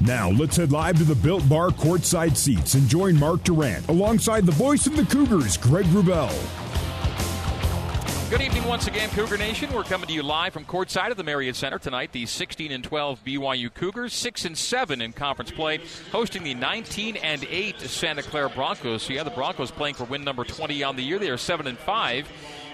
Now, 0.00 0.30
let's 0.30 0.56
head 0.56 0.70
live 0.70 0.98
to 0.98 1.04
the 1.04 1.16
Built 1.16 1.48
Bar 1.48 1.70
courtside 1.70 2.36
seats 2.36 2.74
and 2.74 2.88
join 2.88 3.18
Mark 3.18 3.42
Durrant 3.42 3.88
alongside 3.88 4.46
the 4.46 4.52
voice 4.52 4.86
of 4.86 4.94
the 4.94 5.04
Cougars, 5.06 5.56
Greg 5.56 5.86
Wrubell. 5.86 6.32
Good 8.28 8.40
evening 8.40 8.64
once 8.64 8.88
again, 8.88 9.08
Cougar 9.10 9.36
Nation. 9.36 9.72
We're 9.72 9.84
coming 9.84 10.08
to 10.08 10.12
you 10.12 10.24
live 10.24 10.52
from 10.52 10.64
courtside 10.64 11.12
of 11.12 11.16
the 11.16 11.22
Marriott 11.22 11.54
Center 11.54 11.78
tonight. 11.78 12.10
The 12.10 12.26
16 12.26 12.72
and 12.72 12.82
12 12.82 13.24
BYU 13.24 13.72
Cougars, 13.72 14.12
6 14.14 14.46
and 14.46 14.58
7 14.58 15.00
in 15.00 15.12
conference 15.12 15.52
play, 15.52 15.78
hosting 16.10 16.42
the 16.42 16.52
19 16.52 17.18
and 17.18 17.46
8 17.48 17.80
Santa 17.82 18.24
Clara 18.24 18.50
Broncos. 18.50 19.04
So 19.04 19.12
yeah, 19.12 19.22
the 19.22 19.30
Broncos 19.30 19.70
playing 19.70 19.94
for 19.94 20.02
win 20.04 20.24
number 20.24 20.42
20 20.42 20.82
on 20.82 20.96
the 20.96 21.04
year. 21.04 21.20
They 21.20 21.30
are 21.30 21.36
7 21.36 21.68
and 21.68 21.78
5 21.78 22.28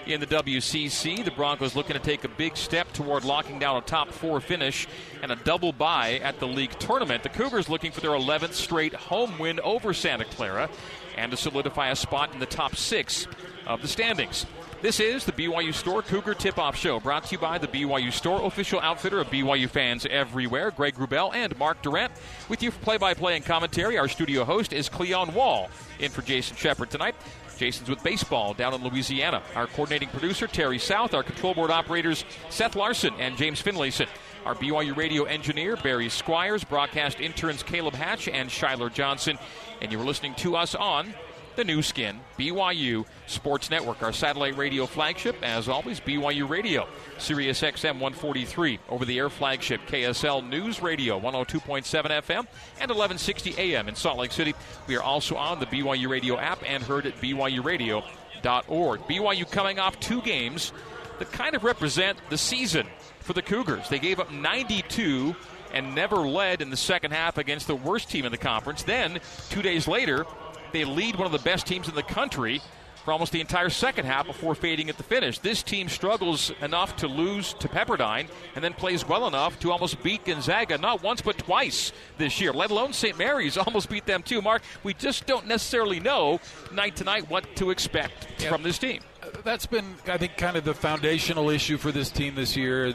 in 0.07 0.19
the 0.19 0.25
WCC. 0.25 1.23
The 1.23 1.29
Broncos 1.29 1.75
looking 1.75 1.93
to 1.93 2.01
take 2.01 2.23
a 2.23 2.29
big 2.29 2.57
step 2.57 2.91
toward 2.91 3.23
locking 3.23 3.59
down 3.59 3.77
a 3.77 3.81
top 3.81 4.11
four 4.11 4.41
finish 4.41 4.87
and 5.21 5.31
a 5.31 5.35
double 5.35 5.71
bye 5.71 6.19
at 6.23 6.39
the 6.39 6.47
league 6.47 6.77
tournament. 6.79 7.21
The 7.21 7.29
Cougars 7.29 7.69
looking 7.69 7.91
for 7.91 8.01
their 8.01 8.09
11th 8.09 8.53
straight 8.53 8.95
home 8.95 9.37
win 9.37 9.59
over 9.59 9.93
Santa 9.93 10.25
Clara 10.25 10.67
and 11.15 11.29
to 11.29 11.37
solidify 11.37 11.89
a 11.89 11.95
spot 11.95 12.33
in 12.33 12.39
the 12.39 12.47
top 12.47 12.75
six 12.75 13.27
of 13.67 13.81
the 13.81 13.87
standings. 13.87 14.45
This 14.81 14.99
is 14.99 15.23
the 15.23 15.31
BYU 15.31 15.73
Store 15.73 16.01
Cougar 16.01 16.33
Tip 16.33 16.57
Off 16.57 16.75
Show, 16.75 16.99
brought 16.99 17.23
to 17.25 17.31
you 17.31 17.37
by 17.37 17.57
the 17.57 17.67
BYU 17.67 18.11
Store, 18.11 18.45
official 18.45 18.81
outfitter 18.81 19.21
of 19.21 19.27
BYU 19.27 19.69
fans 19.69 20.05
everywhere. 20.09 20.71
Greg 20.71 20.95
Wrubell 20.95 21.33
and 21.33 21.57
Mark 21.57 21.81
Durrant 21.81 22.11
With 22.49 22.61
you 22.61 22.69
for 22.71 22.79
play 22.79 22.97
by 22.97 23.13
play 23.13 23.37
and 23.37 23.45
commentary, 23.45 23.97
our 23.97 24.09
studio 24.09 24.43
host 24.43 24.73
is 24.73 24.89
Cleon 24.89 25.33
Wall, 25.33 25.69
in 25.99 26.11
for 26.11 26.21
Jason 26.21 26.57
Shepard 26.57 26.89
tonight. 26.89 27.15
Jason's 27.57 27.89
with 27.89 28.03
baseball 28.03 28.53
down 28.53 28.73
in 28.73 28.83
Louisiana. 28.83 29.41
Our 29.55 29.67
coordinating 29.67 30.09
producer, 30.09 30.47
Terry 30.47 30.79
South. 30.79 31.13
Our 31.13 31.23
control 31.23 31.53
board 31.53 31.71
operators, 31.71 32.25
Seth 32.49 32.75
Larson 32.75 33.13
and 33.19 33.37
James 33.37 33.61
Finlayson. 33.61 34.07
Our 34.45 34.55
BYU 34.55 34.97
radio 34.97 35.23
engineer, 35.23 35.77
Barry 35.77 36.09
Squires. 36.09 36.65
Broadcast 36.65 37.21
interns, 37.21 37.63
Caleb 37.63 37.93
Hatch 37.93 38.27
and 38.27 38.49
Shiler 38.49 38.91
Johnson. 38.91 39.37
And 39.81 39.91
you're 39.93 40.03
listening 40.03 40.35
to 40.35 40.57
us 40.57 40.75
on 40.75 41.13
the 41.55 41.63
Nu 41.63 41.81
Skin, 41.81 42.19
BYU 42.37 43.05
Sports 43.27 43.69
Network, 43.69 44.01
our 44.01 44.13
satellite 44.13 44.57
radio 44.57 44.85
flagship, 44.85 45.35
as 45.41 45.67
always, 45.67 45.99
BYU 45.99 46.47
Radio, 46.47 46.87
Sirius 47.17 47.61
XM 47.61 47.93
143, 47.93 48.79
over 48.89 49.05
the 49.05 49.17
air 49.17 49.29
flagship, 49.29 49.81
KSL 49.87 50.47
News 50.47 50.81
Radio 50.81 51.19
102.7 51.19 51.85
FM 51.85 52.47
and 52.79 52.89
1160 52.89 53.55
AM 53.57 53.87
in 53.87 53.95
Salt 53.95 54.17
Lake 54.17 54.31
City. 54.31 54.53
We 54.87 54.95
are 54.95 55.03
also 55.03 55.35
on 55.35 55.59
the 55.59 55.65
BYU 55.65 56.09
Radio 56.09 56.37
app 56.37 56.63
and 56.65 56.83
heard 56.83 57.05
at 57.05 57.19
BYURadio.org. 57.21 59.01
BYU 59.01 59.51
coming 59.51 59.79
off 59.79 59.99
two 59.99 60.21
games 60.21 60.71
that 61.19 61.31
kind 61.31 61.55
of 61.55 61.63
represent 61.63 62.17
the 62.29 62.37
season 62.37 62.87
for 63.19 63.33
the 63.33 63.41
Cougars. 63.41 63.89
They 63.89 63.99
gave 63.99 64.19
up 64.19 64.31
92 64.31 65.35
and 65.73 65.95
never 65.95 66.17
led 66.17 66.61
in 66.61 66.69
the 66.69 66.77
second 66.77 67.11
half 67.11 67.37
against 67.37 67.67
the 67.67 67.75
worst 67.75 68.09
team 68.09 68.25
in 68.25 68.31
the 68.31 68.37
conference. 68.37 68.83
Then, 68.83 69.19
two 69.49 69.61
days 69.61 69.87
later, 69.87 70.25
they 70.73 70.83
lead 70.83 71.15
one 71.15 71.25
of 71.25 71.31
the 71.31 71.39
best 71.39 71.65
teams 71.65 71.87
in 71.87 71.95
the 71.95 72.03
country 72.03 72.61
for 73.03 73.11
almost 73.11 73.31
the 73.31 73.41
entire 73.41 73.69
second 73.69 74.05
half 74.05 74.25
before 74.25 74.55
fading 74.55 74.89
at 74.89 74.97
the 74.97 75.03
finish. 75.03 75.39
This 75.39 75.61
team 75.61 75.89
struggles 75.89 76.51
enough 76.61 76.95
to 76.97 77.07
lose 77.07 77.53
to 77.55 77.67
Pepperdine 77.67 78.27
and 78.55 78.63
then 78.63 78.73
plays 78.73 79.07
well 79.07 79.27
enough 79.27 79.59
to 79.59 79.71
almost 79.71 80.01
beat 80.03 80.25
Gonzaga 80.25 80.77
not 80.77 81.03
once 81.03 81.21
but 81.21 81.37
twice 81.37 81.91
this 82.17 82.39
year, 82.39 82.53
let 82.53 82.71
alone 82.71 82.93
St. 82.93 83.17
Mary's 83.17 83.57
almost 83.65 83.89
beat 83.89 84.05
them 84.05 84.23
too. 84.23 84.41
Mark, 84.41 84.61
we 84.83 84.93
just 84.93 85.25
don't 85.25 85.47
necessarily 85.47 85.99
know 85.99 86.39
night 86.71 86.95
to 86.97 87.03
night 87.03 87.29
what 87.29 87.55
to 87.57 87.71
expect 87.71 88.41
yeah. 88.41 88.49
from 88.49 88.63
this 88.63 88.77
team. 88.77 89.01
That's 89.43 89.65
been, 89.65 89.95
I 90.07 90.17
think, 90.17 90.37
kind 90.37 90.55
of 90.55 90.63
the 90.63 90.73
foundational 90.73 91.49
issue 91.49 91.77
for 91.77 91.91
this 91.91 92.09
team 92.09 92.35
this 92.35 92.55
year. 92.55 92.93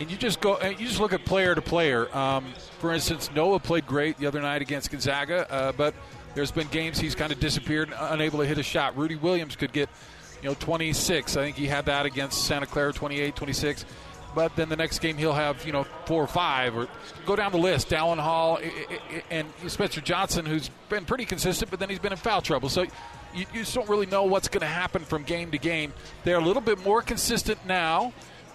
And 0.00 0.10
you 0.10 0.16
just 0.16 0.40
go, 0.40 0.60
you 0.62 0.86
just 0.86 1.00
look 1.00 1.12
at 1.12 1.24
player 1.24 1.54
to 1.54 1.62
player. 1.62 2.14
Um, 2.16 2.46
for 2.80 2.92
instance, 2.92 3.30
Noah 3.34 3.60
played 3.60 3.86
great 3.86 4.18
the 4.18 4.26
other 4.26 4.40
night 4.40 4.60
against 4.60 4.90
Gonzaga, 4.90 5.50
uh, 5.50 5.72
but 5.72 5.94
there's 6.34 6.50
been 6.50 6.68
games 6.68 6.98
he's 6.98 7.14
kind 7.14 7.32
of 7.32 7.40
disappeared, 7.40 7.92
unable 7.98 8.40
to 8.40 8.46
hit 8.46 8.58
a 8.58 8.62
shot. 8.62 8.96
Rudy 8.96 9.16
Williams 9.16 9.56
could 9.56 9.72
get, 9.72 9.88
you 10.42 10.48
know, 10.48 10.54
26. 10.58 11.36
I 11.36 11.44
think 11.44 11.56
he 11.56 11.66
had 11.66 11.86
that 11.86 12.06
against 12.06 12.44
Santa 12.44 12.66
Clara, 12.66 12.92
28, 12.92 13.34
26. 13.36 13.84
But 14.34 14.56
then 14.56 14.68
the 14.68 14.76
next 14.76 14.98
game 14.98 15.16
he'll 15.16 15.32
have, 15.32 15.64
you 15.64 15.72
know, 15.72 15.84
four 16.06 16.24
or 16.24 16.26
five. 16.26 16.76
Or 16.76 16.88
go 17.24 17.36
down 17.36 17.52
the 17.52 17.58
list. 17.58 17.88
Dallin 17.88 18.18
Hall 18.18 18.58
and 19.30 19.46
Spencer 19.68 20.00
Johnson, 20.00 20.44
who's 20.44 20.70
been 20.88 21.04
pretty 21.04 21.24
consistent, 21.24 21.70
but 21.70 21.78
then 21.78 21.88
he's 21.88 22.00
been 22.00 22.12
in 22.12 22.18
foul 22.18 22.42
trouble. 22.42 22.68
So 22.68 22.82
you, 22.82 23.46
you 23.52 23.60
just 23.60 23.74
don't 23.74 23.88
really 23.88 24.06
know 24.06 24.24
what's 24.24 24.48
going 24.48 24.62
to 24.62 24.66
happen 24.66 25.04
from 25.04 25.22
game 25.22 25.52
to 25.52 25.58
game. 25.58 25.92
They're 26.24 26.38
a 26.38 26.44
little 26.44 26.62
bit 26.62 26.84
more 26.84 27.00
consistent 27.00 27.64
now 27.64 28.12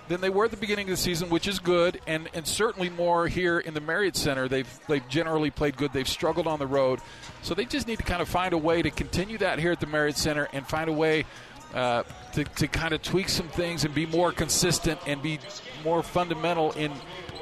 than 0.09 0.19
they 0.21 0.29
were 0.29 0.45
at 0.45 0.51
the 0.51 0.57
beginning 0.57 0.87
of 0.87 0.91
the 0.91 0.97
season, 0.97 1.29
which 1.29 1.47
is 1.47 1.59
good, 1.59 2.01
and, 2.07 2.27
and 2.33 2.45
certainly 2.45 2.89
more 2.89 3.27
here 3.27 3.59
in 3.59 3.73
the 3.73 3.79
Marriott 3.79 4.15
Center. 4.15 4.47
They've 4.47 4.79
they've 4.87 5.07
generally 5.07 5.51
played 5.51 5.77
good. 5.77 5.93
They've 5.93 6.07
struggled 6.07 6.47
on 6.47 6.59
the 6.59 6.67
road, 6.67 6.99
so 7.43 7.53
they 7.53 7.65
just 7.65 7.87
need 7.87 7.99
to 7.99 8.03
kind 8.03 8.21
of 8.21 8.27
find 8.27 8.53
a 8.53 8.57
way 8.57 8.81
to 8.81 8.89
continue 8.89 9.37
that 9.37 9.59
here 9.59 9.71
at 9.71 9.79
the 9.79 9.87
Marriott 9.87 10.17
Center 10.17 10.49
and 10.51 10.67
find 10.67 10.89
a 10.89 10.93
way 10.93 11.25
uh, 11.73 12.03
to, 12.33 12.43
to 12.43 12.67
kind 12.67 12.93
of 12.93 13.01
tweak 13.01 13.29
some 13.29 13.47
things 13.49 13.85
and 13.85 13.93
be 13.93 14.07
more 14.07 14.31
consistent 14.31 14.99
and 15.05 15.21
be 15.21 15.39
more 15.83 16.01
fundamental 16.01 16.71
in 16.71 16.91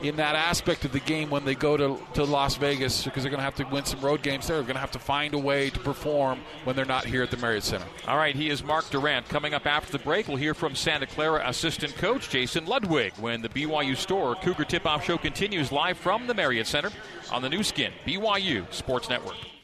in 0.01 0.15
that 0.17 0.36
aspect 0.36 0.86
of 0.86 0.91
the 0.91 0.99
game 0.99 1.29
when 1.29 1.45
they 1.45 1.55
go 1.55 1.77
to, 1.77 1.99
to 2.13 2.23
Las 2.23 2.55
Vegas 2.55 3.04
because 3.04 3.23
they're 3.23 3.29
going 3.29 3.39
to 3.39 3.43
have 3.43 3.56
to 3.56 3.63
win 3.65 3.85
some 3.85 4.02
road 4.02 4.21
games 4.21 4.48
there. 4.48 4.58
They're 4.58 4.65
going 4.65 4.75
to 4.75 4.81
have 4.81 4.91
to 4.91 5.00
find 5.00 5.33
a 5.33 5.37
way 5.37 5.69
to 5.69 5.79
perform 5.79 6.39
when 6.63 6.75
they're 6.75 6.85
not 6.85 7.06
here 7.06 7.23
at 7.23 7.31
the 7.31 7.37
Marriott 7.37 7.63
Center. 7.63 7.85
All 8.08 8.17
right, 8.17 8.35
he 8.35 8.50
is 8.50 8.63
Mark 8.63 8.89
Durrant. 8.89 9.27
Coming 9.29 9.54
up 9.54 9.65
after 9.65 9.91
the 9.91 10.00
break, 10.00 10.27
we'll 10.27 10.37
hear 10.37 10.54
from 10.54 10.75
Santa 10.75 11.08
Clara 11.08 11.43
assistant 11.48 11.95
coach 11.95 12.29
Jason 12.29 12.65
Ludwig 12.65 13.13
when 13.17 13.41
the 13.41 13.50
BYU 13.50 13.95
Store 13.95 14.35
Cougar 14.35 14.65
Tip 14.65 14.85
Off 14.85 15.04
Show 15.06 15.17
continues 15.17 15.71
live 15.71 15.98
from 15.98 16.27
the 16.27 16.33
Marriott 16.33 16.67
Center 16.67 16.91
on 17.31 17.41
the 17.41 17.50
Nu 17.50 17.63
Skin, 17.63 17.91
BYU 18.06 18.71
Sports 18.73 19.10
Network. 19.10 19.56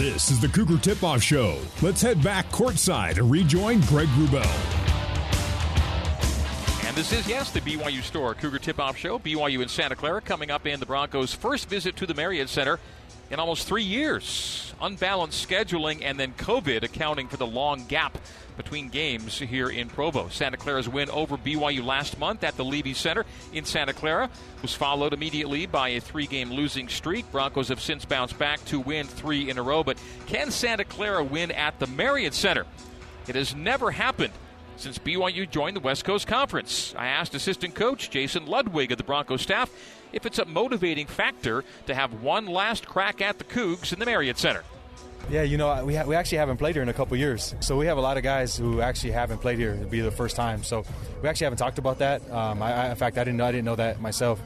This 0.00 0.30
is 0.30 0.40
the 0.40 0.48
Cougar 0.48 0.78
Tip 0.78 1.04
Off 1.04 1.22
Show. 1.22 1.58
Let's 1.82 2.00
head 2.00 2.24
back 2.24 2.48
courtside 2.50 3.16
to 3.16 3.22
rejoin 3.22 3.82
Greg 3.82 4.08
Wrubell. 4.08 4.46
And 6.86 6.96
this 6.96 7.12
is, 7.12 7.28
yes, 7.28 7.50
the 7.50 7.60
BYU 7.60 8.02
Store 8.02 8.34
Cougar 8.34 8.60
Tip 8.60 8.80
Off 8.80 8.96
Show. 8.96 9.18
BYU 9.18 9.60
in 9.60 9.68
Santa 9.68 9.94
Clara 9.94 10.22
coming 10.22 10.50
up 10.50 10.66
in 10.66 10.80
the 10.80 10.86
Broncos' 10.86 11.34
first 11.34 11.68
visit 11.68 11.96
to 11.96 12.06
the 12.06 12.14
Marriott 12.14 12.48
Center 12.48 12.80
in 13.30 13.38
almost 13.38 13.66
three 13.66 13.84
years. 13.84 14.74
Unbalanced 14.80 15.48
scheduling 15.48 16.00
and 16.02 16.18
then 16.18 16.32
COVID 16.34 16.82
accounting 16.82 17.28
for 17.28 17.36
the 17.36 17.46
long 17.46 17.86
gap 17.86 18.18
between 18.56 18.88
games 18.88 19.38
here 19.38 19.70
in 19.70 19.88
Provo. 19.88 20.28
Santa 20.28 20.56
Clara's 20.56 20.88
win 20.88 21.08
over 21.10 21.36
BYU 21.36 21.84
last 21.84 22.18
month 22.18 22.44
at 22.44 22.56
the 22.56 22.64
Leavey 22.64 22.94
Center 22.94 23.24
in 23.52 23.64
Santa 23.64 23.92
Clara 23.92 24.28
was 24.60 24.74
followed 24.74 25.12
immediately 25.12 25.66
by 25.66 25.90
a 25.90 26.00
three 26.00 26.26
game 26.26 26.50
losing 26.50 26.88
streak. 26.88 27.30
Broncos 27.32 27.68
have 27.68 27.80
since 27.80 28.04
bounced 28.04 28.38
back 28.38 28.62
to 28.66 28.80
win 28.80 29.06
three 29.06 29.48
in 29.48 29.58
a 29.58 29.62
row, 29.62 29.82
but 29.82 29.96
can 30.26 30.50
Santa 30.50 30.84
Clara 30.84 31.24
win 31.24 31.50
at 31.52 31.78
the 31.78 31.86
Marriott 31.86 32.34
Center? 32.34 32.66
It 33.28 33.34
has 33.34 33.54
never 33.54 33.90
happened 33.90 34.32
since 34.76 34.98
BYU 34.98 35.48
joined 35.48 35.76
the 35.76 35.80
West 35.80 36.04
Coast 36.04 36.26
Conference. 36.26 36.94
I 36.96 37.06
asked 37.06 37.34
assistant 37.34 37.74
coach 37.74 38.10
Jason 38.10 38.46
Ludwig 38.46 38.90
of 38.92 38.98
the 38.98 39.04
Broncos 39.04 39.42
staff 39.42 39.70
if 40.12 40.26
it's 40.26 40.38
a 40.38 40.44
motivating 40.44 41.06
factor 41.06 41.64
to 41.86 41.94
have 41.94 42.22
one 42.22 42.46
last 42.46 42.86
crack 42.86 43.20
at 43.20 43.38
the 43.38 43.44
Cougs 43.44 43.92
in 43.92 43.98
the 43.98 44.06
Marriott 44.06 44.38
Center. 44.38 44.62
Yeah, 45.28 45.42
you 45.42 45.58
know, 45.58 45.84
we, 45.84 45.94
ha- 45.94 46.04
we 46.04 46.16
actually 46.16 46.38
haven't 46.38 46.56
played 46.56 46.74
here 46.74 46.82
in 46.82 46.88
a 46.88 46.92
couple 46.92 47.16
years. 47.16 47.54
So 47.60 47.76
we 47.76 47.86
have 47.86 47.98
a 47.98 48.00
lot 48.00 48.16
of 48.16 48.22
guys 48.22 48.56
who 48.56 48.80
actually 48.80 49.12
haven't 49.12 49.38
played 49.38 49.58
here. 49.58 49.74
It'll 49.74 49.88
be 49.88 50.00
the 50.00 50.10
first 50.10 50.34
time. 50.34 50.64
So 50.64 50.84
we 51.22 51.28
actually 51.28 51.44
haven't 51.44 51.58
talked 51.58 51.78
about 51.78 51.98
that. 51.98 52.28
Um, 52.30 52.62
I, 52.62 52.72
I, 52.72 52.90
in 52.90 52.96
fact, 52.96 53.16
I 53.16 53.24
didn't 53.24 53.36
know, 53.36 53.44
I 53.44 53.52
didn't 53.52 53.64
know 53.66 53.76
that 53.76 54.00
myself. 54.00 54.40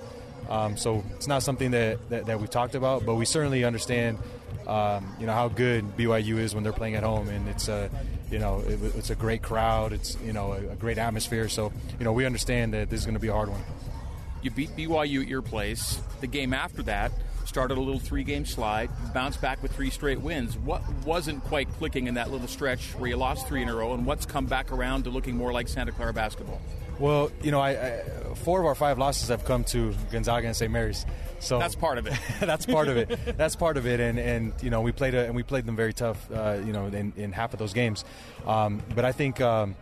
Um, 0.51 0.77
so 0.77 1.03
it's 1.15 1.27
not 1.27 1.43
something 1.43 1.71
that, 1.71 2.11
that, 2.11 2.27
that 2.27 2.41
we 2.41 2.47
talked 2.49 2.75
about, 2.75 3.07
but 3.07 3.15
we 3.15 3.25
certainly 3.25 3.65
understand, 3.65 4.19
um, 4.67 5.17
you 5.19 5.27
know, 5.27 5.33
how 5.33 5.49
good 5.49 5.97
BYU 5.97 6.37
is 6.37 6.55
when 6.55 6.65
they're 6.65 6.73
playing 6.73 6.97
at 6.97 7.03
home. 7.03 7.29
And 7.29 7.49
it's 7.49 7.69
a, 7.69 7.89
you 8.31 8.39
know, 8.39 8.61
it, 8.61 8.79
it's 8.95 9.09
a 9.09 9.15
great 9.15 9.41
crowd. 9.41 9.95
It's, 9.95 10.19
you 10.23 10.35
know, 10.35 10.53
a, 10.53 10.73
a 10.73 10.77
great 10.77 10.99
atmosphere. 10.99 11.49
So, 11.49 11.73
you 11.99 12.05
know, 12.05 12.13
we 12.13 12.27
understand 12.27 12.75
that 12.75 12.91
this 12.91 13.01
is 13.01 13.07
going 13.07 13.15
to 13.15 13.21
be 13.21 13.29
a 13.29 13.33
hard 13.33 13.49
one. 13.49 13.63
You 14.45 14.51
beat 14.51 14.77
BYU 14.77 15.23
at 15.23 15.29
your 15.29 15.41
place. 15.41 15.99
The 16.21 16.27
game 16.27 16.53
after 16.53 16.83
that 16.83 17.13
started 17.47 17.79
a 17.79 17.81
little 17.81 17.99
three 17.99 18.25
game 18.25 18.45
slide, 18.45 18.91
bounced 19.15 19.41
back 19.41 19.63
with 19.63 19.73
three 19.73 19.89
straight 19.89 20.21
wins. 20.21 20.59
What 20.59 20.83
wasn't 21.07 21.43
quite 21.45 21.67
clicking 21.79 22.09
in 22.09 22.15
that 22.15 22.31
little 22.31 22.47
stretch 22.47 22.91
where 22.99 23.09
you 23.09 23.17
lost 23.17 23.49
three 23.49 23.63
in 23.63 23.71
a 23.71 23.75
row, 23.75 23.95
and 23.95 24.05
what's 24.05 24.27
come 24.27 24.45
back 24.45 24.71
around 24.71 25.05
to 25.05 25.11
looking 25.11 25.35
more 25.35 25.51
like 25.51 25.67
Santa 25.67 25.93
Clara 25.93 26.13
basketball? 26.13 26.61
Well, 26.99 27.33
you 27.43 27.53
know, 27.53 27.61
I, 27.61 27.71
I, 27.71 28.03
four 28.35 28.61
of 28.61 28.67
our 28.67 28.75
five 28.75 28.99
losses 28.99 29.29
have 29.29 29.47
come 29.47 29.65
to 29.65 29.95
Gonzaga 30.13 30.47
and 30.47 30.55
St. 30.55 30.71
Mary's, 30.71 31.07
so 31.41 31.59
that's 31.59 31.75
part 31.75 31.97
of 31.97 32.07
it. 32.07 32.13
that's 32.41 32.67
part 32.67 32.89
of 32.89 32.99
it. 32.99 33.39
That's 33.39 33.57
part 33.57 33.79
of 33.79 33.87
it, 33.87 33.99
and 33.99 34.19
and 34.19 34.53
you 34.63 34.69
know 34.69 34.83
we 34.83 34.93
played 34.93 35.15
a, 35.15 35.25
and 35.25 35.35
we 35.35 35.43
played 35.43 35.65
them 35.65 35.75
very 35.75 35.95
tough, 35.95 36.31
uh, 36.31 36.59
you 36.63 36.75
know, 36.75 36.85
in, 36.89 37.15
in 37.17 37.33
half 37.33 37.55
of 37.55 37.59
those 37.59 37.73
games. 37.73 38.05
Um, 38.47 38.83
but 38.95 39.07
I 39.07 39.13
think. 39.13 39.41
Um, 39.41 39.75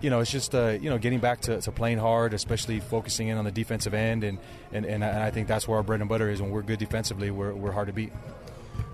you 0.00 0.10
know, 0.10 0.20
it's 0.20 0.30
just 0.30 0.54
uh, 0.54 0.78
you 0.80 0.90
know 0.90 0.98
getting 0.98 1.20
back 1.20 1.40
to, 1.42 1.60
to, 1.60 1.72
playing 1.72 1.98
hard, 1.98 2.34
especially 2.34 2.80
focusing 2.80 3.28
in 3.28 3.36
on 3.36 3.44
the 3.44 3.52
defensive 3.52 3.94
end, 3.94 4.24
and, 4.24 4.38
and, 4.72 4.86
and 4.86 5.04
I 5.04 5.30
think 5.30 5.48
that's 5.48 5.68
where 5.68 5.78
our 5.78 5.82
bread 5.82 6.00
and 6.00 6.08
butter 6.08 6.30
is. 6.30 6.40
When 6.40 6.50
we're 6.50 6.62
good 6.62 6.78
defensively, 6.78 7.30
we're, 7.30 7.52
we're 7.52 7.72
hard 7.72 7.88
to 7.88 7.92
beat. 7.92 8.12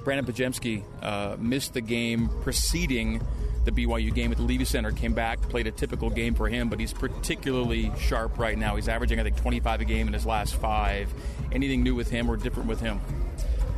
Brandon 0.05 0.25
Podziemski 0.25 0.85
uh, 1.03 1.37
missed 1.39 1.75
the 1.75 1.81
game 1.81 2.31
preceding 2.43 3.21
the 3.65 3.73
BYU 3.73 4.15
game 4.15 4.31
at 4.31 4.39
the 4.39 4.45
Leavey 4.45 4.67
Center. 4.67 4.93
Came 4.93 5.13
back, 5.13 5.41
played 5.43 5.67
a 5.67 5.73
typical 5.73 6.11
game 6.11 6.35
for 6.35 6.49
him, 6.49 6.69
but 6.69 6.79
he's 6.79 6.93
particularly 6.93 7.91
sharp 7.99 8.39
right 8.39 8.57
now. 8.57 8.77
He's 8.77 8.89
averaging, 8.89 9.19
I 9.19 9.25
think, 9.25 9.37
25 9.37 9.81
a 9.81 9.85
game 9.85 10.07
in 10.07 10.13
his 10.13 10.25
last 10.25 10.55
five. 10.55 11.13
Anything 11.53 11.83
new 11.83 11.95
with 11.95 12.09
him 12.09 12.31
or 12.31 12.37
different 12.37 12.69
with 12.69 12.81
him? 12.81 13.01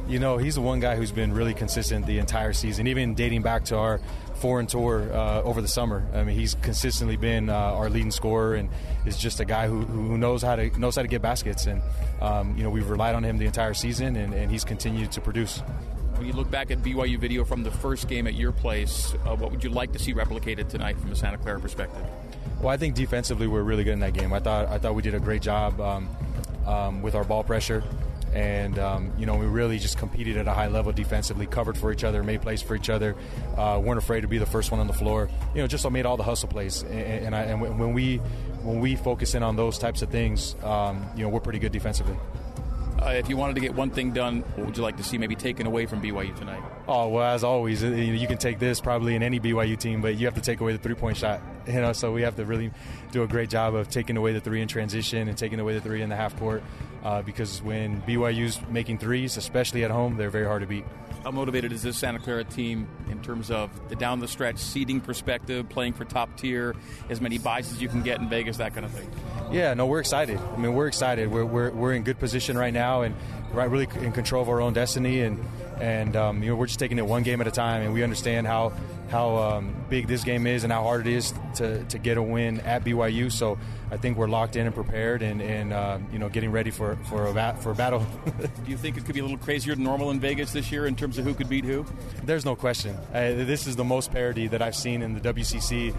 You 0.07 0.19
know, 0.19 0.39
he's 0.39 0.55
the 0.55 0.61
one 0.61 0.81
guy 0.81 0.97
who's 0.97 1.13
been 1.13 1.33
really 1.33 1.55
consistent 1.55 2.07
the 2.07 2.19
entire 2.19 2.53
season, 2.53 2.87
even 2.87 3.15
dating 3.15 3.43
back 3.43 3.65
to 3.67 3.77
our 3.77 4.01
foreign 4.39 4.67
tour 4.67 5.13
uh, 5.13 5.43
over 5.43 5.61
the 5.61 5.69
summer. 5.69 6.07
I 6.15 6.23
mean, 6.23 6.39
he's 6.39 6.55
consistently 6.55 7.17
been 7.17 7.51
uh, 7.51 7.55
our 7.55 7.91
leading 7.91 8.11
scorer 8.11 8.55
and 8.55 8.71
is 9.05 9.19
just 9.19 9.41
a 9.41 9.45
guy 9.45 9.67
who, 9.67 9.81
who 9.83 10.17
knows 10.17 10.43
how 10.43 10.57
to 10.57 10.79
knows 10.79 10.97
how 10.97 11.03
to 11.03 11.09
get 11.09 11.23
baskets. 11.23 11.67
And 11.67 11.83
um, 12.21 12.57
you 12.57 12.63
know, 12.63 12.71
we've 12.71 12.89
relied 12.89 13.15
on 13.15 13.25
him 13.25 13.39
the 13.39 13.47
entire 13.47 13.75
season, 13.75 14.17
and, 14.17 14.33
and, 14.35 14.51
he's 14.51 14.65
continued 14.65 15.13
to 15.13 15.21
produce. 15.21 15.59
When 16.17 16.27
you 16.27 16.33
look 16.33 16.51
back 16.51 16.71
at 16.71 16.79
BYU 16.79 17.19
video 17.19 17.45
from 17.45 17.63
the 17.63 17.71
first 17.71 18.09
game 18.09 18.27
at 18.27 18.35
your 18.35 18.51
place, 18.51 19.15
uh, 19.25 19.37
what 19.37 19.53
would 19.53 19.63
you 19.63 19.71
like 19.71 19.93
to 19.93 19.99
see 19.99 20.15
replicated 20.15 20.69
tonight 20.69 20.99
from 20.99 21.13
a 21.13 21.17
Santa 21.17 21.39
Clara 21.39 21.61
perspective? 21.61 22.05
Well, 22.61 22.71
I 22.71 22.77
think 22.77 22.97
defensively 22.97 23.47
we're 23.47 23.63
really 23.63 23.85
good 23.85 23.93
in 23.93 24.01
that 24.01 24.15
game. 24.15 24.33
I 24.33 24.41
thought 24.41 24.67
I 24.69 24.79
thought 24.79 24.95
we 24.95 25.03
did 25.03 25.15
a 25.15 25.21
great 25.21 25.43
job 25.43 25.81
um, 25.81 26.09
um, 26.67 27.03
with 27.03 27.15
our 27.15 27.25
ball 27.25 27.45
pressure 27.45 27.85
and 28.35 28.79
um, 28.79 29.13
you 29.19 29.27
know 29.27 29.37
we 29.37 29.47
really 29.47 29.79
just 29.79 29.99
competed 29.99 30.37
at 30.37 30.47
a 30.47 30.53
high 30.53 30.69
level 30.69 30.93
defensively, 30.93 31.47
covered 31.47 31.77
for 31.77 31.93
each 31.93 32.05
other, 32.05 32.23
made 32.23 32.43
plays 32.43 32.63
for 32.63 32.75
each 32.75 32.91
other, 32.91 33.17
uh, 33.57 33.81
weren't 33.83 33.99
afraid 33.99 34.23
to 34.23 34.29
be 34.29 34.39
the 34.39 34.47
first 34.47 34.71
one 34.71 34.81
on 34.81 34.87
the 34.87 34.93
floor. 34.93 35.29
You 35.55 35.63
know, 35.63 35.67
just 35.67 35.89
made 35.91 36.07
all 36.07 36.17
the 36.17 36.23
hustle 36.23 36.49
plays, 36.49 36.83
and, 36.83 36.93
and, 37.27 37.37
I, 37.37 37.43
and 37.43 37.61
when 37.61 37.93
we 37.93 38.17
when 38.63 38.81
we 38.81 38.97
focus 38.97 39.35
in 39.35 39.43
on 39.43 39.57
those 39.57 39.79
types 39.79 40.03
of 40.03 40.11
things, 40.11 40.55
um, 40.63 41.07
you 41.17 41.23
know, 41.23 41.29
we're 41.29 41.41
pretty 41.41 41.59
good 41.59 41.73
defensively. 41.73 42.17
Uh, 43.01 43.11
if 43.11 43.29
you 43.29 43.37
wanted 43.37 43.55
to 43.55 43.61
get 43.61 43.75
one 43.75 43.91
thing 43.91 44.11
done, 44.11 44.41
what 44.57 44.67
would 44.67 44.77
you 44.77 44.83
like 44.83 44.97
to 44.97 45.05
see 45.05 45.19
maybe 45.19 45.37
taken 45.37 45.67
away 45.67 45.87
from 45.87 46.03
BYU 46.03 46.37
tonight? 46.37 46.63
Oh 46.89 47.09
well, 47.09 47.33
as 47.33 47.45
always, 47.45 47.83
you 47.83 48.27
can 48.27 48.39
take 48.39 48.59
this 48.59 48.81
probably 48.81 49.15
in 49.15 49.23
any 49.23 49.39
BYU 49.39 49.79
team, 49.79 50.03
but 50.03 50.17
you 50.17 50.27
have 50.27 50.35
to 50.35 50.41
take 50.41 50.61
away 50.61 50.73
the 50.73 50.79
three-point 50.79 51.17
shot. 51.17 51.41
You 51.69 51.83
know, 51.83 51.93
so 51.93 52.13
we 52.13 52.23
have 52.23 52.35
to 52.37 52.47
really 52.47 52.71
do 53.13 53.25
a 53.25 53.27
great 53.27 53.51
job 53.51 53.75
of 53.75 53.91
taking 53.91 54.17
away 54.17 54.33
the 54.33 54.41
three 54.41 54.63
in 54.63 54.69
transition 54.69 55.29
and 55.29 55.37
taking 55.37 55.61
away 55.61 55.75
the 55.75 55.83
three 55.83 56.01
in 56.01 56.09
the 56.09 56.17
half 56.17 56.35
court, 56.39 56.63
uh, 57.05 57.23
because 57.23 57.63
when 57.63 58.03
BYU's 58.03 58.61
making 58.69 58.99
threes, 58.99 59.37
especially 59.37 59.85
at 59.85 59.91
home, 59.91 60.17
they're 60.17 60.31
very 60.31 60.47
hard 60.47 60.63
to 60.63 60.67
beat. 60.67 60.85
How 61.25 61.33
motivated 61.33 61.73
is 61.73 61.83
this 61.83 61.99
Santa 61.99 62.21
Clara 62.21 62.45
team 62.45 62.87
in 63.11 63.21
terms 63.23 63.51
of 63.51 63.71
the 63.89 63.97
down 63.97 64.21
the 64.21 64.29
stretch 64.29 64.59
seeding 64.59 65.01
perspective, 65.01 65.69
playing 65.69 65.95
for 65.95 66.05
top 66.05 66.37
tier, 66.37 66.77
as 67.11 67.21
many 67.21 67.39
buys 67.39 67.73
as 67.73 67.83
you 67.83 67.89
can 67.89 68.03
get 68.03 68.21
in 68.21 68.29
Vegas, 68.29 68.59
that 68.59 68.73
kind 68.73 68.87
of 68.87 68.93
thing? 68.93 69.11
Yeah, 69.51 69.75
no, 69.75 69.87
we're 69.87 70.01
excited. 70.01 70.39
I 70.39 70.57
mean, 70.57 70.75
we're 70.75 70.87
excited. 70.87 71.31
We're, 71.31 71.45
we're, 71.45 71.71
we're 71.71 71.95
in 71.95 72.05
good 72.05 72.19
position 72.19 72.57
right 72.57 72.73
now 72.73 73.03
and 73.03 73.15
right 73.53 73.69
really 73.69 73.89
in 74.01 74.13
control 74.13 74.43
of 74.43 74.49
our 74.49 74.61
own 74.61 74.75
destiny. 74.75 75.23
And, 75.23 75.45
and 75.81 76.17
um, 76.17 76.43
you 76.43 76.51
know, 76.51 76.57
we're 76.57 76.67
just 76.67 76.79
taking 76.79 76.99
it 76.99 77.07
one 77.07 77.25
game 77.25 77.41
at 77.41 77.47
a 77.47 77.53
time. 77.53 77.83
And 77.83 77.93
we 77.93 78.03
understand 78.03 78.47
how 78.47 78.73
how 79.09 79.37
um, 79.37 79.75
big 79.89 80.07
this 80.07 80.25
game 80.25 80.47
is 80.47 80.65
and 80.65 80.73
how 80.73 80.83
hard 80.83 81.07
it 81.07 81.13
is 81.13 81.33
to, 81.57 81.85
to 81.85 81.99
get 81.99 82.19
a 82.19 82.23
win 82.23 82.61
at 82.61 82.85
BYU. 82.85 83.33
So 83.33 83.59
I 83.91 83.97
think 83.97 84.19
we're 84.19 84.29
locked 84.29 84.57
in 84.57 84.67
and 84.67 84.75
prepared 84.75 85.23
and, 85.23 85.41
and 85.41 85.73
uh, 85.73 85.99
you 86.13 86.19
know 86.19 86.29
getting 86.29 86.53
ready 86.53 86.71
for 86.71 86.97
for 87.09 87.27
a, 87.27 87.35
bat, 87.35 87.63
for 87.63 87.71
a 87.71 87.75
battle. 87.75 88.07
Do 88.65 88.71
you 88.71 88.77
think 88.77 88.97
it 88.97 89.05
could 89.05 89.15
be 89.15 89.21
a 89.21 89.25
little 89.25 89.39
crazier 89.39 89.75
than 89.75 89.85
normal 89.85 90.11
in 90.11 90.21
Vegas 90.21 90.53
this 90.53 90.71
year 90.71 90.87
in 90.87 90.97
terms 90.97 91.19
of 91.19 91.25
who 91.25 91.35
could 91.35 91.49
beat 91.49 91.65
who? 91.65 91.87
There's 92.25 92.45
no 92.45 92.57
question. 92.57 92.97
Uh, 93.13 93.33
this 93.33 93.67
is 93.67 93.77
the 93.77 93.85
most 93.85 94.13
parity 94.13 94.49
that 94.49 94.63
I've 94.63 94.77
seen 94.77 95.03
in 95.03 95.15
the 95.15 95.21
WCC 95.21 95.95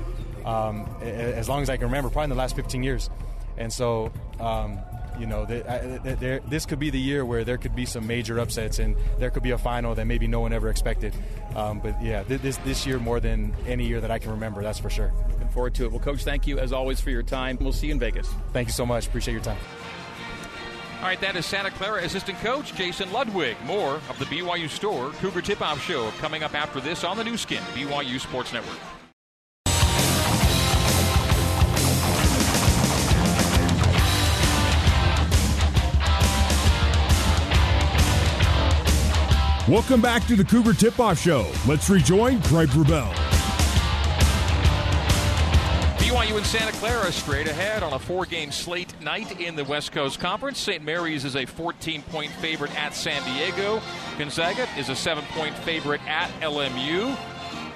um, 0.45 0.87
as 1.01 1.49
long 1.49 1.61
as 1.61 1.69
I 1.69 1.77
can 1.77 1.87
remember, 1.87 2.09
probably 2.09 2.25
in 2.25 2.29
the 2.31 2.35
last 2.35 2.55
15 2.55 2.83
years. 2.83 3.09
And 3.57 3.71
so 3.71 4.11
um, 4.39 4.79
you 5.19 5.25
know, 5.25 5.45
this 5.45 6.65
could 6.65 6.79
be 6.79 6.89
the 6.89 6.99
year 6.99 7.25
where 7.25 7.43
there 7.43 7.57
could 7.57 7.75
be 7.75 7.85
some 7.85 8.07
major 8.07 8.39
upsets 8.39 8.79
and 8.79 8.95
there 9.17 9.29
could 9.29 9.43
be 9.43 9.51
a 9.51 9.57
final 9.57 9.95
that 9.95 10.05
maybe 10.05 10.27
no 10.27 10.39
one 10.39 10.53
ever 10.53 10.69
expected. 10.69 11.13
Um, 11.55 11.79
but 11.79 12.01
yeah, 12.01 12.23
this 12.23 12.57
this 12.57 12.85
year 12.85 12.99
more 12.99 13.19
than 13.19 13.55
any 13.67 13.85
year 13.87 14.01
that 14.01 14.11
I 14.11 14.19
can 14.19 14.31
remember, 14.31 14.61
that's 14.61 14.79
for 14.79 14.89
sure. 14.89 15.11
Looking 15.31 15.49
forward 15.49 15.73
to 15.75 15.85
it. 15.85 15.91
Well, 15.91 15.99
Coach, 15.99 16.23
thank 16.23 16.47
you 16.47 16.59
as 16.59 16.71
always 16.71 16.99
for 16.99 17.09
your 17.09 17.23
time. 17.23 17.57
We'll 17.59 17.73
see 17.73 17.87
you 17.87 17.93
in 17.93 17.99
Vegas. 17.99 18.29
Thank 18.53 18.69
you 18.69 18.73
so 18.73 18.85
much. 18.85 19.07
Appreciate 19.07 19.33
your 19.33 19.43
time. 19.43 19.57
All 20.99 21.05
right, 21.05 21.19
that 21.21 21.37
is 21.37 21.45
Santa 21.45 21.71
Clara 21.71 22.03
assistant 22.03 22.37
coach 22.39 22.75
Jason 22.75 23.11
Ludwig. 23.13 23.55
More 23.65 23.95
of 24.09 24.19
the 24.19 24.25
BYU 24.25 24.67
Store 24.67 25.11
Cougar 25.11 25.41
Tip 25.41 25.61
Off 25.61 25.81
Show 25.81 26.11
coming 26.19 26.43
up 26.43 26.53
after 26.53 26.81
this 26.81 27.05
on 27.05 27.15
the 27.15 27.23
Nu 27.23 27.37
Skin, 27.37 27.63
BYU 27.73 28.19
Sports 28.19 28.51
Network. 28.51 28.77
Welcome 39.69 40.01
back 40.01 40.25
to 40.25 40.35
the 40.35 40.43
Cougar 40.43 40.73
Tip 40.73 40.99
Off 40.99 41.19
Show. 41.19 41.45
Let's 41.67 41.91
rejoin 41.91 42.39
Greg 42.39 42.69
Wrubell. 42.69 43.13
BYU 45.99 46.37
and 46.37 46.45
Santa 46.47 46.71
Clara 46.71 47.11
straight 47.11 47.47
ahead 47.47 47.83
on 47.83 47.93
a 47.93 47.99
four 47.99 48.25
game 48.25 48.51
slate 48.51 48.99
night 48.99 49.39
in 49.39 49.55
the 49.55 49.63
West 49.63 49.91
Coast 49.91 50.19
Conference. 50.19 50.57
St. 50.57 50.83
Mary's 50.83 51.23
is 51.23 51.35
a 51.35 51.45
14 51.45 52.01
point 52.01 52.31
favorite 52.31 52.75
at 52.75 52.95
San 52.95 53.23
Diego. 53.25 53.79
Gonzaga 54.17 54.67
is 54.75 54.89
a 54.89 54.95
seven 54.95 55.23
point 55.35 55.55
favorite 55.57 56.01
at 56.07 56.31
LMU. 56.41 57.15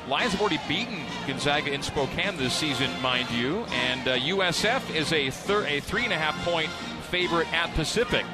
Lions 0.07 0.31
have 0.31 0.41
already 0.41 0.59
beaten 0.67 0.97
Gonzaga 1.27 1.71
in 1.71 1.83
Spokane 1.83 2.37
this 2.37 2.55
season, 2.55 2.89
mind 3.03 3.29
you, 3.29 3.65
and 3.65 4.07
uh, 4.07 4.17
USF 4.17 4.95
is 4.95 5.13
a, 5.13 5.29
thir- 5.29 5.67
a 5.67 5.79
three 5.79 6.05
and 6.05 6.13
a 6.13 6.17
half 6.17 6.43
point 6.43 6.71
favorite 7.11 7.53
at 7.53 7.71
Pacific. 7.75 8.25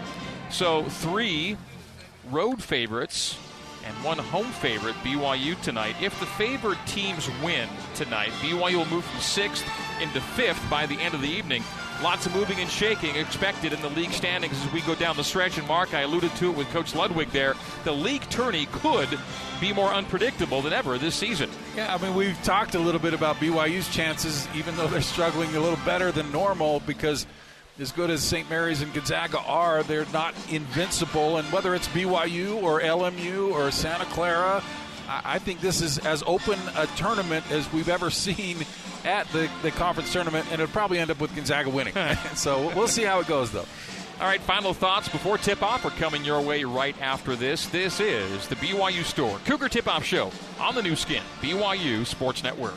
So 0.49 0.85
three 0.85 1.57
road 2.31 2.63
favorites 2.63 3.37
and 3.89 4.03
one 4.03 4.19
home 4.19 4.45
favorite, 4.45 4.95
BYU, 5.03 5.59
tonight. 5.61 5.95
If 5.99 6.17
the 6.19 6.25
favored 6.25 6.77
teams 6.85 7.29
win 7.43 7.67
tonight, 7.95 8.29
BYU 8.39 8.77
will 8.77 8.85
move 8.85 9.03
from 9.03 9.19
sixth 9.19 9.65
into 10.01 10.21
fifth 10.21 10.63
by 10.69 10.85
the 10.85 10.95
end 10.95 11.15
of 11.15 11.21
the 11.21 11.27
evening. 11.27 11.63
Lots 12.03 12.25
of 12.25 12.33
moving 12.33 12.59
and 12.59 12.69
shaking 12.69 13.15
expected 13.15 13.73
in 13.73 13.81
the 13.81 13.89
league 13.89 14.13
standings 14.13 14.53
as 14.63 14.71
we 14.71 14.81
go 14.81 14.95
down 14.95 15.17
the 15.17 15.23
stretch. 15.23 15.57
And 15.57 15.67
Mark, 15.67 15.93
I 15.93 16.01
alluded 16.01 16.33
to 16.35 16.49
it 16.49 16.55
with 16.55 16.69
Coach 16.69 16.95
Ludwig 16.95 17.31
there. 17.31 17.55
The 17.83 17.91
league 17.91 18.21
tourney 18.29 18.67
could 18.71 19.09
be 19.59 19.73
more 19.73 19.89
unpredictable 19.89 20.61
than 20.61 20.71
ever 20.71 20.97
this 20.97 21.15
season. 21.15 21.49
Yeah, 21.75 21.93
I 21.93 21.97
mean, 21.97 22.15
we've 22.15 22.41
talked 22.43 22.75
a 22.75 22.79
little 22.79 23.01
bit 23.01 23.13
about 23.13 23.35
BYU's 23.37 23.89
chances, 23.89 24.47
even 24.55 24.77
though 24.77 24.87
they're 24.87 25.01
struggling 25.01 25.53
a 25.55 25.59
little 25.59 25.79
better 25.83 26.11
than 26.11 26.31
normal 26.31 26.79
because 26.81 27.25
as 27.79 27.91
good 27.91 28.09
as 28.09 28.21
St. 28.21 28.49
Mary's 28.49 28.81
and 28.81 28.93
Gonzaga 28.93 29.39
are, 29.39 29.83
they're 29.83 30.05
not 30.11 30.35
invincible. 30.49 31.37
And 31.37 31.47
whether 31.51 31.73
it's 31.73 31.87
BYU 31.89 32.61
or 32.61 32.81
LMU 32.81 33.51
or 33.53 33.71
Santa 33.71 34.05
Clara, 34.05 34.61
I 35.07 35.39
think 35.39 35.61
this 35.61 35.81
is 35.81 35.97
as 35.99 36.21
open 36.27 36.59
a 36.75 36.87
tournament 36.97 37.49
as 37.51 37.71
we've 37.71 37.89
ever 37.89 38.09
seen 38.09 38.57
at 39.05 39.27
the, 39.29 39.49
the 39.61 39.71
conference 39.71 40.11
tournament, 40.11 40.45
and 40.51 40.61
it'll 40.61 40.71
probably 40.71 40.99
end 40.99 41.09
up 41.09 41.21
with 41.21 41.33
Gonzaga 41.35 41.69
winning. 41.69 41.93
so 42.35 42.73
we'll 42.75 42.87
see 42.87 43.03
how 43.03 43.19
it 43.19 43.27
goes, 43.27 43.51
though. 43.51 43.65
All 44.19 44.27
right, 44.27 44.41
final 44.41 44.73
thoughts 44.73 45.07
before 45.07 45.37
tip 45.37 45.63
off 45.63 45.85
are 45.85 45.91
coming 45.91 46.25
your 46.25 46.41
way 46.41 46.65
right 46.65 46.99
after 47.01 47.37
this. 47.37 47.67
This 47.67 48.01
is 48.01 48.49
the 48.49 48.55
BYU 48.55 49.05
Store 49.05 49.39
Cougar 49.45 49.69
Tip 49.69 49.87
Off 49.87 50.03
Show 50.03 50.31
on 50.59 50.75
the 50.75 50.83
Nu 50.83 50.97
Skin, 50.97 51.23
BYU 51.41 52.05
Sports 52.05 52.43
Network. 52.43 52.75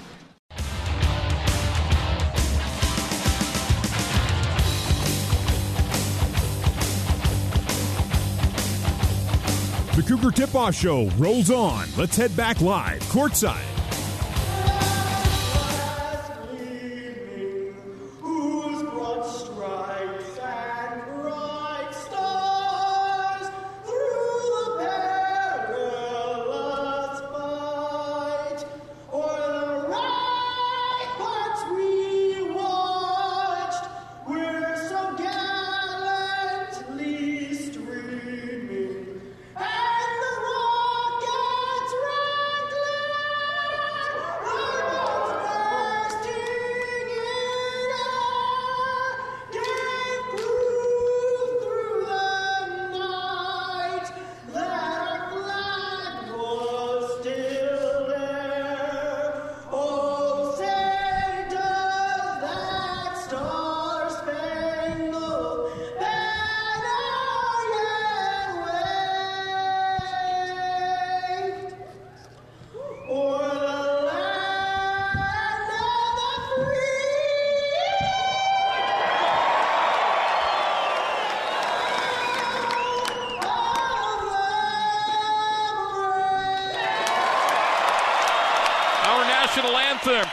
The 9.94 10.02
Cougar 10.02 10.30
Tip 10.30 10.54
Off 10.54 10.74
Show 10.74 11.10
rolls 11.18 11.50
on. 11.50 11.86
Let's 11.98 12.16
head 12.16 12.34
back 12.34 12.62
live, 12.62 13.00
courtside. 13.10 13.71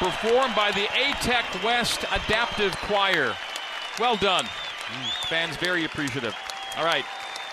Performed 0.09 0.55
by 0.55 0.71
the 0.71 0.85
ATEC 0.87 1.63
West 1.63 2.03
Adaptive 2.11 2.75
Choir. 2.77 3.35
Well 3.99 4.15
done. 4.15 4.45
Mm, 4.45 5.27
fans 5.27 5.55
very 5.57 5.85
appreciative. 5.85 6.35
All 6.77 6.83
right. 6.83 7.05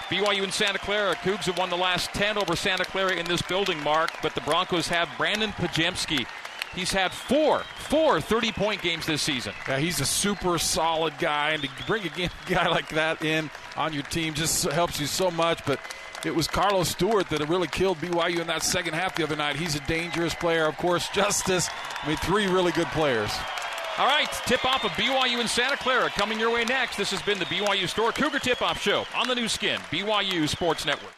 BYU 0.09 0.43
and 0.43 0.55
Santa 0.55 0.79
Clara. 0.79 1.15
Cougs 1.17 1.45
have 1.45 1.59
won 1.59 1.69
the 1.69 1.77
last 1.77 2.15
10 2.15 2.39
over 2.39 2.57
Santa 2.57 2.87
Clara 2.87 3.13
in 3.15 3.27
this 3.27 3.43
building, 3.43 3.83
Mark, 3.83 4.11
but 4.23 4.35
the 4.35 4.41
Broncos 4.41 4.89
have 4.89 5.11
Brandon 5.19 5.51
Podziemski. 5.51 6.27
He's 6.75 6.93
had 6.93 7.13
four, 7.13 7.63
four 7.77 8.23
30 8.23 8.53
point 8.53 8.81
games 8.81 9.05
this 9.05 9.21
season. 9.21 9.53
Yeah, 9.69 9.79
he's 9.79 10.01
a 10.01 10.07
super 10.07 10.57
solid 10.57 11.19
guy, 11.19 11.51
and 11.51 11.63
to 11.63 11.69
bring 11.87 12.07
a 12.07 12.31
guy 12.49 12.69
like 12.69 12.89
that 12.91 13.23
in 13.23 13.51
on 13.77 13.93
your 13.93 14.05
team 14.05 14.33
just 14.33 14.65
helps 14.71 14.99
you 14.99 15.07
so 15.07 15.31
much. 15.31 15.65
But 15.67 15.79
it 16.25 16.35
was 16.35 16.49
Carlos 16.49 16.89
Stewart 16.89 17.29
that 17.29 17.47
really 17.49 17.69
killed 17.69 17.99
BYU 17.99 18.41
in 18.41 18.47
that 18.49 18.63
second 18.63 18.95
half 18.95 19.15
the 19.15 19.23
other 19.23 19.37
night. 19.37 19.57
He's 19.57 19.77
a 19.77 19.81
dangerous 19.81 20.35
player. 20.35 20.67
Of 20.67 20.77
course, 20.77 21.09
Justice. 21.15 21.69
I 22.07 22.11
mean, 22.11 22.19
three 22.19 22.47
really 22.47 22.71
good 22.71 22.87
players. 22.89 23.33
All 23.99 24.07
right, 24.07 24.31
tip 24.47 24.65
off 24.65 24.85
of 24.85 24.93
BYU 24.93 25.41
and 25.41 25.51
Santa 25.51 25.77
Clara 25.77 26.09
coming 26.11 26.39
your 26.39 26.53
way 26.53 26.65
next. 26.65 26.97
This 26.97 27.11
has 27.11 27.21
been 27.21 27.41
the 27.41 27.47
BYU 27.47 27.89
Store 27.89 28.13
Cougar 28.13 28.39
Tip 28.39 28.63
Off 28.63 28.81
Show 28.81 29.05
on 29.17 29.27
the 29.27 29.35
Nu 29.35 29.49
Skin, 29.49 29.81
BYU 29.91 30.49
Sports 30.49 30.87
Network. 30.87 31.16